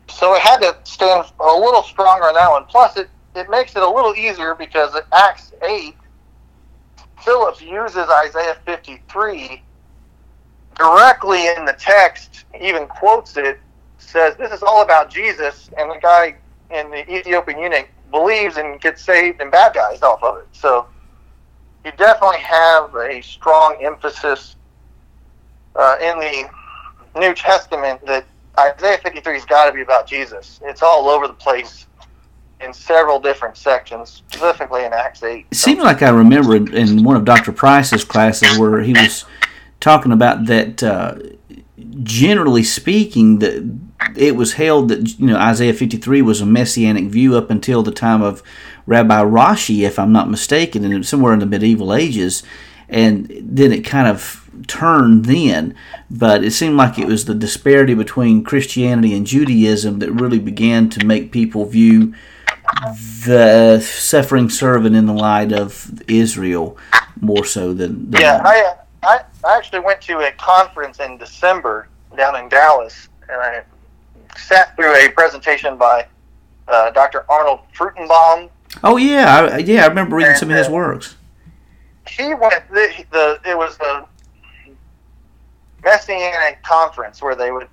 so 0.09 0.33
it 0.33 0.41
had 0.41 0.57
to 0.61 0.75
stand 0.83 1.25
a 1.39 1.45
little 1.45 1.83
stronger 1.83 2.25
on 2.25 2.33
that 2.33 2.49
one. 2.49 2.65
Plus, 2.65 2.97
it, 2.97 3.09
it 3.35 3.49
makes 3.49 3.75
it 3.75 3.83
a 3.83 3.89
little 3.89 4.15
easier 4.15 4.55
because 4.55 4.95
at 4.95 5.05
Acts 5.13 5.53
8, 5.61 5.95
Phillips 7.23 7.61
uses 7.61 8.07
Isaiah 8.09 8.57
53 8.65 9.61
directly 10.75 11.47
in 11.47 11.65
the 11.65 11.73
text, 11.73 12.45
even 12.59 12.87
quotes 12.87 13.37
it, 13.37 13.59
says 13.97 14.35
this 14.37 14.51
is 14.51 14.63
all 14.63 14.83
about 14.83 15.09
Jesus, 15.09 15.69
and 15.77 15.89
the 15.89 15.99
guy 16.01 16.35
in 16.69 16.89
the 16.91 17.11
Ethiopian 17.11 17.59
eunuch 17.59 17.89
believes 18.11 18.57
and 18.57 18.79
gets 18.79 19.03
saved 19.03 19.41
and 19.41 19.51
baptized 19.51 20.03
off 20.03 20.23
of 20.23 20.37
it. 20.37 20.47
So 20.51 20.87
you 21.87 21.93
definitely 21.97 22.39
have 22.39 22.93
a 22.95 23.21
strong 23.21 23.77
emphasis 23.81 24.57
uh, 25.75 25.97
in 26.01 26.19
the 26.19 26.49
New 27.17 27.33
Testament 27.33 28.05
that 28.05 28.25
Isaiah 28.59 28.97
53 28.97 29.33
has 29.35 29.45
got 29.45 29.67
to 29.67 29.71
be 29.71 29.81
about 29.81 30.05
Jesus. 30.05 30.59
It's 30.63 30.83
all 30.83 31.07
over 31.07 31.27
the 31.27 31.33
place 31.33 31.85
in 32.59 32.73
several 32.73 33.21
different 33.21 33.55
sections, 33.55 34.21
specifically 34.27 34.83
in 34.83 34.91
Acts 34.91 35.23
8. 35.23 35.45
It 35.49 35.55
seems 35.55 35.81
like 35.81 36.01
I 36.01 36.09
remember 36.09 36.55
in 36.57 37.03
one 37.03 37.15
of 37.15 37.23
Dr. 37.23 37.53
Price's 37.53 38.03
classes 38.03 38.57
where 38.57 38.81
he 38.81 38.91
was 38.91 39.23
talking 39.79 40.11
about 40.11 40.47
that, 40.47 40.83
uh, 40.83 41.15
generally 42.03 42.63
speaking, 42.63 43.39
that 43.39 43.79
it 44.17 44.35
was 44.35 44.53
held 44.53 44.89
that 44.89 45.17
you 45.19 45.27
know 45.27 45.37
Isaiah 45.37 45.73
53 45.73 46.21
was 46.21 46.41
a 46.41 46.45
messianic 46.45 47.05
view 47.05 47.37
up 47.37 47.49
until 47.49 47.81
the 47.81 47.91
time 47.91 48.21
of 48.21 48.43
Rabbi 48.87 49.23
Rashi, 49.23 49.81
if 49.81 49.99
I'm 49.99 50.11
not 50.11 50.29
mistaken, 50.29 50.83
and 50.83 51.05
somewhere 51.05 51.33
in 51.33 51.39
the 51.39 51.45
medieval 51.45 51.93
ages, 51.93 52.41
and 52.89 53.27
then 53.39 53.71
it 53.71 53.81
kind 53.81 54.07
of 54.07 54.49
turned 54.65 55.25
then. 55.25 55.75
But 56.09 56.43
it 56.43 56.51
seemed 56.51 56.77
like 56.77 56.97
it 56.97 57.05
was 57.05 57.25
the 57.25 57.35
disparity 57.35 57.93
between 57.93 58.43
Christianity 58.43 59.15
and 59.15 59.27
Judaism 59.27 59.99
that 59.99 60.11
really 60.11 60.39
began 60.39 60.89
to 60.89 61.05
make 61.05 61.31
people 61.31 61.65
view 61.65 62.15
the 63.25 63.79
suffering 63.81 64.49
servant 64.49 64.95
in 64.95 65.05
the 65.05 65.13
light 65.13 65.51
of 65.51 66.01
Israel 66.07 66.77
more 67.21 67.45
so 67.45 67.73
than, 67.73 68.09
than 68.11 68.21
yeah. 68.21 68.41
I, 68.43 68.75
I 69.03 69.19
I 69.47 69.57
actually 69.57 69.79
went 69.79 70.01
to 70.01 70.19
a 70.19 70.31
conference 70.33 70.99
in 70.99 71.17
December 71.17 71.87
down 72.17 72.35
in 72.35 72.49
Dallas, 72.49 73.07
and 73.29 73.39
I 73.39 73.63
sat 74.35 74.75
through 74.75 74.93
a 74.93 75.09
presentation 75.09 75.77
by 75.77 76.05
uh, 76.67 76.91
Dr. 76.91 77.25
Arnold 77.29 77.61
Fruchtenbaum, 77.73 78.49
Oh 78.83 78.97
yeah, 78.97 79.49
I, 79.53 79.57
yeah, 79.57 79.83
I 79.83 79.87
remember 79.87 80.15
reading 80.17 80.31
and, 80.31 80.39
some 80.39 80.51
of 80.51 80.57
his 80.57 80.67
uh, 80.67 80.71
works. 80.71 81.15
He 82.07 82.33
went 82.33 82.67
the, 82.69 83.05
the 83.11 83.39
it 83.45 83.57
was 83.57 83.77
the 83.77 84.05
messianic 85.83 86.63
conference 86.63 87.21
where 87.21 87.35
they 87.35 87.51
would 87.51 87.67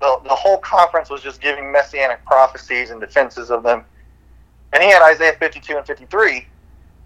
the, 0.00 0.20
the 0.24 0.34
whole 0.34 0.58
conference 0.58 1.10
was 1.10 1.22
just 1.22 1.40
giving 1.40 1.72
messianic 1.72 2.24
prophecies 2.24 2.90
and 2.90 3.00
defenses 3.00 3.50
of 3.50 3.62
them, 3.62 3.84
and 4.72 4.82
he 4.82 4.90
had 4.90 5.02
Isaiah 5.02 5.36
fifty 5.38 5.60
two 5.60 5.76
and 5.76 5.86
fifty 5.86 6.06
three, 6.06 6.46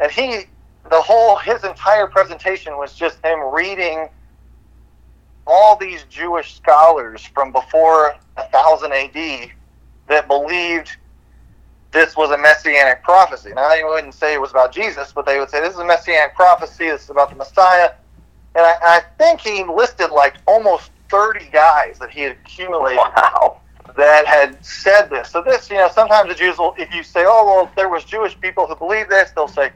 and 0.00 0.10
he 0.10 0.44
the 0.90 1.00
whole 1.00 1.36
his 1.36 1.64
entire 1.64 2.06
presentation 2.06 2.76
was 2.76 2.94
just 2.94 3.24
him 3.24 3.40
reading 3.52 4.08
all 5.46 5.76
these 5.76 6.04
Jewish 6.04 6.54
scholars 6.54 7.24
from 7.34 7.52
before 7.52 8.14
1000 8.34 8.92
AD 8.92 9.50
that 10.06 10.28
believed 10.28 10.96
this 11.92 12.16
was 12.16 12.30
a 12.30 12.38
messianic 12.38 13.02
prophecy. 13.02 13.50
Now, 13.54 13.68
they 13.68 13.82
wouldn't 13.84 14.14
say 14.14 14.34
it 14.34 14.40
was 14.40 14.50
about 14.50 14.72
Jesus, 14.72 15.12
but 15.12 15.26
they 15.26 15.38
would 15.38 15.50
say 15.50 15.60
this 15.60 15.74
is 15.74 15.80
a 15.80 15.84
messianic 15.84 16.34
prophecy. 16.34 16.86
This 16.88 17.04
is 17.04 17.10
about 17.10 17.30
the 17.30 17.36
Messiah. 17.36 17.90
and 18.54 18.64
I, 18.64 18.74
I 18.82 19.00
think 19.18 19.40
he 19.40 19.64
listed 19.64 20.10
like 20.10 20.36
almost 20.46 20.90
30 21.10 21.46
guys 21.52 21.98
that 21.98 22.10
he 22.10 22.20
had 22.22 22.32
accumulated 22.32 22.98
Wow. 22.98 23.58
that 23.96 24.26
had 24.26 24.64
said 24.64 25.10
this. 25.10 25.28
So 25.30 25.42
this, 25.42 25.68
you 25.68 25.76
know, 25.76 25.88
sometimes 25.92 26.28
the 26.28 26.34
Jews 26.36 26.58
will, 26.58 26.74
if 26.78 26.94
you 26.94 27.02
say, 27.02 27.24
oh, 27.26 27.44
well, 27.44 27.70
there 27.76 27.88
was 27.88 28.04
Jewish 28.04 28.38
people 28.40 28.66
who 28.66 28.76
believed 28.76 29.10
this, 29.10 29.32
they'll 29.32 29.48
say, 29.48 29.72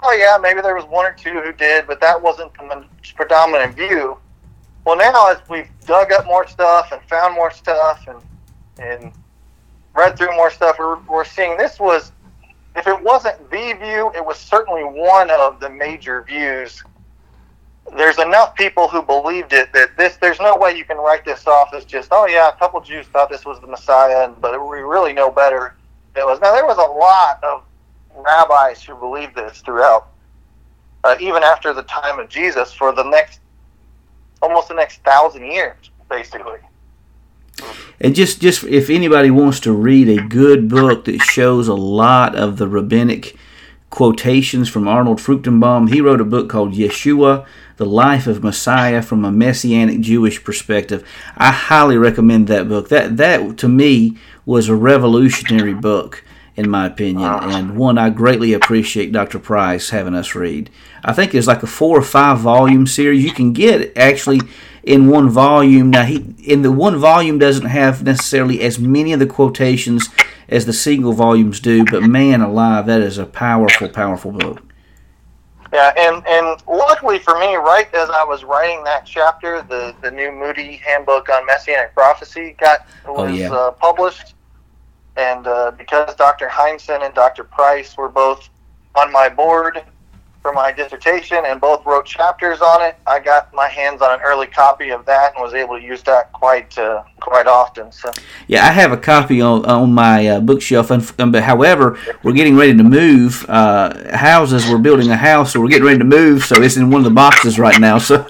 oh, 0.00 0.12
yeah, 0.12 0.38
maybe 0.40 0.60
there 0.60 0.76
was 0.76 0.84
one 0.84 1.06
or 1.06 1.12
two 1.12 1.40
who 1.40 1.52
did, 1.52 1.86
but 1.88 2.00
that 2.00 2.20
wasn't 2.22 2.52
the 2.54 2.84
predominant 3.16 3.74
view. 3.74 4.16
Well, 4.84 4.96
now 4.96 5.30
as 5.32 5.38
we've 5.50 5.68
dug 5.86 6.12
up 6.12 6.24
more 6.26 6.46
stuff 6.46 6.92
and 6.92 7.02
found 7.02 7.34
more 7.34 7.50
stuff 7.50 8.06
and, 8.06 8.18
and 8.78 9.12
read 9.98 10.16
through 10.16 10.34
more 10.36 10.50
stuff, 10.50 10.76
we're, 10.78 10.98
we're 11.02 11.24
seeing 11.24 11.56
this 11.56 11.80
was, 11.80 12.12
if 12.76 12.86
it 12.86 13.02
wasn't 13.02 13.38
the 13.50 13.72
view, 13.82 14.12
it 14.14 14.24
was 14.24 14.38
certainly 14.38 14.84
one 14.84 15.30
of 15.30 15.58
the 15.58 15.68
major 15.68 16.22
views. 16.22 16.82
There's 17.96 18.18
enough 18.18 18.54
people 18.54 18.86
who 18.86 19.02
believed 19.02 19.52
it 19.52 19.72
that 19.72 19.96
this 19.96 20.16
there's 20.16 20.38
no 20.40 20.56
way 20.56 20.76
you 20.76 20.84
can 20.84 20.98
write 20.98 21.24
this 21.24 21.46
off 21.46 21.72
as 21.72 21.86
just 21.86 22.10
oh 22.12 22.26
yeah 22.26 22.50
a 22.50 22.52
couple 22.52 22.78
Jews 22.82 23.06
thought 23.06 23.30
this 23.30 23.46
was 23.46 23.60
the 23.60 23.66
Messiah 23.66 24.28
but 24.42 24.52
we 24.68 24.80
really 24.80 25.14
know 25.14 25.30
better 25.30 25.74
it 26.14 26.22
was. 26.22 26.38
Now 26.38 26.52
there 26.52 26.66
was 26.66 26.76
a 26.76 26.82
lot 26.82 27.42
of 27.42 27.62
rabbis 28.14 28.82
who 28.82 28.94
believed 28.94 29.34
this 29.36 29.60
throughout 29.60 30.08
uh, 31.02 31.16
even 31.18 31.42
after 31.42 31.72
the 31.72 31.84
time 31.84 32.18
of 32.18 32.28
Jesus 32.28 32.74
for 32.74 32.92
the 32.92 33.04
next 33.04 33.40
almost 34.42 34.68
the 34.68 34.74
next 34.74 35.02
thousand 35.02 35.46
years 35.46 35.90
basically 36.10 36.58
And 38.00 38.14
just, 38.14 38.40
just 38.40 38.64
if 38.64 38.90
anybody 38.90 39.30
wants 39.30 39.60
to 39.60 39.72
read 39.72 40.08
a 40.08 40.26
good 40.26 40.68
book 40.68 41.04
that 41.06 41.20
shows 41.20 41.68
a 41.68 41.74
lot 41.74 42.34
of 42.34 42.56
the 42.56 42.68
rabbinic 42.68 43.36
quotations 43.90 44.68
from 44.68 44.86
Arnold 44.86 45.18
Fruchtenbaum, 45.18 45.92
he 45.92 46.00
wrote 46.00 46.20
a 46.20 46.24
book 46.24 46.48
called 46.48 46.74
Yeshua, 46.74 47.46
the 47.76 47.86
Life 47.86 48.26
of 48.26 48.44
Messiah 48.44 49.02
from 49.02 49.24
a 49.24 49.32
Messianic 49.32 50.00
Jewish 50.00 50.44
Perspective. 50.44 51.08
I 51.36 51.50
highly 51.50 51.96
recommend 51.96 52.46
that 52.48 52.68
book. 52.68 52.88
That, 52.88 53.16
that 53.16 53.58
to 53.58 53.68
me, 53.68 54.16
was 54.48 54.70
a 54.70 54.74
revolutionary 54.74 55.74
book, 55.74 56.24
in 56.56 56.70
my 56.70 56.86
opinion, 56.86 57.28
ah. 57.28 57.54
and 57.54 57.76
one 57.76 57.98
I 57.98 58.08
greatly 58.08 58.54
appreciate 58.54 59.12
Dr. 59.12 59.38
Price 59.38 59.90
having 59.90 60.14
us 60.14 60.34
read. 60.34 60.70
I 61.04 61.12
think 61.12 61.34
it's 61.34 61.46
like 61.46 61.62
a 61.62 61.66
four 61.66 61.98
or 61.98 62.02
five 62.02 62.38
volume 62.38 62.86
series. 62.86 63.22
You 63.22 63.32
can 63.32 63.52
get 63.52 63.94
actually 63.94 64.40
in 64.88 65.06
one 65.08 65.28
volume. 65.28 65.90
Now, 65.90 66.04
he 66.04 66.34
in 66.44 66.62
the 66.62 66.72
one 66.72 66.96
volume 66.96 67.38
doesn't 67.38 67.66
have 67.66 68.02
necessarily 68.02 68.62
as 68.62 68.78
many 68.78 69.12
of 69.12 69.20
the 69.20 69.26
quotations 69.26 70.08
as 70.48 70.64
the 70.64 70.72
single 70.72 71.12
volumes 71.12 71.60
do, 71.60 71.84
but 71.84 72.02
man 72.02 72.40
alive, 72.40 72.86
that 72.86 73.02
is 73.02 73.18
a 73.18 73.26
powerful, 73.26 73.88
powerful 73.90 74.32
book. 74.32 74.62
Yeah, 75.74 75.92
and 75.98 76.26
and 76.26 76.62
luckily 76.66 77.18
for 77.18 77.38
me, 77.38 77.56
right 77.56 77.92
as 77.94 78.08
I 78.08 78.24
was 78.24 78.44
writing 78.44 78.82
that 78.84 79.04
chapter, 79.04 79.60
the 79.68 79.94
the 80.00 80.10
new 80.10 80.32
Moody 80.32 80.76
Handbook 80.76 81.28
on 81.28 81.44
Messianic 81.44 81.92
Prophecy 81.94 82.56
got 82.58 82.86
was 83.06 83.30
Oh, 83.30 83.34
yeah. 83.34 83.52
uh, 83.52 83.70
published, 83.72 84.34
and 85.18 85.46
uh, 85.46 85.72
because 85.72 86.14
Dr. 86.14 86.48
Hindson 86.48 87.04
and 87.04 87.14
Dr. 87.14 87.44
Price 87.44 87.94
were 87.98 88.08
both 88.08 88.48
on 88.94 89.12
my 89.12 89.28
board 89.28 89.82
for 90.48 90.54
my 90.54 90.72
dissertation 90.72 91.44
and 91.44 91.60
both 91.60 91.84
wrote 91.84 92.06
chapters 92.06 92.62
on 92.62 92.80
it, 92.80 92.96
I 93.06 93.18
got 93.20 93.52
my 93.52 93.68
hands 93.68 94.00
on 94.00 94.12
an 94.12 94.20
early 94.24 94.46
copy 94.46 94.88
of 94.90 95.04
that 95.04 95.34
and 95.34 95.42
was 95.42 95.52
able 95.52 95.78
to 95.78 95.84
use 95.84 96.02
that 96.04 96.32
quite 96.32 96.76
uh, 96.78 97.02
quite 97.20 97.46
often. 97.46 97.92
So 97.92 98.10
Yeah, 98.46 98.64
I 98.64 98.70
have 98.70 98.90
a 98.90 98.96
copy 98.96 99.42
on, 99.42 99.66
on 99.66 99.92
my 99.92 100.26
uh, 100.26 100.40
bookshelf, 100.40 100.90
and, 100.90 101.12
um, 101.18 101.32
but 101.32 101.42
however, 101.42 101.98
we're 102.22 102.32
getting 102.32 102.56
ready 102.56 102.74
to 102.74 102.82
move 102.82 103.44
uh, 103.48 104.16
houses. 104.16 104.70
We're 104.70 104.78
building 104.78 105.10
a 105.10 105.16
house, 105.16 105.52
so 105.52 105.60
we're 105.60 105.68
getting 105.68 105.84
ready 105.84 105.98
to 105.98 106.04
move. 106.04 106.44
So 106.44 106.62
it's 106.62 106.78
in 106.78 106.90
one 106.90 107.00
of 107.00 107.04
the 107.04 107.10
boxes 107.10 107.58
right 107.58 107.78
now. 107.78 107.98
So 107.98 108.26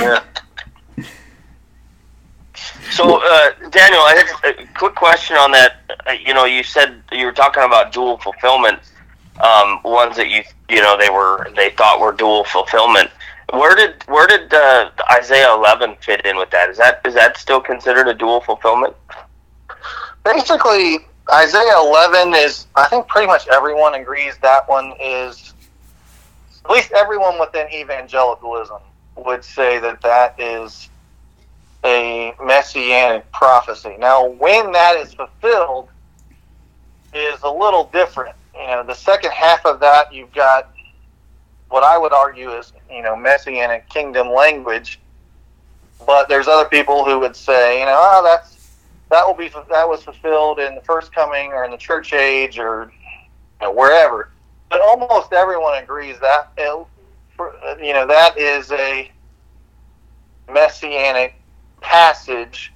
yeah. 0.00 0.22
So, 2.92 3.22
uh, 3.22 3.50
Daniel, 3.70 4.02
I 4.02 4.24
have 4.42 4.56
a 4.58 4.66
quick 4.74 4.96
question 4.96 5.36
on 5.36 5.52
that. 5.52 5.76
Uh, 6.08 6.10
you 6.10 6.34
know, 6.34 6.44
you 6.44 6.64
said 6.64 7.00
you 7.12 7.24
were 7.24 7.32
talking 7.32 7.62
about 7.62 7.92
dual 7.92 8.18
fulfillment, 8.18 8.80
um, 9.42 9.80
ones 9.84 10.16
that 10.16 10.28
you 10.28 10.42
you 10.68 10.80
know 10.82 10.96
they 10.98 11.10
were 11.10 11.50
they 11.56 11.70
thought 11.70 12.00
were 12.00 12.12
dual 12.12 12.44
fulfillment. 12.44 13.10
Where 13.52 13.74
did 13.74 14.02
where 14.06 14.26
did 14.26 14.52
uh, 14.54 14.90
Isaiah 15.12 15.52
11 15.54 15.96
fit 16.00 16.24
in 16.24 16.36
with 16.36 16.50
that? 16.50 16.70
Is 16.70 16.78
that 16.78 17.00
is 17.04 17.14
that 17.14 17.36
still 17.36 17.60
considered 17.60 18.08
a 18.08 18.14
dual 18.14 18.40
fulfillment? 18.40 18.94
basically 20.24 20.98
Isaiah 21.32 21.78
11 21.78 22.34
is 22.34 22.66
I 22.74 22.86
think 22.88 23.06
pretty 23.08 23.26
much 23.26 23.46
everyone 23.48 23.94
agrees 23.94 24.36
that 24.38 24.68
one 24.68 24.92
is 25.00 25.54
at 26.64 26.70
least 26.70 26.92
everyone 26.92 27.38
within 27.38 27.68
evangelicalism 27.72 28.80
would 29.16 29.44
say 29.44 29.78
that 29.78 30.00
that 30.02 30.38
is 30.38 30.88
a 31.84 32.34
messianic 32.42 33.30
prophecy. 33.32 33.96
Now 33.98 34.26
when 34.26 34.72
that 34.72 34.96
is 34.96 35.14
fulfilled 35.14 35.88
is 37.14 37.40
a 37.42 37.50
little 37.50 37.84
different. 37.92 38.36
You 38.60 38.66
know, 38.66 38.82
the 38.82 38.94
second 38.94 39.32
half 39.32 39.64
of 39.64 39.80
that 39.80 40.12
you've 40.12 40.32
got 40.32 40.70
what 41.70 41.82
I 41.82 41.96
would 41.96 42.12
argue 42.12 42.50
is, 42.52 42.72
you 42.90 43.02
know, 43.02 43.16
messianic 43.16 43.88
kingdom 43.88 44.30
language. 44.30 45.00
But 46.06 46.28
there's 46.28 46.48
other 46.48 46.68
people 46.68 47.04
who 47.04 47.20
would 47.20 47.36
say, 47.36 47.80
you 47.80 47.86
know, 47.86 47.96
oh, 47.96 48.22
that's 48.24 48.60
that 49.10 49.26
will 49.26 49.34
be 49.34 49.48
that 49.48 49.88
was 49.88 50.02
fulfilled 50.02 50.58
in 50.58 50.74
the 50.74 50.80
first 50.82 51.12
coming 51.12 51.52
or 51.52 51.64
in 51.64 51.70
the 51.70 51.76
church 51.76 52.12
age 52.12 52.58
or 52.58 52.92
you 53.60 53.66
know, 53.66 53.72
wherever. 53.72 54.30
But 54.68 54.80
almost 54.80 55.32
everyone 55.32 55.82
agrees 55.82 56.18
that 56.20 56.52
uh, 56.58 56.84
uh, 57.38 57.76
you 57.80 57.92
know 57.92 58.06
that 58.06 58.38
is 58.38 58.70
a 58.72 59.10
messianic 60.50 61.34
passage. 61.80 62.72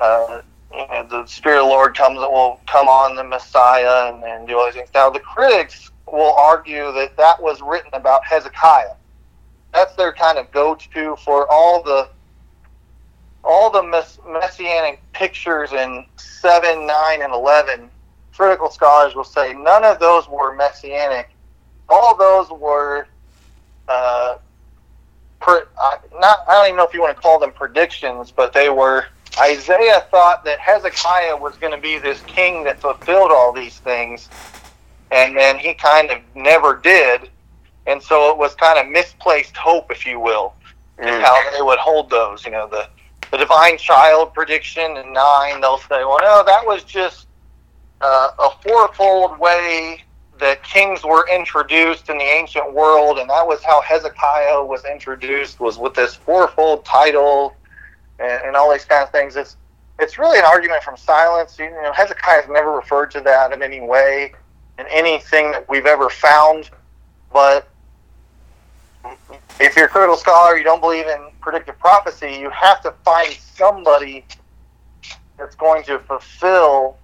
Uh, 0.00 0.42
know, 0.72 1.06
the 1.08 1.26
Spirit 1.26 1.58
of 1.60 1.64
the 1.64 1.70
Lord 1.70 1.96
comes 1.96 2.18
will 2.18 2.60
come 2.66 2.88
on 2.88 3.16
the 3.16 3.24
Messiah 3.24 4.12
and, 4.12 4.24
and 4.24 4.48
do 4.48 4.58
all 4.58 4.66
these 4.66 4.74
things. 4.74 4.90
Now 4.94 5.10
the 5.10 5.20
critics 5.20 5.90
will 6.10 6.34
argue 6.34 6.92
that 6.92 7.16
that 7.16 7.42
was 7.42 7.60
written 7.62 7.90
about 7.92 8.22
Hezekiah. 8.24 8.94
That's 9.72 9.94
their 9.96 10.12
kind 10.12 10.38
of 10.38 10.50
go-to 10.52 11.16
for 11.16 11.50
all 11.50 11.82
the 11.82 12.08
all 13.44 13.70
the 13.70 13.82
mess- 13.82 14.18
messianic 14.28 15.02
pictures 15.12 15.72
in 15.72 16.04
7, 16.16 16.86
9, 16.86 17.22
and 17.22 17.32
11, 17.32 17.90
critical 18.32 18.70
scholars 18.70 19.14
will 19.14 19.24
say 19.24 19.52
none 19.52 19.84
of 19.84 19.98
those 19.98 20.28
were 20.28 20.54
messianic. 20.54 21.30
All 21.88 22.16
those 22.16 22.50
were, 22.50 23.08
uh, 23.88 24.36
per, 25.40 25.66
uh, 25.82 25.96
not, 26.20 26.38
I 26.48 26.52
don't 26.52 26.66
even 26.66 26.76
know 26.76 26.86
if 26.86 26.94
you 26.94 27.00
want 27.00 27.16
to 27.16 27.20
call 27.20 27.38
them 27.40 27.52
predictions, 27.52 28.30
but 28.30 28.52
they 28.52 28.68
were, 28.68 29.06
Isaiah 29.38 30.06
thought 30.10 30.44
that 30.44 30.58
Hezekiah 30.58 31.36
was 31.36 31.56
going 31.56 31.72
to 31.72 31.80
be 31.80 31.98
this 31.98 32.20
king 32.22 32.64
that 32.64 32.80
fulfilled 32.80 33.30
all 33.30 33.52
these 33.52 33.78
things, 33.78 34.28
and 35.10 35.36
then 35.36 35.58
he 35.58 35.74
kind 35.74 36.10
of 36.10 36.18
never 36.34 36.76
did. 36.76 37.30
And 37.86 38.02
so 38.02 38.30
it 38.30 38.36
was 38.36 38.54
kind 38.54 38.78
of 38.78 38.90
misplaced 38.90 39.56
hope, 39.56 39.90
if 39.90 40.06
you 40.06 40.20
will, 40.20 40.54
in 40.98 41.08
how 41.08 41.50
they 41.50 41.62
would 41.62 41.78
hold 41.78 42.10
those. 42.10 42.44
You 42.44 42.52
know, 42.52 42.68
the 42.68 42.88
the 43.30 43.38
divine 43.38 43.78
child 43.78 44.34
prediction 44.34 44.98
in 44.98 45.12
nine, 45.12 45.62
they'll 45.62 45.78
say, 45.78 46.04
well, 46.04 46.18
no, 46.20 46.44
that 46.44 46.66
was 46.66 46.84
just 46.84 47.26
uh, 48.02 48.28
a 48.38 48.50
fourfold 48.62 49.38
way 49.38 50.04
that 50.38 50.62
kings 50.62 51.02
were 51.02 51.26
introduced 51.32 52.10
in 52.10 52.18
the 52.18 52.24
ancient 52.24 52.74
world, 52.74 53.18
and 53.18 53.30
that 53.30 53.46
was 53.46 53.62
how 53.64 53.80
Hezekiah 53.80 54.62
was 54.62 54.84
introduced, 54.84 55.60
was 55.60 55.78
with 55.78 55.94
this 55.94 56.14
fourfold 56.14 56.84
title 56.84 57.56
and, 58.18 58.42
and 58.44 58.56
all 58.56 58.70
these 58.72 58.84
kind 58.84 59.02
of 59.02 59.10
things. 59.10 59.36
It's 59.36 59.56
it's 59.98 60.18
really 60.18 60.38
an 60.38 60.44
argument 60.44 60.82
from 60.82 60.96
silence. 60.96 61.58
You 61.58 61.70
know, 61.70 61.92
Hezekiah 61.92 62.42
has 62.42 62.50
never 62.50 62.72
referred 62.72 63.10
to 63.12 63.20
that 63.20 63.52
in 63.52 63.62
any 63.62 63.80
way 63.80 64.32
in 64.78 64.86
anything 64.88 65.50
that 65.52 65.68
we've 65.68 65.86
ever 65.86 66.08
found, 66.08 66.70
but 67.32 67.68
if 69.60 69.76
you're 69.76 69.86
a 69.86 69.88
critical 69.88 70.16
scholar, 70.16 70.56
you 70.56 70.64
don't 70.64 70.80
believe 70.80 71.06
in 71.06 71.28
predictive 71.40 71.78
prophecy, 71.78 72.36
you 72.40 72.50
have 72.50 72.80
to 72.82 72.92
find 73.04 73.32
somebody 73.32 74.24
that's 75.38 75.54
going 75.56 75.82
to 75.84 75.98
fulfill 76.00 76.96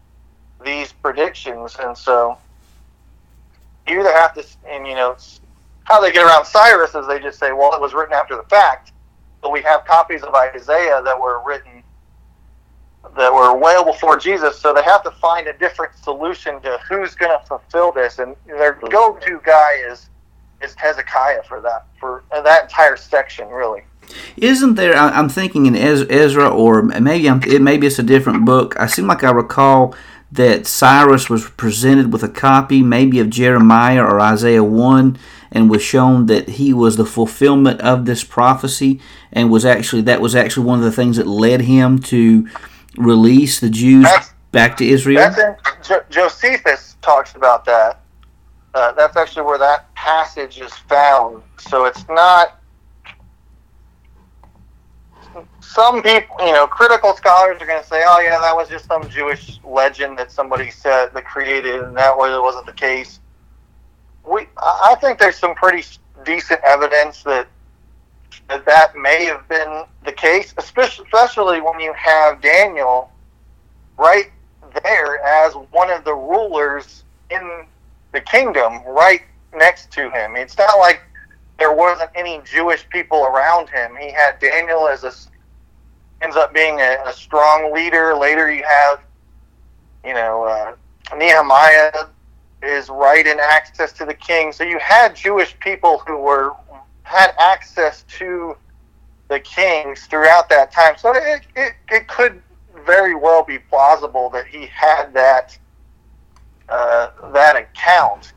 these 0.64 0.92
predictions. 0.92 1.76
And 1.80 1.96
so 1.96 2.38
you 3.86 4.00
either 4.00 4.12
have 4.12 4.34
to, 4.34 4.44
and 4.68 4.86
you 4.86 4.94
know, 4.94 5.16
how 5.84 6.00
they 6.00 6.12
get 6.12 6.24
around 6.24 6.44
Cyrus 6.44 6.94
is 6.94 7.06
they 7.06 7.18
just 7.18 7.38
say, 7.38 7.52
well, 7.52 7.74
it 7.74 7.80
was 7.80 7.94
written 7.94 8.14
after 8.14 8.36
the 8.36 8.42
fact, 8.44 8.92
but 9.40 9.52
we 9.52 9.62
have 9.62 9.84
copies 9.84 10.22
of 10.22 10.34
Isaiah 10.34 11.02
that 11.04 11.18
were 11.18 11.42
written 11.46 11.82
that 13.16 13.32
were 13.32 13.56
well 13.56 13.84
before 13.84 14.18
Jesus, 14.18 14.58
so 14.58 14.74
they 14.74 14.82
have 14.82 15.02
to 15.04 15.10
find 15.12 15.46
a 15.46 15.52
different 15.54 15.94
solution 15.96 16.60
to 16.62 16.78
who's 16.88 17.14
going 17.14 17.36
to 17.38 17.46
fulfill 17.46 17.92
this. 17.92 18.18
And 18.18 18.36
their 18.46 18.74
go-to 18.74 19.40
guy 19.44 19.74
is 19.88 20.10
is 20.60 20.74
Hezekiah 20.74 21.44
for 21.44 21.60
that 21.60 21.86
for 22.00 22.24
uh, 22.32 22.42
that 22.42 22.64
entire 22.64 22.96
section, 22.96 23.48
really. 23.48 23.82
Isn't 24.36 24.74
there? 24.74 24.94
I'm 24.94 25.28
thinking 25.28 25.66
in 25.66 25.76
Ezra, 25.76 26.48
or 26.48 26.82
maybe 26.82 27.28
I'm, 27.28 27.42
it 27.44 27.60
maybe 27.60 27.86
it's 27.86 27.98
a 27.98 28.02
different 28.02 28.44
book. 28.44 28.78
I 28.78 28.86
seem 28.86 29.06
like 29.06 29.22
I 29.22 29.30
recall 29.30 29.94
that 30.32 30.66
Cyrus 30.66 31.30
was 31.30 31.48
presented 31.50 32.12
with 32.12 32.22
a 32.22 32.28
copy, 32.28 32.82
maybe 32.82 33.18
of 33.20 33.30
Jeremiah 33.30 34.02
or 34.02 34.20
Isaiah 34.20 34.64
one, 34.64 35.18
and 35.50 35.70
was 35.70 35.82
shown 35.82 36.26
that 36.26 36.48
he 36.50 36.72
was 36.74 36.96
the 36.96 37.04
fulfillment 37.06 37.80
of 37.80 38.04
this 38.04 38.24
prophecy, 38.24 39.00
and 39.32 39.50
was 39.50 39.64
actually 39.64 40.02
that 40.02 40.20
was 40.20 40.34
actually 40.34 40.66
one 40.66 40.78
of 40.78 40.84
the 40.84 40.92
things 40.92 41.16
that 41.16 41.26
led 41.26 41.62
him 41.62 41.98
to 42.00 42.48
release 42.96 43.60
the 43.60 43.70
Jews 43.70 44.04
That's- 44.04 44.32
back 44.52 44.76
to 44.78 44.86
Israel. 44.86 45.18
That's 45.18 45.38
in, 45.38 45.56
jo- 45.82 46.04
Josephus 46.10 46.96
talks 47.02 47.34
about 47.34 47.64
that. 47.66 48.00
Uh, 48.74 48.92
that's 48.92 49.16
actually 49.16 49.42
where 49.42 49.58
that 49.58 49.92
passage 49.94 50.60
is 50.60 50.72
found. 50.72 51.42
So 51.58 51.86
it's 51.86 52.06
not. 52.08 52.54
Some 55.60 56.02
people, 56.02 56.36
you 56.40 56.52
know, 56.52 56.66
critical 56.66 57.14
scholars 57.14 57.60
are 57.60 57.66
going 57.66 57.80
to 57.82 57.86
say, 57.86 58.02
"Oh, 58.06 58.20
yeah, 58.20 58.38
that 58.40 58.54
was 58.56 58.68
just 58.68 58.86
some 58.86 59.08
Jewish 59.08 59.60
legend 59.64 60.18
that 60.18 60.32
somebody 60.32 60.70
said 60.70 61.12
that 61.14 61.24
created, 61.26 61.82
and 61.82 61.96
that 61.96 62.16
really 62.16 62.40
wasn't 62.40 62.66
the 62.66 62.72
case." 62.72 63.20
We, 64.28 64.46
I 64.58 64.96
think 65.00 65.18
there's 65.18 65.38
some 65.38 65.54
pretty 65.54 65.84
decent 66.24 66.60
evidence 66.64 67.22
that 67.22 67.48
that 68.48 68.64
that 68.66 68.96
may 68.96 69.24
have 69.24 69.46
been 69.48 69.84
the 70.04 70.12
case, 70.12 70.54
especially 70.58 71.06
especially 71.06 71.60
when 71.60 71.80
you 71.80 71.92
have 71.94 72.40
Daniel 72.40 73.10
right 73.96 74.30
there 74.82 75.24
as 75.24 75.54
one 75.70 75.90
of 75.90 76.04
the 76.04 76.14
rulers 76.14 77.04
in 77.30 77.64
the 78.12 78.20
kingdom 78.20 78.82
right 78.86 79.22
next 79.54 79.90
to 79.92 80.10
him. 80.10 80.36
It's 80.36 80.56
not 80.56 80.78
like 80.78 81.00
there 81.58 81.72
wasn't 81.72 82.10
any 82.14 82.40
Jewish 82.44 82.88
people 82.90 83.24
around 83.24 83.68
him. 83.68 83.96
He 84.00 84.10
had 84.10 84.38
Daniel 84.38 84.88
as 84.88 85.04
a 85.04 85.12
ends 86.20 86.36
up 86.36 86.52
being 86.52 86.80
a, 86.80 86.98
a 87.06 87.12
strong 87.12 87.72
leader. 87.72 88.14
Later, 88.14 88.52
you 88.52 88.64
have 88.64 89.00
you 90.04 90.14
know 90.14 90.44
uh, 90.44 91.16
Nehemiah 91.16 92.08
is 92.62 92.88
right 92.88 93.26
in 93.26 93.38
access 93.40 93.92
to 93.92 94.04
the 94.04 94.14
king. 94.14 94.52
So 94.52 94.64
you 94.64 94.78
had 94.78 95.14
Jewish 95.14 95.58
people 95.60 95.98
who 96.06 96.18
were 96.18 96.52
had 97.02 97.32
access 97.38 98.04
to 98.18 98.56
the 99.28 99.40
kings 99.40 100.06
throughout 100.06 100.48
that 100.48 100.72
time. 100.72 100.96
So 100.98 101.14
it, 101.14 101.42
it, 101.56 101.74
it 101.90 102.08
could 102.08 102.42
very 102.84 103.14
well 103.14 103.44
be 103.44 103.58
plausible 103.58 104.30
that 104.30 104.46
he 104.46 104.66
had 104.66 105.12
that 105.14 105.56
uh, 106.68 107.10
that 107.32 107.56
account. 107.56 108.32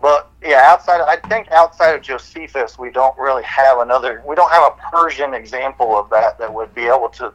But 0.00 0.30
yeah, 0.42 0.62
outside 0.64 1.00
I 1.00 1.16
think 1.28 1.50
outside 1.50 1.94
of 1.94 2.02
Josephus, 2.02 2.78
we 2.78 2.90
don't 2.90 3.16
really 3.18 3.42
have 3.42 3.78
another. 3.78 4.22
We 4.26 4.34
don't 4.36 4.50
have 4.50 4.72
a 4.72 4.90
Persian 4.90 5.34
example 5.34 5.98
of 5.98 6.08
that 6.10 6.38
that 6.38 6.52
would 6.52 6.74
be 6.74 6.86
able 6.86 7.08
to 7.10 7.32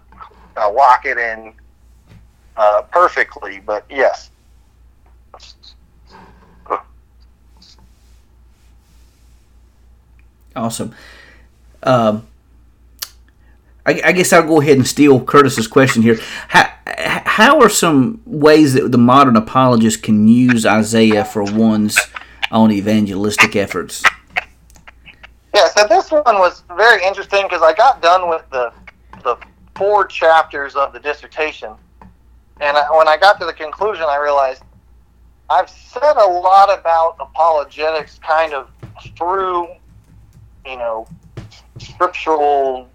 uh, 0.57 0.71
lock 0.71 1.05
it 1.05 1.17
in 1.17 1.53
uh, 2.55 2.83
perfectly. 2.83 3.59
But 3.59 3.85
yes, 3.89 4.31
Awesome. 10.55 10.93
Um, 11.81 12.27
I, 13.85 14.01
I 14.05 14.11
guess 14.13 14.31
I'll 14.31 14.47
go 14.47 14.61
ahead 14.61 14.77
and 14.77 14.87
steal 14.87 15.23
Curtis's 15.23 15.67
question 15.67 16.01
here. 16.01 16.19
How, 16.47 16.71
how 17.25 17.61
are 17.61 17.69
some 17.69 18.21
ways 18.25 18.73
that 18.73 18.91
the 18.91 18.97
modern 18.97 19.35
apologist 19.35 20.03
can 20.03 20.27
use 20.27 20.65
Isaiah 20.65 21.25
for 21.25 21.43
one's 21.43 21.97
own 22.51 22.71
evangelistic 22.71 23.55
efforts? 23.55 24.03
Yeah, 25.53 25.67
so 25.67 25.87
this 25.87 26.11
one 26.11 26.23
was 26.23 26.63
very 26.77 27.03
interesting 27.03 27.43
because 27.43 27.61
I 27.61 27.73
got 27.73 28.01
done 28.01 28.29
with 28.29 28.43
the 28.51 28.71
the 29.23 29.37
four 29.75 30.05
chapters 30.05 30.75
of 30.75 30.93
the 30.93 30.99
dissertation, 30.99 31.73
and 32.59 32.77
I, 32.77 32.97
when 32.97 33.07
I 33.07 33.17
got 33.17 33.39
to 33.39 33.45
the 33.45 33.53
conclusion, 33.53 34.03
I 34.07 34.17
realized 34.17 34.63
I've 35.49 35.69
said 35.69 36.13
a 36.17 36.25
lot 36.25 36.77
about 36.77 37.17
apologetics 37.19 38.19
kind 38.19 38.53
of 38.53 38.69
through, 39.17 39.67
you 40.65 40.77
know, 40.77 41.07
scriptural 41.77 42.89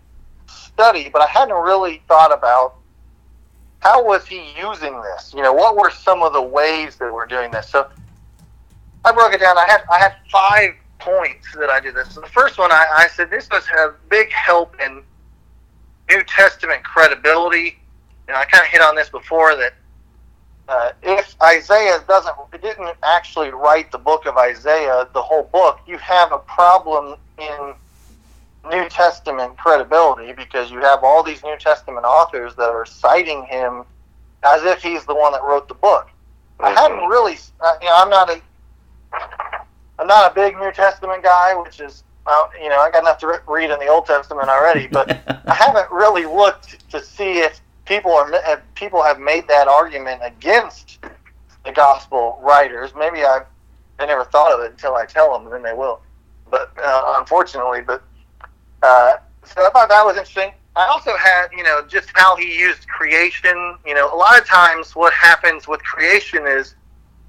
study, 0.46 1.08
but 1.12 1.22
I 1.22 1.26
hadn't 1.26 1.56
really 1.56 2.02
thought 2.08 2.32
about 2.32 2.76
how 3.80 4.04
was 4.04 4.26
he 4.26 4.52
using 4.58 5.00
this. 5.02 5.32
You 5.34 5.42
know, 5.42 5.52
what 5.52 5.76
were 5.76 5.90
some 5.90 6.22
of 6.22 6.32
the 6.32 6.42
ways 6.42 6.96
that 6.96 7.12
we're 7.12 7.26
doing 7.26 7.50
this? 7.50 7.68
So 7.68 7.88
I 9.04 9.12
broke 9.12 9.32
it 9.32 9.40
down. 9.40 9.56
I 9.56 9.66
had 9.66 9.82
I 9.90 9.98
had 9.98 10.16
five 10.30 10.70
points 10.98 11.54
that 11.54 11.70
I 11.70 11.80
did 11.80 11.94
this. 11.94 12.14
So 12.14 12.20
the 12.20 12.28
first 12.28 12.58
one, 12.58 12.72
I, 12.72 12.86
I 12.96 13.08
said 13.08 13.30
this 13.30 13.48
was 13.50 13.64
a 13.78 13.94
big 14.08 14.30
help 14.32 14.74
in 14.80 15.02
New 16.10 16.22
Testament 16.24 16.82
credibility. 16.82 17.78
And 18.26 18.36
I 18.36 18.44
kind 18.44 18.62
of 18.62 18.68
hit 18.68 18.82
on 18.82 18.94
this 18.94 19.08
before 19.08 19.54
that 19.56 19.74
uh, 20.68 20.92
if 21.02 21.34
Isaiah 21.42 22.04
doesn't, 22.06 22.34
didn't 22.60 22.96
actually 23.02 23.50
write 23.50 23.90
the 23.90 23.98
book 23.98 24.26
of 24.26 24.36
Isaiah, 24.36 25.08
the 25.14 25.22
whole 25.22 25.44
book, 25.44 25.80
you 25.86 25.96
have 25.98 26.30
a 26.32 26.38
problem 26.38 27.18
in 27.38 27.74
New 28.70 28.88
Testament 28.90 29.56
credibility 29.56 30.32
because 30.32 30.70
you 30.70 30.78
have 30.80 31.02
all 31.02 31.22
these 31.22 31.42
New 31.42 31.56
Testament 31.56 32.04
authors 32.04 32.54
that 32.56 32.68
are 32.68 32.84
citing 32.84 33.44
him 33.44 33.84
as 34.44 34.62
if 34.64 34.82
he's 34.82 35.04
the 35.06 35.14
one 35.14 35.32
that 35.32 35.42
wrote 35.42 35.68
the 35.68 35.74
book. 35.74 36.10
I 36.60 36.70
hadn't 36.70 37.08
really, 37.08 37.38
uh, 37.60 37.72
you 37.80 37.86
know, 37.86 37.94
I'm 37.96 38.10
not 38.10 38.30
a, 38.30 38.40
I'm 39.98 40.06
not 40.06 40.30
a 40.30 40.34
big 40.34 40.56
New 40.58 40.72
Testament 40.72 41.22
guy, 41.22 41.54
which 41.54 41.80
is, 41.80 42.02
you 42.60 42.68
know, 42.68 42.78
I 42.78 42.90
got 42.90 43.02
enough 43.02 43.18
to 43.18 43.26
re- 43.26 43.38
read 43.46 43.70
in 43.70 43.78
the 43.78 43.86
Old 43.86 44.06
Testament 44.06 44.48
already, 44.48 44.86
but 44.86 45.10
I 45.46 45.54
haven't 45.54 45.90
really 45.90 46.26
looked 46.26 46.90
to 46.90 47.02
see 47.02 47.38
if 47.38 47.60
people 47.88 48.12
are 48.12 48.30
if 48.32 48.60
people 48.74 49.02
have 49.02 49.18
made 49.18 49.48
that 49.48 49.66
argument 49.66 50.20
against 50.22 50.98
the 51.64 51.72
gospel 51.72 52.38
writers. 52.42 52.92
Maybe 52.96 53.24
I 53.24 53.40
I 53.98 54.06
never 54.06 54.24
thought 54.24 54.52
of 54.52 54.60
it 54.64 54.72
until 54.72 54.94
I 54.94 55.06
tell 55.06 55.32
them, 55.32 55.46
and 55.46 55.54
then 55.54 55.62
they 55.62 55.76
will. 55.76 56.00
But 56.50 56.70
uh, 56.80 57.14
unfortunately, 57.18 57.80
but 57.80 58.02
uh, 58.82 59.16
so 59.44 59.66
I 59.66 59.70
thought 59.70 59.88
that 59.88 60.04
was 60.04 60.16
interesting. 60.16 60.52
I 60.76 60.86
also 60.86 61.16
had, 61.16 61.48
you 61.56 61.64
know, 61.64 61.82
just 61.88 62.10
how 62.14 62.36
he 62.36 62.56
used 62.56 62.86
creation. 62.88 63.76
You 63.84 63.94
know, 63.94 64.14
a 64.14 64.16
lot 64.16 64.38
of 64.38 64.46
times 64.46 64.94
what 64.94 65.12
happens 65.12 65.66
with 65.66 65.82
creation 65.82 66.46
is 66.46 66.74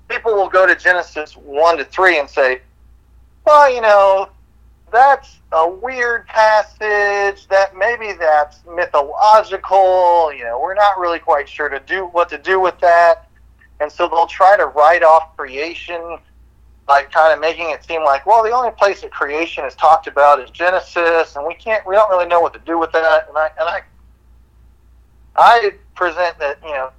people 0.08 0.36
will 0.36 0.50
go 0.50 0.68
to 0.68 0.76
Genesis 0.76 1.36
1 1.36 1.78
to 1.78 1.86
3 1.86 2.20
and 2.20 2.30
say, 2.30 2.62
well, 3.46 3.74
you 3.74 3.82
know, 3.82 4.30
that's 4.92 5.38
a 5.52 5.70
weird 5.70 6.28
passage, 6.28 7.48
that 7.48 7.76
maybe 7.76 8.14
that's 8.14 8.60
mythological, 8.66 10.32
you 10.34 10.44
know, 10.44 10.60
we're 10.60 10.76
not 10.76 11.00
really 11.00 11.20
quite 11.20 11.48
sure 11.48 11.70
to 11.70 11.80
do 11.80 12.06
what 12.06 12.30
to 12.30 12.38
do 12.38 12.60
with 12.60 12.80
that. 12.80 13.28
And 13.80 13.92
so 13.92 14.08
they'll 14.08 14.28
try 14.28 14.58
to 14.58 14.66
write 14.66 15.04
off 15.04 15.36
creation 15.38 16.20
like 16.90 17.12
kind 17.12 17.32
of 17.32 17.40
making 17.40 17.70
it 17.70 17.86
seem 17.86 18.04
like, 18.04 18.26
well, 18.26 18.44
the 18.44 18.52
only 18.52 18.72
place 18.72 19.02
that 19.02 19.12
creation 19.12 19.64
is 19.64 19.76
talked 19.76 20.08
about 20.08 20.42
is 20.42 20.50
Genesis, 20.50 21.36
and 21.36 21.46
we 21.46 21.54
can't, 21.54 21.86
we 21.86 21.94
don't 21.94 22.10
really 22.10 22.26
know 22.26 22.42
what 22.42 22.52
to 22.54 22.60
do 22.66 22.80
with 22.80 22.92
that. 22.92 23.30
And 23.30 23.38
I, 23.38 23.50
and 23.60 23.70
I, 23.70 23.82
I 25.36 25.72
present 25.94 26.40
that 26.40 26.58
you 26.64 26.72
know, 26.72 26.90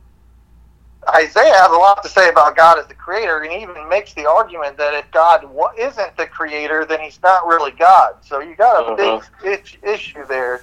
Isaiah 1.09 1.55
has 1.55 1.71
a 1.71 1.77
lot 1.77 2.03
to 2.03 2.09
say 2.09 2.29
about 2.29 2.57
God 2.57 2.79
as 2.79 2.87
the 2.87 2.95
creator, 2.95 3.41
and 3.41 3.51
he 3.51 3.63
even 3.63 3.89
makes 3.89 4.13
the 4.15 4.29
argument 4.29 4.77
that 4.77 4.95
if 4.95 5.11
God 5.11 5.49
isn't 5.79 6.17
the 6.17 6.27
creator, 6.27 6.85
then 6.85 7.01
he's 7.01 7.21
not 7.23 7.47
really 7.47 7.71
God. 7.73 8.17
So 8.23 8.41
you 8.41 8.55
got 8.55 8.93
a 8.93 8.97
big 8.97 9.09
uh-huh. 9.09 9.49
itch, 9.49 9.79
issue 9.83 10.27
there, 10.27 10.63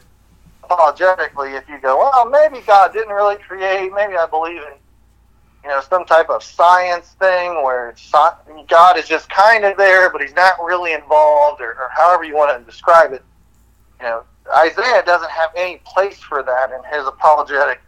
apologetically, 0.64 1.54
if 1.54 1.68
you 1.68 1.80
go, 1.80 1.98
well, 1.98 2.30
maybe 2.30 2.64
God 2.66 2.94
didn't 2.94 3.14
really 3.14 3.38
create. 3.38 3.92
Maybe 3.94 4.16
I 4.16 4.28
believe 4.28 4.62
in 4.62 4.74
you 5.64 5.70
know, 5.74 5.82
some 5.82 6.06
type 6.06 6.30
of 6.30 6.42
science 6.42 7.10
thing 7.20 7.62
where 7.62 7.94
God 8.70 8.98
is 8.98 9.06
just 9.06 9.30
kind 9.30 9.66
of 9.66 9.76
there, 9.76 10.10
but 10.10 10.22
he's 10.22 10.34
not 10.34 10.64
really 10.64 10.94
involved, 10.94 11.62
or, 11.62 11.72
or 11.72 11.90
however 11.94 12.24
you 12.24 12.36
want 12.36 12.58
to 12.58 12.72
describe 12.72 13.12
it. 13.12 13.24
You 14.00 14.06
know, 14.06 14.24
Isaiah 14.56 15.04
doesn't 15.04 15.30
have 15.30 15.50
any 15.58 15.82
place 15.86 16.20
for 16.20 16.42
that 16.42 16.72
in 16.72 16.80
his 16.98 17.06
apologetic 17.06 17.82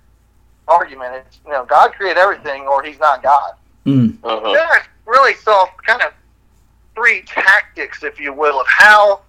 argument. 0.70 1.16
It's, 1.16 1.40
you 1.46 1.52
know, 1.52 1.66
God 1.66 1.94
created 1.94 2.18
everything, 2.18 2.68
or 2.68 2.84
he's 2.84 3.00
not 3.00 3.24
God. 3.24 3.54
Mm. 3.86 4.22
Then 4.22 4.58
I 4.58 4.82
really 5.06 5.34
saw 5.36 5.68
kind 5.86 6.02
of 6.02 6.14
three 6.96 7.24
tactics, 7.24 8.04
if 8.04 8.20
you 8.20 8.34
will, 8.34 8.60
of 8.62 8.68
how, 8.68 9.22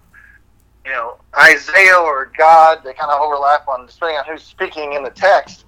you 0.85 0.91
know, 0.91 1.17
Isaiah 1.39 1.97
or 1.97 2.31
God, 2.37 2.81
they 2.83 2.93
kind 2.93 3.11
of 3.11 3.21
overlap 3.21 3.67
on, 3.67 3.85
depending 3.85 4.17
on 4.17 4.25
who's 4.25 4.43
speaking 4.43 4.93
in 4.93 5.03
the 5.03 5.09
text, 5.09 5.65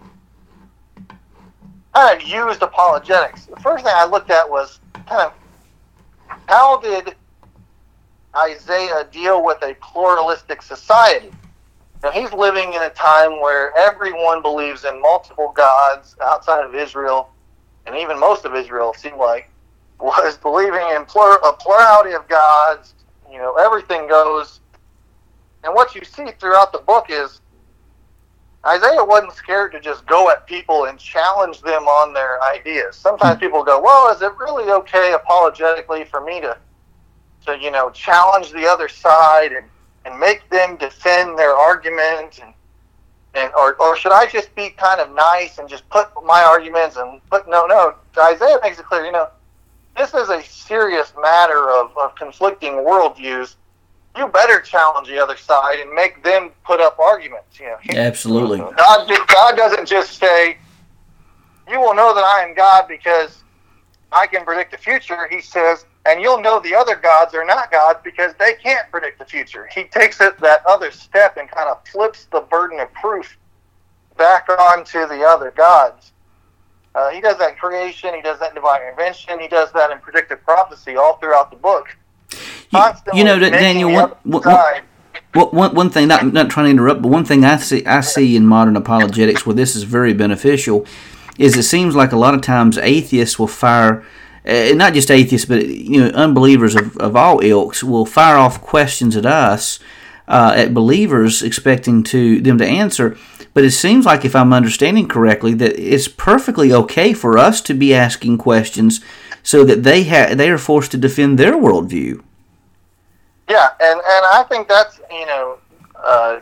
kind 1.93 2.21
of 2.21 2.27
used 2.27 2.61
apologetics. 2.61 3.45
The 3.45 3.55
first 3.57 3.83
thing 3.83 3.93
I 3.95 4.05
looked 4.05 4.31
at 4.31 4.49
was 4.49 4.79
kind 5.07 5.21
of 5.21 5.33
how 6.47 6.79
did 6.79 7.15
Isaiah 8.35 9.07
deal 9.11 9.43
with 9.43 9.61
a 9.63 9.75
pluralistic 9.75 10.61
society? 10.61 11.31
Now, 12.03 12.11
he's 12.11 12.33
living 12.33 12.73
in 12.73 12.81
a 12.83 12.89
time 12.89 13.39
where 13.39 13.75
everyone 13.77 14.41
believes 14.41 14.83
in 14.83 15.01
multiple 15.01 15.53
gods 15.55 16.17
outside 16.21 16.65
of 16.65 16.75
Israel, 16.75 17.29
and 17.85 17.95
even 17.95 18.19
most 18.19 18.43
of 18.43 18.53
Israel, 18.53 18.93
seemed 18.93 19.17
like, 19.17 19.49
was 19.99 20.37
believing 20.37 20.85
in 20.95 21.05
plur- 21.05 21.39
a 21.45 21.53
plurality 21.53 22.11
of 22.11 22.27
gods. 22.27 22.93
You 23.31 23.37
know, 23.37 23.55
everything 23.55 24.07
goes. 24.09 24.59
And 25.63 25.73
what 25.73 25.95
you 25.95 26.03
see 26.03 26.27
throughout 26.39 26.73
the 26.73 26.79
book 26.79 27.05
is 27.07 27.39
Isaiah 28.65 29.03
wasn't 29.03 29.31
scared 29.31 29.71
to 29.71 29.79
just 29.79 30.05
go 30.05 30.29
at 30.29 30.45
people 30.45 30.85
and 30.85 30.99
challenge 30.99 31.61
them 31.61 31.83
on 31.83 32.13
their 32.13 32.43
ideas. 32.43 32.97
Sometimes 32.97 33.35
hmm. 33.35 33.39
people 33.39 33.63
go, 33.63 33.79
"Well, 33.81 34.13
is 34.13 34.21
it 34.21 34.31
really 34.37 34.69
okay 34.71 35.13
apologetically 35.13 36.03
for 36.03 36.19
me 36.19 36.41
to 36.41 36.57
to 37.45 37.57
you 37.57 37.71
know 37.71 37.89
challenge 37.91 38.51
the 38.51 38.67
other 38.67 38.89
side 38.89 39.53
and, 39.53 39.65
and 40.05 40.19
make 40.19 40.49
them 40.49 40.77
defend 40.77 41.37
their 41.37 41.55
arguments 41.55 42.39
and 42.39 42.53
and 43.35 43.51
or, 43.55 43.75
or 43.81 43.95
should 43.95 44.11
I 44.11 44.27
just 44.27 44.53
be 44.55 44.69
kind 44.69 45.01
of 45.01 45.13
nice 45.15 45.57
and 45.57 45.67
just 45.67 45.89
put 45.89 46.09
my 46.23 46.43
arguments 46.43 46.97
and 46.97 47.19
put 47.29 47.47
no 47.47 47.65
no 47.65 47.95
Isaiah 48.17 48.59
makes 48.61 48.79
it 48.79 48.85
clear 48.85 49.05
you 49.05 49.11
know 49.11 49.29
this 49.97 50.13
is 50.13 50.29
a 50.29 50.41
serious 50.43 51.13
matter 51.21 51.69
of, 51.69 51.95
of 51.97 52.15
conflicting 52.15 52.73
worldviews. 52.73 53.55
You 54.17 54.27
better 54.27 54.59
challenge 54.59 55.07
the 55.07 55.19
other 55.19 55.37
side 55.37 55.79
and 55.79 55.91
make 55.93 56.23
them 56.23 56.51
put 56.65 56.79
up 56.79 56.99
arguments 56.99 57.59
you 57.59 57.67
know. 57.67 57.77
Absolutely. 57.89 58.59
God 58.59 59.09
God 59.27 59.55
doesn't 59.55 59.87
just 59.87 60.19
say 60.19 60.57
you 61.69 61.79
will 61.79 61.95
know 61.95 62.13
that 62.13 62.23
I 62.23 62.43
am 62.47 62.53
God 62.53 62.87
because 62.87 63.43
I 64.11 64.27
can 64.27 64.45
predict 64.45 64.71
the 64.71 64.77
future. 64.77 65.27
He 65.29 65.41
says 65.41 65.85
and 66.05 66.21
you'll 66.21 66.41
know 66.41 66.59
the 66.59 66.75
other 66.75 66.95
gods 66.95 67.33
are 67.33 67.45
not 67.45 67.71
gods 67.71 67.99
because 68.03 68.33
they 68.37 68.53
can't 68.55 68.89
predict 68.91 69.19
the 69.19 69.25
future. 69.25 69.69
He 69.73 69.85
takes 69.85 70.19
it 70.19 70.37
that 70.39 70.65
other 70.65 70.91
step 70.91 71.37
and 71.37 71.49
kind 71.49 71.69
of 71.69 71.85
flips 71.87 72.25
the 72.25 72.41
burden 72.41 72.79
of 72.79 72.93
proof 72.93 73.37
back 74.17 74.49
onto 74.49 75.07
the 75.07 75.23
other 75.23 75.51
gods. 75.51 76.11
Uh, 76.93 77.09
he 77.09 77.21
does 77.21 77.37
that 77.39 77.51
in 77.51 77.55
creation. 77.55 78.13
He 78.13 78.21
does 78.21 78.39
that 78.39 78.49
in 78.49 78.55
divine 78.55 78.81
intervention. 78.81 79.39
He 79.39 79.47
does 79.47 79.71
that 79.71 79.91
in 79.91 79.99
predictive 79.99 80.43
prophecy 80.43 80.95
all 80.95 81.17
throughout 81.17 81.49
the 81.49 81.57
book. 81.57 81.87
You, 82.71 82.79
you 83.13 83.23
know, 83.23 83.39
Daniel, 83.39 83.91
one, 83.91 84.11
one, 84.23 85.49
one, 85.51 85.75
one 85.75 85.89
thing, 85.89 86.07
not, 86.07 86.25
not 86.33 86.49
trying 86.49 86.65
to 86.65 86.71
interrupt, 86.71 87.01
but 87.01 87.09
one 87.09 87.23
thing 87.23 87.45
I 87.45 87.57
see, 87.57 87.85
I 87.85 88.01
see 88.01 88.35
in 88.35 88.45
modern 88.45 88.75
apologetics 88.75 89.45
where 89.45 89.55
this 89.55 89.75
is 89.75 89.83
very 89.83 90.13
beneficial 90.13 90.85
is 91.37 91.55
it 91.55 91.63
seems 91.63 91.95
like 91.95 92.11
a 92.11 92.17
lot 92.17 92.33
of 92.35 92.41
times 92.41 92.77
atheists 92.77 93.39
will 93.39 93.47
fire– 93.47 94.05
uh, 94.45 94.73
not 94.75 94.93
just 94.93 95.09
atheists, 95.09 95.47
but 95.47 95.65
you 95.67 96.01
know, 96.01 96.09
unbelievers 96.09 96.75
of, 96.75 96.97
of 96.97 97.15
all 97.15 97.39
ilks 97.39 97.83
will 97.83 98.05
fire 98.05 98.37
off 98.37 98.61
questions 98.61 99.15
at 99.15 99.25
us, 99.25 99.79
uh, 100.27 100.53
at 100.55 100.73
believers, 100.73 101.41
expecting 101.41 102.03
to 102.03 102.41
them 102.41 102.57
to 102.57 102.65
answer. 102.65 103.17
But 103.53 103.63
it 103.63 103.71
seems 103.71 104.05
like, 104.05 104.25
if 104.25 104.35
I'm 104.35 104.51
understanding 104.51 105.07
correctly, 105.07 105.53
that 105.55 105.79
it's 105.79 106.07
perfectly 106.07 106.73
okay 106.73 107.13
for 107.13 107.37
us 107.37 107.61
to 107.61 107.73
be 107.73 107.93
asking 107.93 108.39
questions, 108.39 108.99
so 109.43 109.63
that 109.63 109.83
they 109.83 110.03
ha- 110.03 110.33
they 110.33 110.49
are 110.49 110.57
forced 110.57 110.91
to 110.91 110.97
defend 110.97 111.37
their 111.37 111.53
worldview. 111.53 112.21
Yeah, 113.49 113.69
and 113.79 113.99
and 113.99 114.25
I 114.25 114.45
think 114.49 114.67
that's 114.67 114.99
you 115.11 115.25
know 115.25 115.57
uh, 115.95 116.39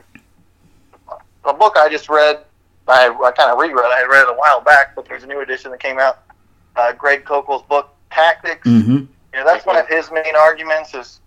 a 1.46 1.54
book 1.54 1.76
I 1.78 1.90
just 1.90 2.10
read. 2.10 2.46
I, 2.88 3.08
I 3.08 3.32
kind 3.32 3.52
of 3.52 3.60
reread. 3.60 3.86
I 3.86 4.06
read 4.06 4.24
it 4.24 4.30
a 4.30 4.34
while 4.34 4.62
back, 4.62 4.96
but 4.96 5.06
there's 5.06 5.24
a 5.24 5.28
new 5.28 5.42
edition 5.42 5.72
that 5.72 5.80
came 5.80 6.00
out 6.00 6.24
uh, 6.76 6.94
Greg 6.94 7.26
Koukl's 7.26 7.64
book 7.64 7.90
Tactics. 8.12 8.68
Mm-hmm. 8.68 8.92
You 8.92 9.08
know, 9.34 9.46
that's 9.46 9.66
one 9.66 9.78
of 9.78 9.88
his 9.88 10.12
main 10.12 10.36
arguments 10.36 10.94
is 10.94 11.22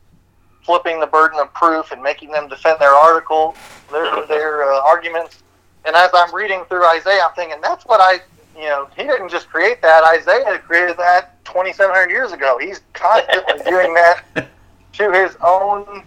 flipping 0.62 1.00
the 1.00 1.06
burden 1.06 1.38
of 1.38 1.52
proof 1.54 1.92
and 1.92 2.02
making 2.02 2.30
them 2.30 2.48
defend 2.48 2.80
their 2.80 2.92
article, 2.92 3.54
their 3.90 4.26
their 4.26 4.64
uh, 4.64 4.80
arguments. 4.82 5.42
And 5.84 5.94
as 5.94 6.10
I'm 6.14 6.34
reading 6.34 6.64
through 6.68 6.86
Isaiah, 6.86 7.22
I'm 7.28 7.34
thinking 7.34 7.58
that's 7.62 7.84
what 7.84 8.00
I, 8.00 8.20
you 8.58 8.68
know, 8.68 8.88
he 8.96 9.04
didn't 9.04 9.28
just 9.28 9.48
create 9.48 9.82
that. 9.82 10.02
Isaiah 10.18 10.58
created 10.58 10.96
that 10.96 11.44
2,700 11.44 12.10
years 12.10 12.32
ago. 12.32 12.58
He's 12.58 12.80
constantly 12.94 13.62
doing 13.70 13.92
that 13.94 14.22
to 14.34 15.12
his 15.12 15.36
own, 15.42 16.04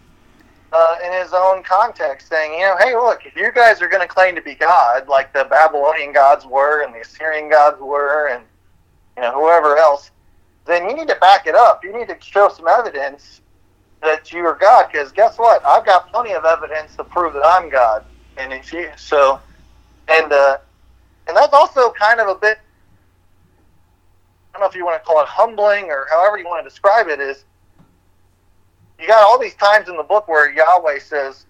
uh, 0.74 0.96
in 1.06 1.14
his 1.14 1.32
own 1.34 1.62
context, 1.62 2.28
saying, 2.28 2.54
you 2.54 2.66
know, 2.66 2.76
hey, 2.80 2.96
look, 2.96 3.26
if 3.26 3.36
you 3.36 3.52
guys 3.52 3.82
are 3.82 3.88
going 3.88 4.02
to 4.02 4.08
claim 4.08 4.34
to 4.34 4.42
be 4.42 4.56
God, 4.56 5.08
like 5.08 5.32
the 5.32 5.46
Babylonian 5.46 6.12
gods 6.12 6.46
were 6.46 6.84
and 6.84 6.94
the 6.94 7.02
Assyrian 7.02 7.50
gods 7.50 7.80
were, 7.80 8.30
and 8.30 8.44
you 9.18 9.24
know, 9.24 9.34
whoever 9.34 9.78
else, 9.78 10.12
then 10.66 10.88
you 10.88 10.96
need 10.96 11.08
to 11.08 11.16
back 11.16 11.48
it 11.48 11.56
up. 11.56 11.84
You 11.84 11.92
need 11.98 12.08
to 12.08 12.18
show 12.22 12.50
some 12.50 12.68
evidence 12.68 13.42
that 14.02 14.32
you 14.32 14.46
are 14.46 14.56
God. 14.56 14.90
Because 14.92 15.12
guess 15.12 15.40
what? 15.40 15.66
I've 15.66 15.86
got 15.86 16.12
plenty 16.12 16.34
of 16.34 16.46
evidence 16.46 16.96
to 16.98 17.04
prove 17.04 17.34
that 17.34 17.44
I'm 17.44 17.70
God. 17.70 18.06
And 18.38 18.54
if 18.54 18.72
you 18.72 18.90
so, 18.96 19.40
and 20.08 20.32
uh, 20.32 20.58
and 21.28 21.36
that's 21.36 21.54
also 21.54 21.92
kind 21.92 22.20
of 22.20 22.28
a 22.28 22.36
bit. 22.36 22.60
I 24.54 24.60
don't 24.60 24.62
know 24.62 24.70
if 24.70 24.76
you 24.76 24.86
want 24.86 25.02
to 25.02 25.06
call 25.06 25.22
it 25.22 25.28
humbling 25.28 25.86
or 25.86 26.06
however 26.12 26.38
you 26.38 26.46
want 26.46 26.64
to 26.64 26.70
describe 26.70 27.08
it. 27.08 27.20
Is 27.20 27.44
you 29.00 29.08
got 29.08 29.24
all 29.24 29.40
these 29.40 29.56
times 29.56 29.90
in 29.90 29.98
the 29.98 30.04
book 30.04 30.28
where 30.28 30.52
Yahweh 30.52 31.00
says, 31.00 31.46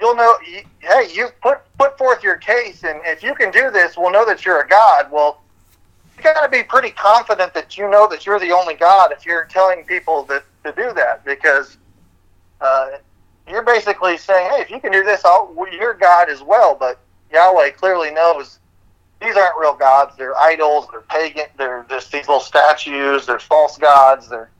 you'll 0.00 0.16
know. 0.16 0.36
Hey, 0.80 1.10
you 1.12 1.28
put 1.40 1.60
put 1.78 1.96
forth 1.96 2.24
your 2.24 2.36
case, 2.36 2.82
and 2.82 3.00
if 3.04 3.22
you 3.22 3.36
can 3.36 3.52
do 3.52 3.70
this, 3.70 3.96
we'll 3.96 4.10
know 4.10 4.26
that 4.26 4.44
you're 4.44 4.62
a 4.62 4.68
god. 4.68 5.10
Well, 5.12 5.43
got 6.24 6.42
to 6.42 6.48
be 6.48 6.62
pretty 6.62 6.90
confident 6.90 7.54
that 7.54 7.78
you 7.78 7.88
know 7.88 8.08
that 8.08 8.26
you're 8.26 8.40
the 8.40 8.50
only 8.50 8.74
God 8.74 9.12
if 9.12 9.24
you're 9.24 9.44
telling 9.44 9.84
people 9.84 10.24
that 10.24 10.44
to 10.64 10.72
do 10.72 10.92
that 10.94 11.24
because 11.24 11.76
uh, 12.60 12.92
you're 13.48 13.62
basically 13.62 14.16
saying, 14.16 14.50
hey, 14.50 14.62
if 14.62 14.70
you 14.70 14.80
can 14.80 14.90
do 14.90 15.04
this, 15.04 15.24
I'll, 15.24 15.54
you're 15.70 15.94
God 15.94 16.30
as 16.30 16.42
well. 16.42 16.74
But 16.74 16.98
Yahweh 17.32 17.70
clearly 17.70 18.10
knows 18.10 18.58
these 19.20 19.36
aren't 19.36 19.58
real 19.58 19.74
gods. 19.74 20.16
They're 20.16 20.36
idols. 20.36 20.86
They're 20.90 21.02
pagan. 21.02 21.46
They're 21.56 21.86
just 21.88 22.10
these 22.10 22.26
little 22.26 22.40
statues. 22.40 23.26
They're 23.26 23.38
false 23.38 23.78
gods. 23.78 24.28
They're 24.28 24.50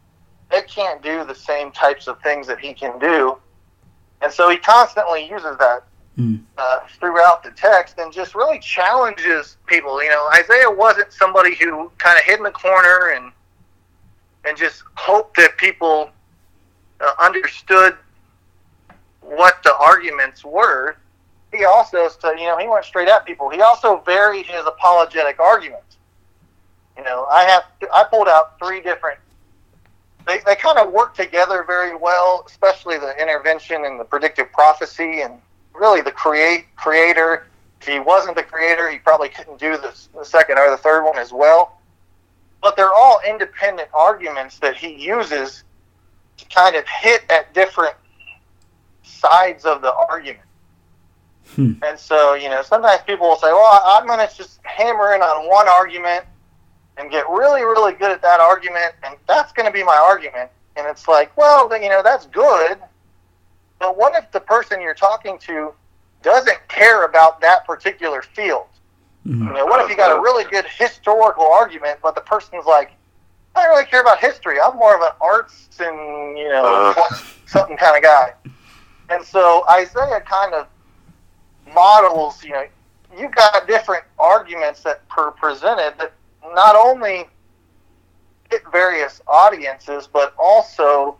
they 0.51 0.63
can't 0.63 1.03
do 1.03 1.25
the 1.25 1.35
same 1.35 1.73
types 1.73 2.07
of 2.07 2.21
things 2.21 2.47
that 2.47 2.61
he 2.61 2.75
can 2.75 2.99
do. 2.99 3.39
And 4.21 4.33
so 4.33 4.51
he 4.51 4.57
constantly 4.57 5.29
uses 5.29 5.57
that 5.59 5.85
mm. 6.19 6.41
uh, 6.59 6.81
throughout 6.99 7.43
the 7.43 7.51
text 7.51 7.99
and 7.99 8.13
just 8.13 8.35
really 8.35 8.59
challenges 8.59 9.57
people. 9.67 10.03
You 10.03 10.11
know, 10.11 10.29
Isaiah 10.35 10.71
wasn't 10.71 11.13
somebody 11.13 11.55
who 11.55 11.91
kind 11.99 12.19
of 12.19 12.25
hid 12.25 12.39
in 12.39 12.45
the 12.45 12.51
corner 12.51 13.13
and 13.17 13.33
and 14.47 14.57
just 14.57 14.83
hoped 14.97 15.37
that 15.39 15.57
people 15.57 16.11
uh, 17.01 17.13
understood 17.19 17.97
what 19.21 19.63
the 19.63 19.75
arguments 19.77 20.45
were. 20.45 20.97
He 21.53 21.65
also, 21.65 22.09
you 22.37 22.47
know, 22.47 22.59
he 22.59 22.69
went 22.69 22.85
straight 22.85 23.09
at 23.09 23.25
people. 23.25 23.49
He 23.49 23.61
also 23.63 24.03
varied 24.05 24.45
his 24.47 24.67
apologetic 24.67 25.39
arguments. 25.41 25.97
You 26.97 27.05
know, 27.05 27.27
I 27.31 27.45
have 27.45 27.65
I 27.93 28.05
pulled 28.05 28.29
out 28.29 28.59
three 28.59 28.81
different. 28.81 29.19
They, 30.27 30.41
they 30.47 30.57
kind 30.57 30.79
of 30.79 30.93
work 30.93 31.15
together 31.15 31.65
very 31.67 31.95
well, 31.95 32.45
especially 32.47 32.99
the 32.99 33.21
intervention 33.21 33.85
and 33.85 34.01
the 34.01 34.05
predictive 34.05 34.51
prophecy 34.53 35.21
and 35.21 35.35
really 35.75 36.01
the 36.01 36.13
create 36.13 36.67
creator. 36.77 37.47
If 37.81 37.89
he 37.89 38.01
wasn't 38.01 38.37
the 38.37 38.43
creator, 38.43 38.91
he 38.91 38.99
probably 38.99 39.29
couldn't 39.29 39.59
do 39.59 39.77
this, 39.77 40.09
the 40.15 40.25
second 40.25 40.59
or 40.59 40.71
the 40.71 40.77
third 40.77 41.05
one 41.05 41.19
as 41.19 41.33
well. 41.33 41.81
But 42.63 42.77
they're 42.77 42.95
all 42.95 43.21
independent 43.29 43.89
arguments 43.93 44.59
that 44.61 44.77
he 44.77 44.95
uses 44.95 45.65
to 46.39 46.45
kind 46.47 46.77
of 46.77 46.85
hit 46.87 47.23
at 47.29 47.53
different 47.53 47.95
sides 49.03 49.65
of 49.65 49.83
the 49.83 49.93
argument. 49.93 50.45
Hmm. 51.55 51.75
And 51.83 51.99
so, 51.99 52.35
you 52.35 52.49
know, 52.49 52.63
sometimes 52.63 53.03
people 53.03 53.29
will 53.29 53.37
say, 53.37 53.53
well, 53.53 53.81
I'm 53.85 54.07
going 54.07 54.27
to 54.27 54.35
just 54.35 54.61
hammer 54.63 55.15
in 55.15 55.21
on 55.21 55.49
one 55.49 55.69
argument 55.69 56.25
and 56.97 57.11
get 57.11 57.29
really, 57.29 57.63
really 57.63 57.93
good 57.93 58.11
at 58.11 58.23
that 58.23 58.41
argument, 58.41 58.93
and 59.05 59.17
that's 59.27 59.53
going 59.53 59.67
to 59.67 59.73
be 59.73 59.83
my 59.83 59.97
argument. 59.97 60.51
And 60.77 60.87
it's 60.87 61.07
like, 61.07 61.37
well, 61.37 61.69
then, 61.69 61.83
you 61.83 61.89
know, 61.89 62.03
that's 62.03 62.27
good, 62.27 62.79
but 63.79 63.97
what 63.97 64.15
if 64.17 64.31
the 64.33 64.41
person 64.41 64.81
you're 64.81 64.95
talking 64.95 65.39
to 65.41 65.73
doesn't 66.23 66.69
care 66.69 67.05
about 67.05 67.41
that 67.41 67.67
particular 67.67 68.23
field? 68.23 68.67
Mm-hmm. 69.27 69.49
You 69.49 69.53
know, 69.55 69.67
what 69.67 69.83
if 69.83 69.91
you 69.91 69.97
got 69.97 70.17
a 70.17 70.21
really 70.21 70.45
good 70.45 70.67
historical 70.67 71.47
argument, 71.47 71.99
but 72.03 72.15
the 72.15 72.21
person's 72.21 72.67
like, 72.67 72.93
I 73.57 73.63
don't 73.63 73.71
really 73.71 73.87
care 73.87 74.01
about 74.01 74.19
history. 74.19 74.59
I'm 74.61 74.77
more 74.77 74.95
of 74.95 75.01
an 75.01 75.13
arts 75.21 75.69
and 75.79 76.37
you 76.37 76.49
know 76.49 76.95
uh. 76.97 77.15
something 77.47 77.77
kind 77.77 77.97
of 77.97 78.03
guy. 78.03 78.33
And 79.11 79.25
so 79.25 79.65
Isaiah 79.71 80.21
kind 80.21 80.55
of 80.55 80.67
models. 81.73 82.43
You 82.43 82.51
know, 82.51 82.67
you've 83.17 83.35
got 83.35 83.67
different 83.67 84.05
arguments 84.19 84.83
that 84.83 85.03
are 85.17 85.31
presented 85.31 85.95
that 85.99 86.13
not 86.55 86.77
only 86.77 87.29
hit 88.51 88.63
various 88.73 89.21
audiences, 89.27 90.09
but 90.13 90.35
also 90.39 91.17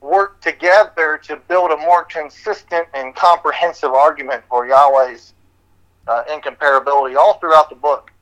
work 0.00 0.40
together 0.66 1.18
to 1.22 1.36
build 1.48 1.70
a 1.70 1.76
more 1.76 2.04
consistent 2.04 2.86
and 2.94 3.14
comprehensive 3.14 3.90
argument 3.90 4.42
for 4.48 4.66
Yahweh's 4.66 5.34
uh, 6.08 6.24
incomparability 6.28 7.16
all 7.16 7.34
throughout 7.38 7.70
the 7.70 7.76
book. 7.76 8.12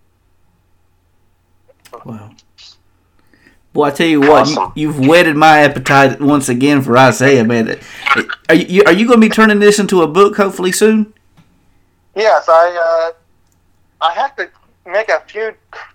Wow. 2.05 2.31
Well, 3.73 3.91
I 3.91 3.95
tell 3.95 4.07
you 4.07 4.21
what, 4.21 4.43
awesome. 4.43 4.73
you, 4.77 4.93
have 4.93 5.07
whetted 5.07 5.37
my 5.37 5.61
appetite 5.61 6.21
once 6.21 6.49
again 6.49 6.83
for 6.83 6.97
Isaiah, 6.97 7.45
man. 7.45 7.81
Are 8.49 8.55
you 8.55 8.85
are 8.85 8.93
you 8.93 9.07
going 9.07 9.21
to 9.21 9.27
be 9.27 9.29
turning 9.29 9.59
this 9.59 9.81
into 9.81 10.03
a 10.03 10.07
book 10.07 10.37
hopefully 10.37 10.71
soon? 10.71 11.13
Yes, 12.15 12.49
I 12.49 13.13
uh, 13.13 14.07
I 14.07 14.13
have 14.13 14.37
to 14.37 14.49
make 14.87 15.09
a 15.09 15.21
few 15.27 15.55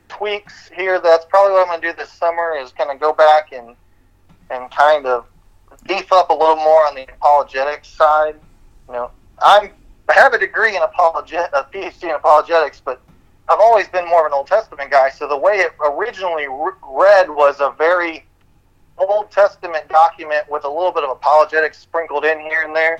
tweaks 0.10 0.70
here. 0.76 1.00
That's 1.00 1.26
probably 1.26 1.54
what 1.54 1.62
I'm 1.62 1.68
going 1.68 1.82
to 1.82 1.88
do 1.88 1.94
this 1.94 2.12
summer. 2.12 2.58
Is 2.58 2.74
kind 2.74 2.92
of 2.92 3.00
go 3.00 3.14
back 3.14 3.54
and 3.54 3.76
and 4.50 4.70
kind 4.72 5.06
of 5.06 5.26
beef 5.88 6.12
up 6.12 6.30
a 6.30 6.34
little 6.34 6.56
more 6.56 6.88
on 6.88 6.96
the 6.96 7.04
apologetics 7.04 7.88
side. 7.88 8.36
You 8.88 8.94
know, 8.94 9.12
I'm 9.42 9.72
I 10.10 10.14
have 10.14 10.34
a 10.34 10.40
degree 10.40 10.76
in 10.76 10.82
apologet 10.82 11.50
a 11.54 11.68
PhD 11.72 12.04
in 12.04 12.10
apologetics, 12.12 12.82
but 12.84 13.00
I've 13.48 13.60
always 13.60 13.88
been 13.88 14.08
more 14.08 14.26
of 14.26 14.32
an 14.32 14.34
Old 14.34 14.48
Testament 14.48 14.90
guy. 14.90 15.10
So 15.10 15.28
the 15.28 15.38
way 15.38 15.58
it 15.60 15.72
originally 15.80 16.48
read 16.50 17.30
was 17.30 17.60
a 17.60 17.74
very 17.78 18.26
Old 18.98 19.32
Testament 19.32 19.88
document 19.88 20.50
with 20.50 20.66
a 20.66 20.70
little 20.70 20.92
bit 20.92 21.04
of 21.04 21.12
apologetics 21.12 21.78
sprinkled 21.78 22.26
in 22.26 22.40
here 22.40 22.64
and 22.64 22.76
there. 22.76 23.00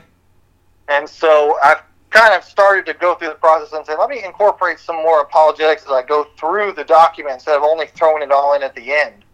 And 0.88 1.10
so 1.10 1.58
I've 1.64 1.82
kind 2.10 2.34
of 2.34 2.44
started 2.44 2.86
to 2.88 2.94
go 2.94 3.16
through 3.16 3.30
the 3.30 3.36
process 3.36 3.74
and 3.74 3.86
say, 3.86 3.96
let 3.98 4.10
me 4.10 4.24
incorporate 4.24 4.80
some 4.80 4.96
more 4.98 5.22
apologetics 5.22 5.84
as 5.84 5.92
I 5.92 6.04
go 6.04 6.26
through 6.38 6.74
the 6.74 6.84
document 6.84 7.36
instead 7.36 7.56
of 7.56 7.64
only 7.64 7.88
throwing 7.88 8.24
it 8.24 8.32
all 8.32 8.56
in 8.56 8.64
at 8.64 8.76
the 8.76 8.94
end. 8.94 9.26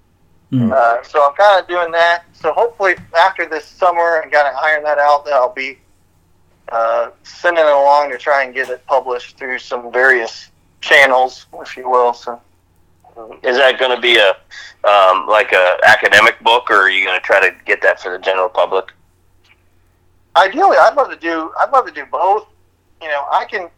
Mm-hmm. 0.52 0.72
Uh, 0.72 1.04
so 1.04 1.28
I'm 1.28 1.36
kind 1.36 1.62
of 1.62 1.68
doing 1.68 1.92
that. 1.92 2.26
So 2.34 2.54
hopefully 2.54 2.96
after 3.18 3.48
this 3.48 3.66
summer 3.66 4.22
and 4.22 4.32
kind 4.32 4.48
of 4.48 4.56
iron 4.56 4.84
that 4.84 5.00
out, 5.00 5.26
that 5.26 5.34
I'll 5.34 5.54
be 5.54 5.80
uh, 6.70 7.10
sending 7.24 7.66
it 7.66 7.72
along 7.72 8.12
to 8.12 8.18
try 8.18 8.44
and 8.44 8.54
get 8.54 8.70
it 8.70 8.86
published 8.86 9.38
through 9.38 9.60
some 9.60 9.92
various 9.92 10.50
channels, 10.82 11.48
if 11.62 11.76
you 11.76 11.90
will. 11.90 12.14
So. 12.14 12.42
Is 13.44 13.56
that 13.58 13.80
going 13.80 13.96
to 13.96 14.02
be 14.02 14.18
a 14.18 14.32
um, 14.88 15.26
like 15.28 15.54
a 15.54 15.78
academic 15.84 16.40
book, 16.42 16.70
or 16.70 16.76
are 16.76 16.90
you 16.90 17.06
going 17.06 17.18
to 17.18 17.26
try 17.26 17.40
to 17.40 17.56
get 17.66 17.82
that 17.82 18.02
for 18.02 18.12
the 18.12 18.20
general 18.20 18.50
public? 18.50 18.92
Ideally, 20.36 20.78
I'd 20.78 20.96
love 20.96 21.10
to 21.10 21.16
do. 21.16 21.52
I'd 21.60 21.72
love 21.72 21.86
to 21.86 21.94
do 21.94 22.06
both. 22.06 22.48
You 23.02 23.08
know, 23.08 23.26
I 23.32 23.46
can. 23.46 23.70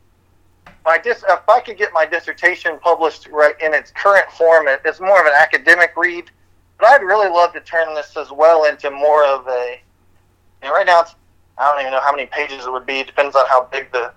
My 0.86 0.98
dis, 0.98 1.24
if 1.30 1.48
I 1.48 1.60
could 1.60 1.78
get 1.78 1.94
my 1.94 2.06
dissertation 2.06 2.80
published 2.80 3.28
right 3.28 3.54
in 3.62 3.74
its 3.74 3.92
current 3.92 4.30
form, 4.32 4.68
it, 4.68 4.82
it's 4.86 5.00
more 5.00 5.20
of 5.20 5.28
an 5.28 5.34
academic 5.38 5.92
read. 5.96 6.32
But 6.80 6.90
I'd 6.90 7.02
really 7.02 7.30
love 7.30 7.54
to 7.54 7.62
turn 7.62 7.94
this 7.96 8.16
as 8.18 8.32
well 8.32 8.66
into 8.66 8.92
more 8.92 9.26
of 9.26 9.48
a. 9.48 9.82
You 10.62 10.70
know, 10.70 10.74
right 10.74 10.86
now 10.86 11.06
I 11.58 11.72
don't 11.72 11.82
even 11.82 11.92
know 11.92 12.02
how 12.02 12.12
many 12.12 12.28
pages 12.28 12.66
it 12.66 12.72
would 12.72 12.86
be. 12.86 13.00
It 13.00 13.08
depends 13.08 13.36
on 13.36 13.46
how 13.48 13.66
big 13.66 13.92
the 13.92 14.14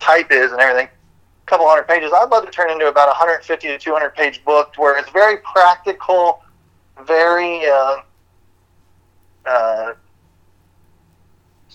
type 0.00 0.30
is 0.30 0.52
and 0.52 0.60
everything. 0.60 0.86
A 0.86 1.46
couple 1.46 1.68
hundred 1.68 1.88
pages. 1.88 2.12
I'd 2.14 2.30
love 2.30 2.44
to 2.44 2.50
turn 2.50 2.70
into 2.70 2.88
about 2.88 3.08
a 3.08 3.10
150 3.10 3.68
to 3.68 3.78
200 3.78 4.14
page 4.14 4.44
book 4.44 4.72
where 4.76 4.98
it's 4.98 5.10
very 5.10 5.38
practical, 5.38 6.42
very, 7.06 7.66
uh, 7.66 7.96
uh, 9.46 9.94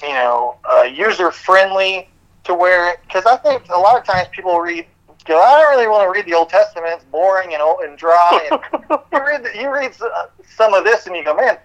you 0.02 0.10
know, 0.10 0.58
uh, 0.70 0.84
user 0.84 1.32
friendly 1.32 2.10
to 2.45 2.54
where, 2.54 2.97
because 3.06 3.26
I 3.26 3.38
think 3.38 3.68
a 3.70 3.78
lot 3.78 3.97
of 3.97 4.06
times 4.06 4.30
people 4.32 4.60
read 4.60 4.86
go, 5.30 5.42
I 5.42 5.62
don't 5.62 5.72
really 5.72 5.88
want 5.88 6.04
to 6.04 6.12
read 6.12 6.26
the 6.26 6.34
Old 6.38 6.50
Testament. 6.50 6.92
It's 6.94 7.06
boring 7.06 7.54
and 7.54 7.62
old 7.62 7.82
and 7.82 7.98
dry. 7.98 8.50
And 8.52 8.60
you 9.14 9.26
read 9.26 9.44
the, 9.44 9.52
you 9.56 9.74
read 9.74 9.94
uh, 10.02 10.28
some 10.48 10.74
of 10.74 10.84
this, 10.84 11.08
and 11.08 11.16
you 11.16 11.24
go, 11.24 11.36
man, 11.36 11.58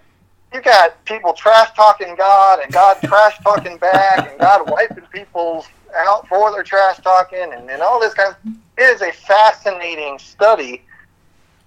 you 0.55 0.61
got 0.61 1.03
people 1.03 1.33
trash 1.33 1.69
talking 1.75 2.15
God 2.15 2.59
and 2.59 2.71
God 2.71 2.97
trash 3.03 3.37
talking 3.43 3.77
back 3.77 4.29
and 4.29 4.39
God 4.39 4.69
wiping 4.69 5.03
people 5.11 5.65
out 5.95 6.27
for 6.27 6.51
their 6.51 6.63
trash 6.63 6.97
talking 6.97 7.51
and, 7.53 7.69
and 7.69 7.81
all 7.81 7.99
this 7.99 8.13
kind 8.13 8.33
of 8.33 8.53
it 8.77 8.83
is 8.83 9.01
a 9.01 9.11
fascinating 9.11 10.17
study 10.17 10.81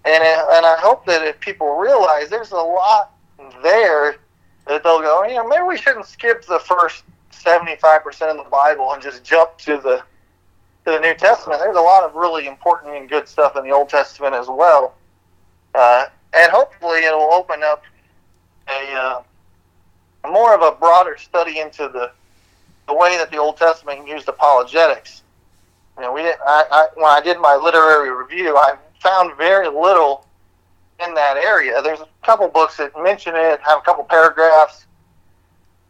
and 0.04 0.22
it, 0.22 0.38
and 0.52 0.64
I 0.64 0.76
hope 0.78 1.04
that 1.06 1.22
if 1.22 1.38
people 1.40 1.76
realize 1.76 2.30
there's 2.30 2.52
a 2.52 2.56
lot 2.56 3.12
there 3.62 4.16
that 4.66 4.82
they'll 4.82 5.00
go 5.00 5.24
you 5.24 5.34
know 5.34 5.46
maybe 5.46 5.64
we 5.64 5.76
shouldn't 5.76 6.06
skip 6.06 6.46
the 6.46 6.58
first 6.58 7.04
75% 7.32 8.06
of 8.30 8.42
the 8.42 8.50
Bible 8.50 8.92
and 8.92 9.02
just 9.02 9.22
jump 9.22 9.58
to 9.58 9.76
the 9.78 10.02
to 10.88 10.94
the 10.94 11.00
New 11.00 11.14
Testament 11.14 11.60
there's 11.60 11.76
a 11.76 11.80
lot 11.80 12.04
of 12.04 12.14
really 12.14 12.46
important 12.46 12.94
and 12.94 13.08
good 13.08 13.28
stuff 13.28 13.56
in 13.56 13.64
the 13.64 13.70
Old 13.70 13.88
Testament 13.88 14.34
as 14.34 14.46
well 14.48 14.94
uh, 15.74 16.06
and 16.34 16.50
hopefully 16.50 17.04
it'll 17.04 17.32
open 17.32 17.62
up 17.62 17.82
a 18.68 18.94
uh, 18.94 19.22
more 20.30 20.54
of 20.54 20.62
a 20.62 20.76
broader 20.78 21.16
study 21.16 21.60
into 21.60 21.88
the 21.88 22.10
the 22.86 22.94
way 22.94 23.16
that 23.18 23.30
the 23.30 23.36
Old 23.36 23.56
Testament 23.56 24.08
used 24.08 24.28
apologetics. 24.28 25.22
You 25.96 26.04
know, 26.04 26.12
we 26.12 26.22
didn't. 26.22 26.40
I, 26.46 26.64
I, 26.70 26.86
when 26.94 27.06
I 27.06 27.20
did 27.20 27.38
my 27.38 27.54
literary 27.54 28.10
review, 28.10 28.56
I 28.56 28.76
found 29.00 29.36
very 29.36 29.68
little 29.68 30.26
in 31.04 31.14
that 31.14 31.36
area. 31.36 31.80
There's 31.82 32.00
a 32.00 32.08
couple 32.24 32.48
books 32.48 32.78
that 32.78 32.92
mention 33.00 33.34
it, 33.36 33.60
have 33.60 33.78
a 33.78 33.82
couple 33.82 34.04
paragraphs 34.04 34.86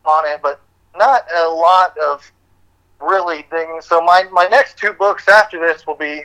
on 0.05 0.27
it, 0.27 0.41
but 0.43 0.61
not 0.97 1.25
a 1.35 1.49
lot 1.49 1.97
of 1.99 2.31
really 3.01 3.47
digging. 3.51 3.81
So 3.81 4.01
my, 4.01 4.25
my 4.33 4.47
next 4.47 4.79
two 4.79 4.93
books 4.93 5.29
after 5.29 5.59
this 5.61 5.87
will 5.87 5.97
be 5.97 6.25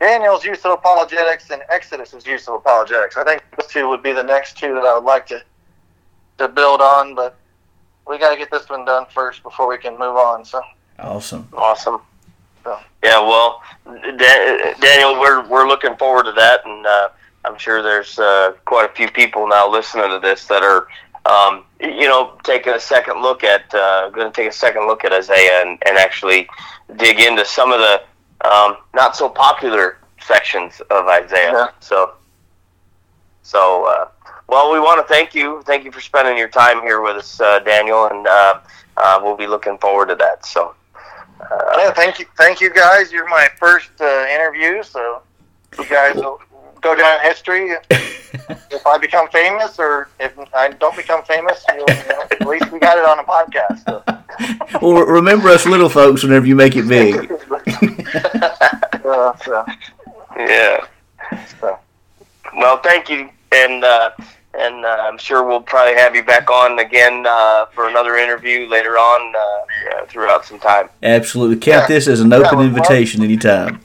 Daniel's 0.00 0.44
use 0.44 0.64
of 0.64 0.72
apologetics 0.72 1.50
and 1.50 1.62
Exodus's 1.68 2.26
use 2.26 2.48
of 2.48 2.54
apologetics. 2.54 3.16
I 3.16 3.24
think 3.24 3.42
those 3.56 3.68
two 3.68 3.88
would 3.88 4.02
be 4.02 4.12
the 4.12 4.22
next 4.22 4.58
two 4.58 4.74
that 4.74 4.84
I 4.84 4.94
would 4.94 5.04
like 5.04 5.26
to 5.28 5.42
to 6.38 6.48
build 6.48 6.80
on, 6.80 7.14
but 7.14 7.36
we 8.08 8.18
got 8.18 8.30
to 8.30 8.36
get 8.36 8.50
this 8.50 8.68
one 8.68 8.84
done 8.84 9.06
first 9.14 9.42
before 9.42 9.68
we 9.68 9.78
can 9.78 9.92
move 9.92 10.16
on. 10.16 10.44
So 10.44 10.60
awesome, 10.98 11.48
awesome. 11.52 12.00
So. 12.64 12.78
Yeah, 13.04 13.20
well, 13.20 13.62
Daniel, 14.18 15.20
we're 15.20 15.46
we're 15.46 15.68
looking 15.68 15.96
forward 15.96 16.24
to 16.24 16.32
that, 16.32 16.64
and 16.64 16.86
uh, 16.86 17.08
I'm 17.44 17.58
sure 17.58 17.82
there's 17.82 18.18
uh, 18.18 18.54
quite 18.64 18.90
a 18.90 18.94
few 18.94 19.08
people 19.08 19.46
now 19.46 19.68
listening 19.70 20.10
to 20.10 20.18
this 20.20 20.46
that 20.46 20.62
are, 20.62 20.88
um, 21.26 21.64
you 21.80 22.08
know, 22.08 22.38
taking 22.42 22.72
a 22.72 22.80
second 22.80 23.22
look 23.22 23.44
at, 23.44 23.72
uh, 23.74 24.10
going 24.10 24.30
to 24.30 24.34
take 24.34 24.48
a 24.48 24.54
second 24.54 24.86
look 24.86 25.04
at 25.04 25.12
Isaiah 25.12 25.62
and, 25.62 25.82
and 25.86 25.96
actually 25.96 26.48
dig 26.96 27.20
into 27.20 27.44
some 27.44 27.72
of 27.72 27.78
the 27.78 28.02
um, 28.48 28.78
not 28.94 29.14
so 29.14 29.28
popular 29.28 29.98
sections 30.20 30.80
of 30.90 31.06
Isaiah. 31.06 31.52
Yeah. 31.52 31.68
So, 31.80 32.14
so 33.42 33.86
uh, 33.86 34.08
well, 34.48 34.72
we 34.72 34.80
want 34.80 35.06
to 35.06 35.12
thank 35.12 35.34
you. 35.34 35.62
Thank 35.64 35.84
you 35.84 35.92
for 35.92 36.00
spending 36.00 36.36
your 36.36 36.48
time 36.48 36.82
here 36.82 37.00
with 37.00 37.16
us, 37.16 37.40
uh, 37.40 37.60
Daniel, 37.60 38.06
and 38.06 38.26
uh, 38.26 38.60
uh 38.96 39.20
we'll 39.22 39.36
be 39.36 39.46
looking 39.46 39.78
forward 39.78 40.08
to 40.08 40.14
that. 40.16 40.44
So, 40.44 40.74
uh, 41.40 41.74
yeah, 41.78 41.92
thank 41.92 42.18
you, 42.18 42.26
thank 42.36 42.60
you 42.60 42.72
guys. 42.72 43.12
You're 43.12 43.28
my 43.28 43.48
first 43.58 43.90
uh, 44.00 44.26
interview, 44.28 44.82
so 44.82 45.22
you 45.78 45.86
guys 45.86 46.16
will 46.16 46.40
go 46.80 46.94
down 46.94 47.20
history. 47.20 47.74
if 48.70 48.86
I 48.86 48.98
become 48.98 49.28
famous, 49.28 49.78
or 49.78 50.08
if 50.18 50.32
I 50.54 50.70
don't 50.70 50.96
become 50.96 51.22
famous, 51.24 51.64
you 51.72 51.78
know, 51.78 52.24
at 52.30 52.46
least 52.46 52.70
we 52.70 52.78
got 52.78 52.98
it 52.98 53.04
on 53.04 53.18
a 53.18 53.24
podcast. 53.24 53.84
So. 53.84 54.02
well, 54.82 55.04
remember 55.04 55.48
us 55.48 55.66
little 55.66 55.88
folks 55.88 56.22
whenever 56.22 56.46
you 56.46 56.56
make 56.56 56.76
it 56.76 56.88
big. 56.88 57.14
uh, 59.04 59.36
so. 59.36 59.64
Yeah. 60.36 60.86
So. 61.60 61.78
Well, 62.56 62.78
thank 62.78 63.08
you, 63.08 63.28
and 63.52 63.84
uh, 63.84 64.10
and 64.54 64.84
uh, 64.84 64.88
I'm 64.88 65.18
sure 65.18 65.42
we'll 65.46 65.60
probably 65.60 65.94
have 65.94 66.14
you 66.14 66.22
back 66.22 66.50
on 66.50 66.78
again 66.78 67.24
uh, 67.26 67.66
for 67.66 67.88
another 67.88 68.16
interview 68.16 68.66
later 68.66 68.98
on 68.98 69.34
uh, 69.34 70.06
throughout 70.06 70.44
some 70.44 70.58
time. 70.58 70.88
Absolutely, 71.02 71.56
count 71.56 71.82
yeah. 71.82 71.94
this 71.94 72.08
as 72.08 72.20
an 72.20 72.32
open 72.32 72.58
yeah, 72.58 72.64
invitation 72.66 73.20
love, 73.20 73.28
anytime. 73.28 73.80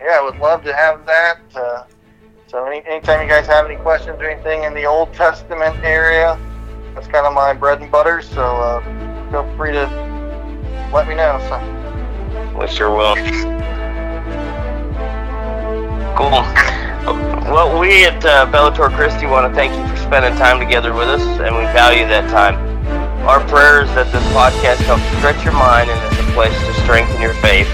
Yeah, 0.00 0.18
I 0.20 0.22
would 0.22 0.38
love 0.38 0.64
to 0.64 0.74
have 0.74 1.04
that. 1.06 1.86
So 2.48 2.64
any, 2.64 2.82
anytime 2.86 3.20
you 3.20 3.28
guys 3.28 3.46
have 3.46 3.66
any 3.66 3.76
questions 3.76 4.18
or 4.20 4.24
anything 4.24 4.62
in 4.62 4.72
the 4.72 4.86
Old 4.86 5.12
Testament 5.12 5.76
area, 5.84 6.40
that's 6.94 7.06
kind 7.06 7.26
of 7.26 7.34
my 7.34 7.52
bread 7.52 7.82
and 7.82 7.90
butter. 7.90 8.22
So 8.22 8.40
uh, 8.40 9.30
feel 9.30 9.44
free 9.58 9.72
to 9.72 9.84
let 10.90 11.06
me 11.06 11.14
know. 11.14 11.36
So. 11.44 12.58
We 12.58 12.66
sure 12.66 12.88
will. 12.88 13.16
Cool. 16.16 16.40
Well, 17.52 17.78
we 17.78 18.06
at 18.06 18.24
uh, 18.24 18.46
Bellator 18.46 18.90
Christi 18.96 19.26
want 19.26 19.52
to 19.52 19.54
thank 19.54 19.76
you 19.76 19.86
for 19.86 20.00
spending 20.00 20.34
time 20.38 20.58
together 20.58 20.94
with 20.94 21.08
us, 21.08 21.20
and 21.40 21.54
we 21.54 21.64
value 21.76 22.08
that 22.08 22.30
time. 22.30 22.56
Our 23.28 23.46
prayer 23.46 23.82
is 23.82 23.90
that 23.90 24.10
this 24.10 24.24
podcast 24.32 24.78
helps 24.88 25.04
stretch 25.18 25.44
your 25.44 25.52
mind 25.52 25.90
and 25.90 26.12
is 26.12 26.18
a 26.18 26.32
place 26.32 26.58
to 26.64 26.72
strengthen 26.80 27.20
your 27.20 27.34
faith 27.34 27.68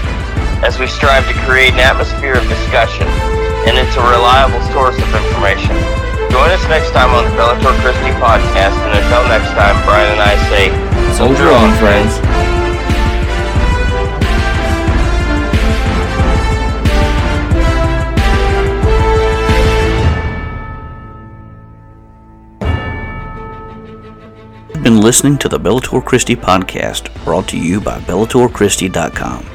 as 0.67 0.77
we 0.79 0.87
strive 0.87 1.25
to 1.29 1.33
create 1.45 1.71
an 1.73 1.79
atmosphere 1.79 2.35
of 2.35 2.43
discussion 2.49 3.44
and 3.65 3.77
it's 3.77 3.95
a 3.97 4.05
reliable 4.05 4.61
source 4.71 4.97
of 4.97 5.09
information. 5.09 5.73
Join 6.29 6.49
us 6.51 6.63
next 6.67 6.91
time 6.91 7.09
on 7.15 7.23
the 7.25 7.31
Bellator 7.37 7.73
Christi 7.81 8.11
podcast, 8.21 8.75
and 8.85 8.93
until 8.97 9.23
next 9.29 9.49
time, 9.55 9.75
Brian 9.85 10.11
and 10.11 10.21
I 10.21 10.35
say, 10.49 10.69
Soldier 11.17 11.49
on, 11.49 11.71
friends. 11.79 12.19
You've 24.73 24.83
been 24.83 25.01
listening 25.01 25.37
to 25.39 25.49
the 25.49 25.57
Bellator 25.59 26.03
Christi 26.03 26.35
podcast, 26.35 27.11
brought 27.23 27.47
to 27.49 27.57
you 27.57 27.81
by 27.81 27.99
BellatorChristi.com. 28.01 29.54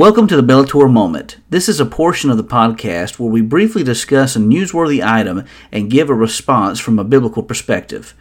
Welcome 0.00 0.28
to 0.28 0.36
the 0.36 0.42
Bellator 0.42 0.90
Moment. 0.90 1.36
This 1.50 1.68
is 1.68 1.78
a 1.78 1.84
portion 1.84 2.30
of 2.30 2.38
the 2.38 2.42
podcast 2.42 3.18
where 3.18 3.30
we 3.30 3.42
briefly 3.42 3.84
discuss 3.84 4.34
a 4.34 4.38
newsworthy 4.38 5.04
item 5.04 5.44
and 5.70 5.90
give 5.90 6.08
a 6.08 6.14
response 6.14 6.80
from 6.80 6.98
a 6.98 7.04
biblical 7.04 7.42
perspective. 7.42 8.14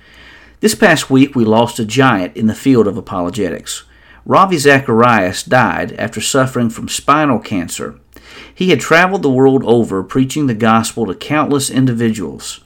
This 0.59 0.75
past 0.75 1.09
week, 1.09 1.35
we 1.35 1.45
lost 1.45 1.79
a 1.79 1.85
giant 1.85 2.35
in 2.35 2.47
the 2.47 2.53
field 2.53 2.85
of 2.85 2.97
apologetics. 2.97 3.85
Ravi 4.25 4.57
Zacharias 4.57 5.41
died 5.41 5.93
after 5.93 6.19
suffering 6.19 6.69
from 6.69 6.89
spinal 6.89 7.39
cancer. 7.39 7.97
He 8.53 8.71
had 8.71 8.81
traveled 8.81 9.21
the 9.21 9.29
world 9.31 9.63
over 9.63 10.03
preaching 10.03 10.47
the 10.47 10.55
gospel 10.55 11.05
to 11.05 11.15
countless 11.15 11.69
individuals. 11.69 12.59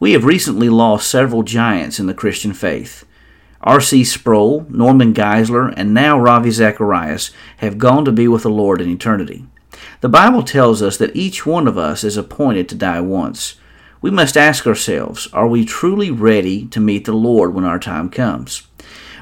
We 0.00 0.12
have 0.12 0.24
recently 0.24 0.70
lost 0.70 1.10
several 1.10 1.42
giants 1.42 2.00
in 2.00 2.06
the 2.06 2.14
Christian 2.14 2.54
faith. 2.54 3.04
R.C. 3.64 4.04
Sproul, 4.04 4.66
Norman 4.68 5.12
Geisler, 5.12 5.74
and 5.76 5.92
now 5.92 6.18
Ravi 6.18 6.52
Zacharias 6.52 7.32
have 7.56 7.78
gone 7.78 8.04
to 8.04 8.12
be 8.12 8.28
with 8.28 8.44
the 8.44 8.50
Lord 8.50 8.80
in 8.80 8.88
eternity. 8.88 9.46
The 10.00 10.08
Bible 10.08 10.42
tells 10.42 10.80
us 10.80 10.96
that 10.98 11.16
each 11.16 11.44
one 11.44 11.66
of 11.66 11.76
us 11.76 12.04
is 12.04 12.16
appointed 12.16 12.68
to 12.68 12.76
die 12.76 13.00
once 13.00 13.56
we 14.04 14.10
must 14.10 14.36
ask 14.36 14.66
ourselves 14.66 15.28
are 15.32 15.48
we 15.48 15.64
truly 15.64 16.10
ready 16.10 16.66
to 16.66 16.78
meet 16.78 17.06
the 17.06 17.14
Lord 17.14 17.54
when 17.54 17.64
our 17.64 17.78
time 17.78 18.10
comes? 18.10 18.68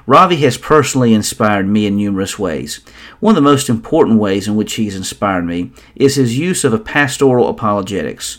Ravi 0.09 0.35
has 0.39 0.59
personally 0.59 1.15
inspired 1.15 1.69
me 1.69 1.87
in 1.87 1.97
numerous 1.97 2.37
ways. 2.37 2.81
One 3.21 3.31
of 3.31 3.37
the 3.37 3.49
most 3.49 3.69
important 3.69 4.19
ways 4.19 4.49
in 4.49 4.57
which 4.57 4.75
he's 4.75 4.97
inspired 4.97 5.45
me 5.45 5.71
is 5.95 6.17
his 6.17 6.37
use 6.37 6.65
of 6.65 6.73
a 6.73 6.81
pastoral 6.81 7.49
apologetics. 7.49 8.39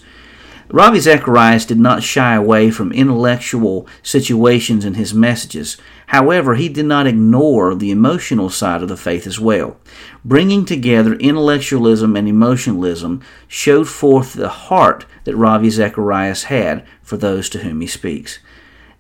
Ravi 0.67 0.99
Zacharias 0.99 1.65
did 1.65 1.79
not 1.79 2.03
shy 2.03 2.35
away 2.35 2.71
from 2.71 2.91
intellectual 2.91 3.87
situations 4.01 4.83
in 4.83 4.95
his 4.95 5.13
messages. 5.13 5.77
However, 6.14 6.53
he 6.53 6.70
did 6.70 6.86
not 6.86 7.07
ignore 7.07 7.74
the 7.74 7.89
emotional 7.89 8.51
side 8.51 8.84
of 8.84 8.88
the 8.88 8.95
faith 8.95 9.26
as 9.26 9.39
well. 9.39 9.78
Bringing 10.24 10.64
together 10.64 11.16
intellectualism 11.16 12.16
and 12.16 12.28
emotionalism 12.28 13.24
showed 13.47 13.89
forth 13.89 14.34
the 14.34 14.47
heart 14.47 15.07
that 15.24 15.36
Ravi 15.36 15.72
Zacharias 15.72 16.43
had 16.43 16.86
for 17.01 17.18
those 17.18 17.49
to 17.49 17.59
whom 17.64 17.82
he 17.82 17.88
speaks. 17.88 18.38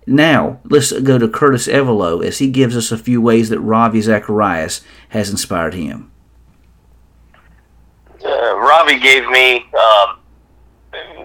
Now, 0.07 0.59
let's 0.63 0.91
go 0.91 1.19
to 1.19 1.27
Curtis 1.27 1.67
Evelo 1.67 2.25
as 2.25 2.39
he 2.39 2.49
gives 2.49 2.75
us 2.75 2.91
a 2.91 2.97
few 2.97 3.21
ways 3.21 3.49
that 3.49 3.59
Ravi 3.59 4.01
Zacharias 4.01 4.81
has 5.09 5.29
inspired 5.29 5.75
him. 5.75 6.11
Uh, 8.25 8.57
Ravi 8.57 8.99
gave 8.99 9.29
me 9.29 9.67
um, 9.75 10.17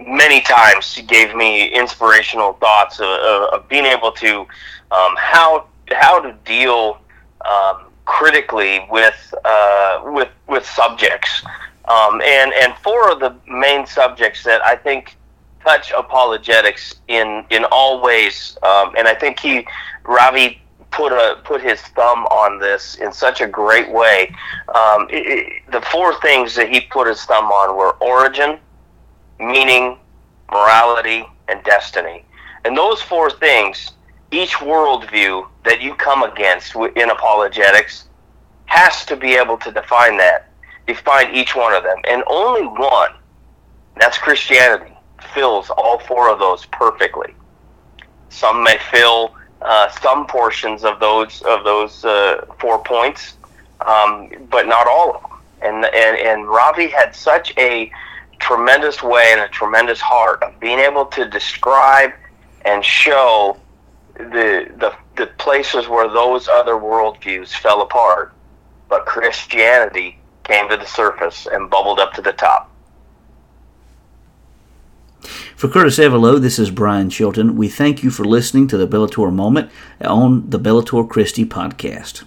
many 0.07 0.43
times. 0.43 0.95
He 0.95 1.03
gave 1.03 1.35
me 1.35 1.69
inspirational 1.69 2.53
thoughts 2.53 3.01
of, 3.01 3.07
of, 3.07 3.55
of 3.55 3.69
being 3.71 3.87
able 3.87 4.13
to 4.13 4.47
um, 4.91 5.15
how 5.17 5.68
how 5.93 6.21
to 6.21 6.33
deal 6.45 7.01
um, 7.49 7.87
critically 8.05 8.87
with 8.91 9.35
uh, 9.45 10.01
with 10.05 10.29
with 10.47 10.67
subjects. 10.67 11.43
Um, 11.87 12.21
and 12.21 12.53
and 12.55 12.75
four 12.83 13.11
of 13.11 13.21
the 13.21 13.35
main 13.47 13.87
subjects 13.87 14.45
that 14.45 14.63
I 14.63 14.77
think 14.77 15.17
touch 15.65 15.93
apologetics 15.97 16.97
in 17.09 17.45
in 17.51 17.65
all 17.67 18.03
ways. 18.03 18.57
Um, 18.63 18.95
and 18.97 19.09
I 19.09 19.15
think 19.15 19.41
he 19.41 19.67
Ravi 20.05 20.61
put 20.91 21.13
a 21.13 21.41
put 21.45 21.61
his 21.63 21.81
thumb 21.81 22.25
on 22.27 22.59
this 22.59 22.97
in 22.97 23.13
such 23.13 23.41
a 23.41 23.47
great 23.47 23.91
way. 23.91 24.35
Um, 24.75 25.07
it, 25.11 25.27
it, 25.27 25.63
the 25.71 25.81
four 25.83 26.19
things 26.21 26.55
that 26.57 26.69
he 26.69 26.81
put 26.81 27.07
his 27.07 27.25
thumb 27.25 27.47
on 27.47 27.77
were 27.77 27.93
origin, 28.01 28.59
meaning, 29.39 29.99
morality, 30.51 31.25
and 31.49 31.63
destiny. 31.65 32.25
And 32.65 32.77
those 32.77 33.01
four 33.01 33.31
things, 33.31 33.93
each 34.31 34.53
worldview 34.55 35.47
that 35.65 35.81
you 35.81 35.95
come 35.95 36.23
against 36.23 36.75
in 36.75 37.11
apologetics 37.11 38.07
has 38.67 39.05
to 39.07 39.17
be 39.17 39.35
able 39.35 39.57
to 39.59 39.71
define 39.73 40.17
that, 40.19 40.51
define 40.87 41.35
each 41.35 41.57
one 41.57 41.75
of 41.75 41.83
them. 41.83 41.99
And 42.09 42.23
only 42.27 42.67
one, 42.67 43.13
that's 43.97 44.19
Christianity, 44.19 44.93
fills 45.35 45.71
all 45.71 45.99
four 46.01 46.31
of 46.31 46.39
those 46.39 46.67
perfectly. 46.67 47.35
Some 48.29 48.63
may 48.63 48.79
fill 48.91 49.35
uh, 49.63 49.89
some 50.01 50.27
portions 50.27 50.85
of 50.85 51.01
those 51.01 51.43
of 51.43 51.65
those 51.65 52.05
uh, 52.05 52.45
four 52.61 52.79
points, 52.79 53.37
um, 53.85 54.31
but 54.51 54.69
not 54.69 54.87
all 54.87 55.17
of 55.17 55.23
them. 55.23 55.39
And, 55.63 55.85
and 55.87 56.19
and 56.19 56.49
Ravi 56.49 56.89
had 56.89 57.17
such 57.17 57.53
a 57.59 57.91
tremendous 58.39 59.03
way 59.03 59.31
and 59.33 59.41
a 59.41 59.49
tremendous 59.49 60.01
heart 60.01 60.43
of 60.43 60.61
being 60.61 60.79
able 60.79 61.07
to 61.07 61.29
describe 61.29 62.13
and 62.65 62.85
show 62.85 63.57
the 64.19 64.71
the, 64.79 64.95
the 65.17 65.27
places 65.39 65.89
where 65.89 66.09
those 66.09 66.49
other 66.49 66.75
worldviews 66.75 67.49
fell 67.49 67.83
apart, 67.83 68.35
but 68.89 69.07
Christianity 69.07 70.19
came 70.45 70.69
to 70.69 70.77
the 70.77 70.87
surface 70.87 71.47
and 71.51 71.71
bubbled 71.71 72.01
up 72.01 72.13
to 72.15 72.23
the 72.23 72.33
top. 72.33 72.71
For 75.57 75.69
Curtis 75.69 75.99
Evelo, 75.99 76.41
this 76.41 76.59
is 76.59 76.71
Brian 76.71 77.11
Chilton. 77.11 77.57
We 77.57 77.69
thank 77.69 78.05
you 78.05 78.11
for 78.11 78.25
listening 78.25 78.69
to 78.69 78.77
the 78.77 78.87
Bellator 78.87 79.33
Moment 79.33 79.71
on 80.01 80.49
the 80.51 80.59
Bellator 80.59 81.09
Christi 81.09 81.45
podcast. 81.45 82.25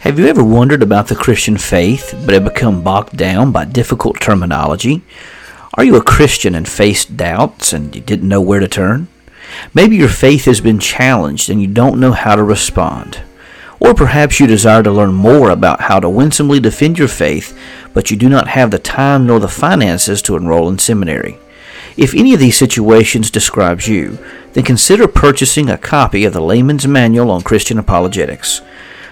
Have 0.00 0.18
you 0.18 0.26
ever 0.26 0.44
wondered 0.44 0.82
about 0.82 1.08
the 1.08 1.16
Christian 1.16 1.58
faith 1.58 2.14
but 2.24 2.32
have 2.32 2.44
become 2.44 2.82
bogged 2.82 3.16
down 3.16 3.50
by 3.50 3.64
difficult 3.64 4.20
terminology? 4.20 5.02
Are 5.74 5.84
you 5.84 5.96
a 5.96 6.02
Christian 6.02 6.54
and 6.54 6.66
faced 6.66 7.16
doubts 7.16 7.72
and 7.72 7.94
you 7.94 8.00
didn't 8.00 8.28
know 8.28 8.40
where 8.40 8.60
to 8.60 8.68
turn? 8.68 9.08
Maybe 9.74 9.96
your 9.96 10.08
faith 10.08 10.46
has 10.46 10.60
been 10.60 10.78
challenged 10.78 11.50
and 11.50 11.60
you 11.60 11.66
don't 11.68 12.00
know 12.00 12.12
how 12.12 12.36
to 12.36 12.42
respond. 12.42 13.22
Or 13.80 13.94
perhaps 13.94 14.40
you 14.40 14.46
desire 14.46 14.82
to 14.82 14.90
learn 14.90 15.12
more 15.12 15.50
about 15.50 15.82
how 15.82 16.00
to 16.00 16.08
winsomely 16.08 16.58
defend 16.58 16.98
your 16.98 17.08
faith, 17.08 17.56
but 17.92 18.10
you 18.10 18.16
do 18.16 18.28
not 18.28 18.48
have 18.48 18.70
the 18.70 18.78
time 18.78 19.26
nor 19.26 19.38
the 19.38 19.48
finances 19.48 20.22
to 20.22 20.36
enroll 20.36 20.68
in 20.68 20.78
seminary. 20.78 21.38
If 21.96 22.14
any 22.14 22.32
of 22.32 22.40
these 22.40 22.56
situations 22.56 23.30
describes 23.30 23.88
you, 23.88 24.18
then 24.54 24.64
consider 24.64 25.06
purchasing 25.06 25.68
a 25.68 25.78
copy 25.78 26.24
of 26.24 26.32
the 26.32 26.40
Layman's 26.40 26.86
Manual 26.86 27.30
on 27.30 27.42
Christian 27.42 27.78
Apologetics. 27.78 28.62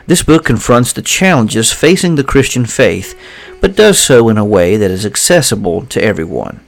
This 0.06 0.22
book 0.22 0.44
confronts 0.44 0.92
the 0.92 1.02
challenges 1.02 1.72
facing 1.72 2.14
the 2.14 2.22
Christian 2.22 2.64
faith, 2.64 3.18
but 3.60 3.74
does 3.74 3.98
so 3.98 4.28
in 4.28 4.38
a 4.38 4.44
way 4.44 4.76
that 4.76 4.90
is 4.90 5.04
accessible 5.04 5.84
to 5.86 6.02
everyone. 6.02 6.60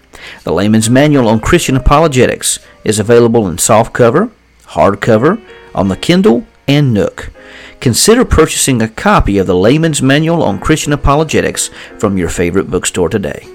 The 0.43 0.53
Layman's 0.53 0.91
Manual 0.91 1.29
on 1.29 1.39
Christian 1.39 1.77
Apologetics 1.77 2.59
is 2.83 2.99
available 2.99 3.47
in 3.47 3.57
softcover, 3.57 4.33
hardcover, 4.65 5.41
on 5.73 5.87
the 5.87 5.97
Kindle, 5.97 6.47
and 6.67 6.93
Nook. 6.93 7.31
Consider 7.81 8.25
purchasing 8.25 8.83
a 8.83 8.89
copy 8.89 9.39
of 9.39 9.47
the 9.47 9.55
Layman's 9.55 10.03
Manual 10.03 10.43
on 10.43 10.59
Christian 10.59 10.93
Apologetics 10.93 11.71
from 11.97 12.19
your 12.19 12.29
favorite 12.29 12.69
bookstore 12.69 13.09
today. 13.09 13.47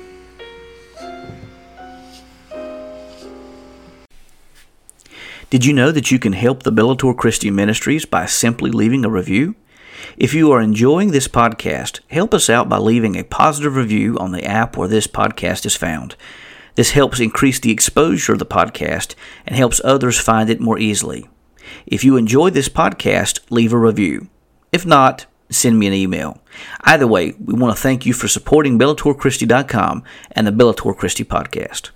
Did 5.50 5.66
you 5.66 5.74
know 5.74 5.92
that 5.92 6.10
you 6.10 6.20
can 6.20 6.34
help 6.34 6.64
the 6.64 6.72
Bellator 6.72 7.16
Christi 7.16 7.52
Ministries 7.52 8.06
by 8.06 8.26
simply 8.26 8.72
leaving 8.72 9.04
a 9.04 9.10
review? 9.10 9.56
If 10.18 10.36
you 10.36 10.52
are 10.52 10.62
enjoying 10.62 11.10
this 11.10 11.28
podcast, 11.28 12.00
help 12.08 12.36
us 12.36 12.48
out 12.48 12.70
by 12.70 12.78
leaving 12.78 13.16
a 13.16 13.24
positive 13.24 13.76
review 13.76 14.16
on 14.20 14.32
the 14.32 14.46
app 14.46 14.78
where 14.78 14.88
this 14.88 15.08
podcast 15.08 15.66
is 15.66 15.76
found. 15.76 16.16
This 16.76 16.92
helps 16.92 17.20
increase 17.20 17.60
the 17.60 17.72
exposure 17.72 18.34
of 18.34 18.40
the 18.40 18.46
podcast 18.46 19.16
and 19.48 19.56
helps 19.56 19.82
others 19.84 20.20
find 20.20 20.52
it 20.52 20.62
more 20.62 20.78
easily. 20.78 21.28
If 21.88 22.04
you 22.04 22.16
enjoy 22.16 22.52
this 22.52 22.70
podcast, 22.70 23.40
leave 23.50 23.74
a 23.74 23.78
review. 23.78 24.28
If 24.72 24.86
not, 24.86 25.26
send 25.50 25.80
me 25.80 25.88
an 25.88 25.94
email. 25.94 26.42
Either 26.82 27.08
way, 27.08 27.34
we 27.44 27.56
want 27.56 27.76
to 27.76 27.82
thank 27.82 28.06
you 28.06 28.14
for 28.14 28.28
supporting 28.28 28.78
BellatorChristi.com 28.78 30.04
and 30.32 30.46
the 30.46 30.52
Bellator 30.52 30.96
Christi 30.96 31.24
podcast. 31.24 31.90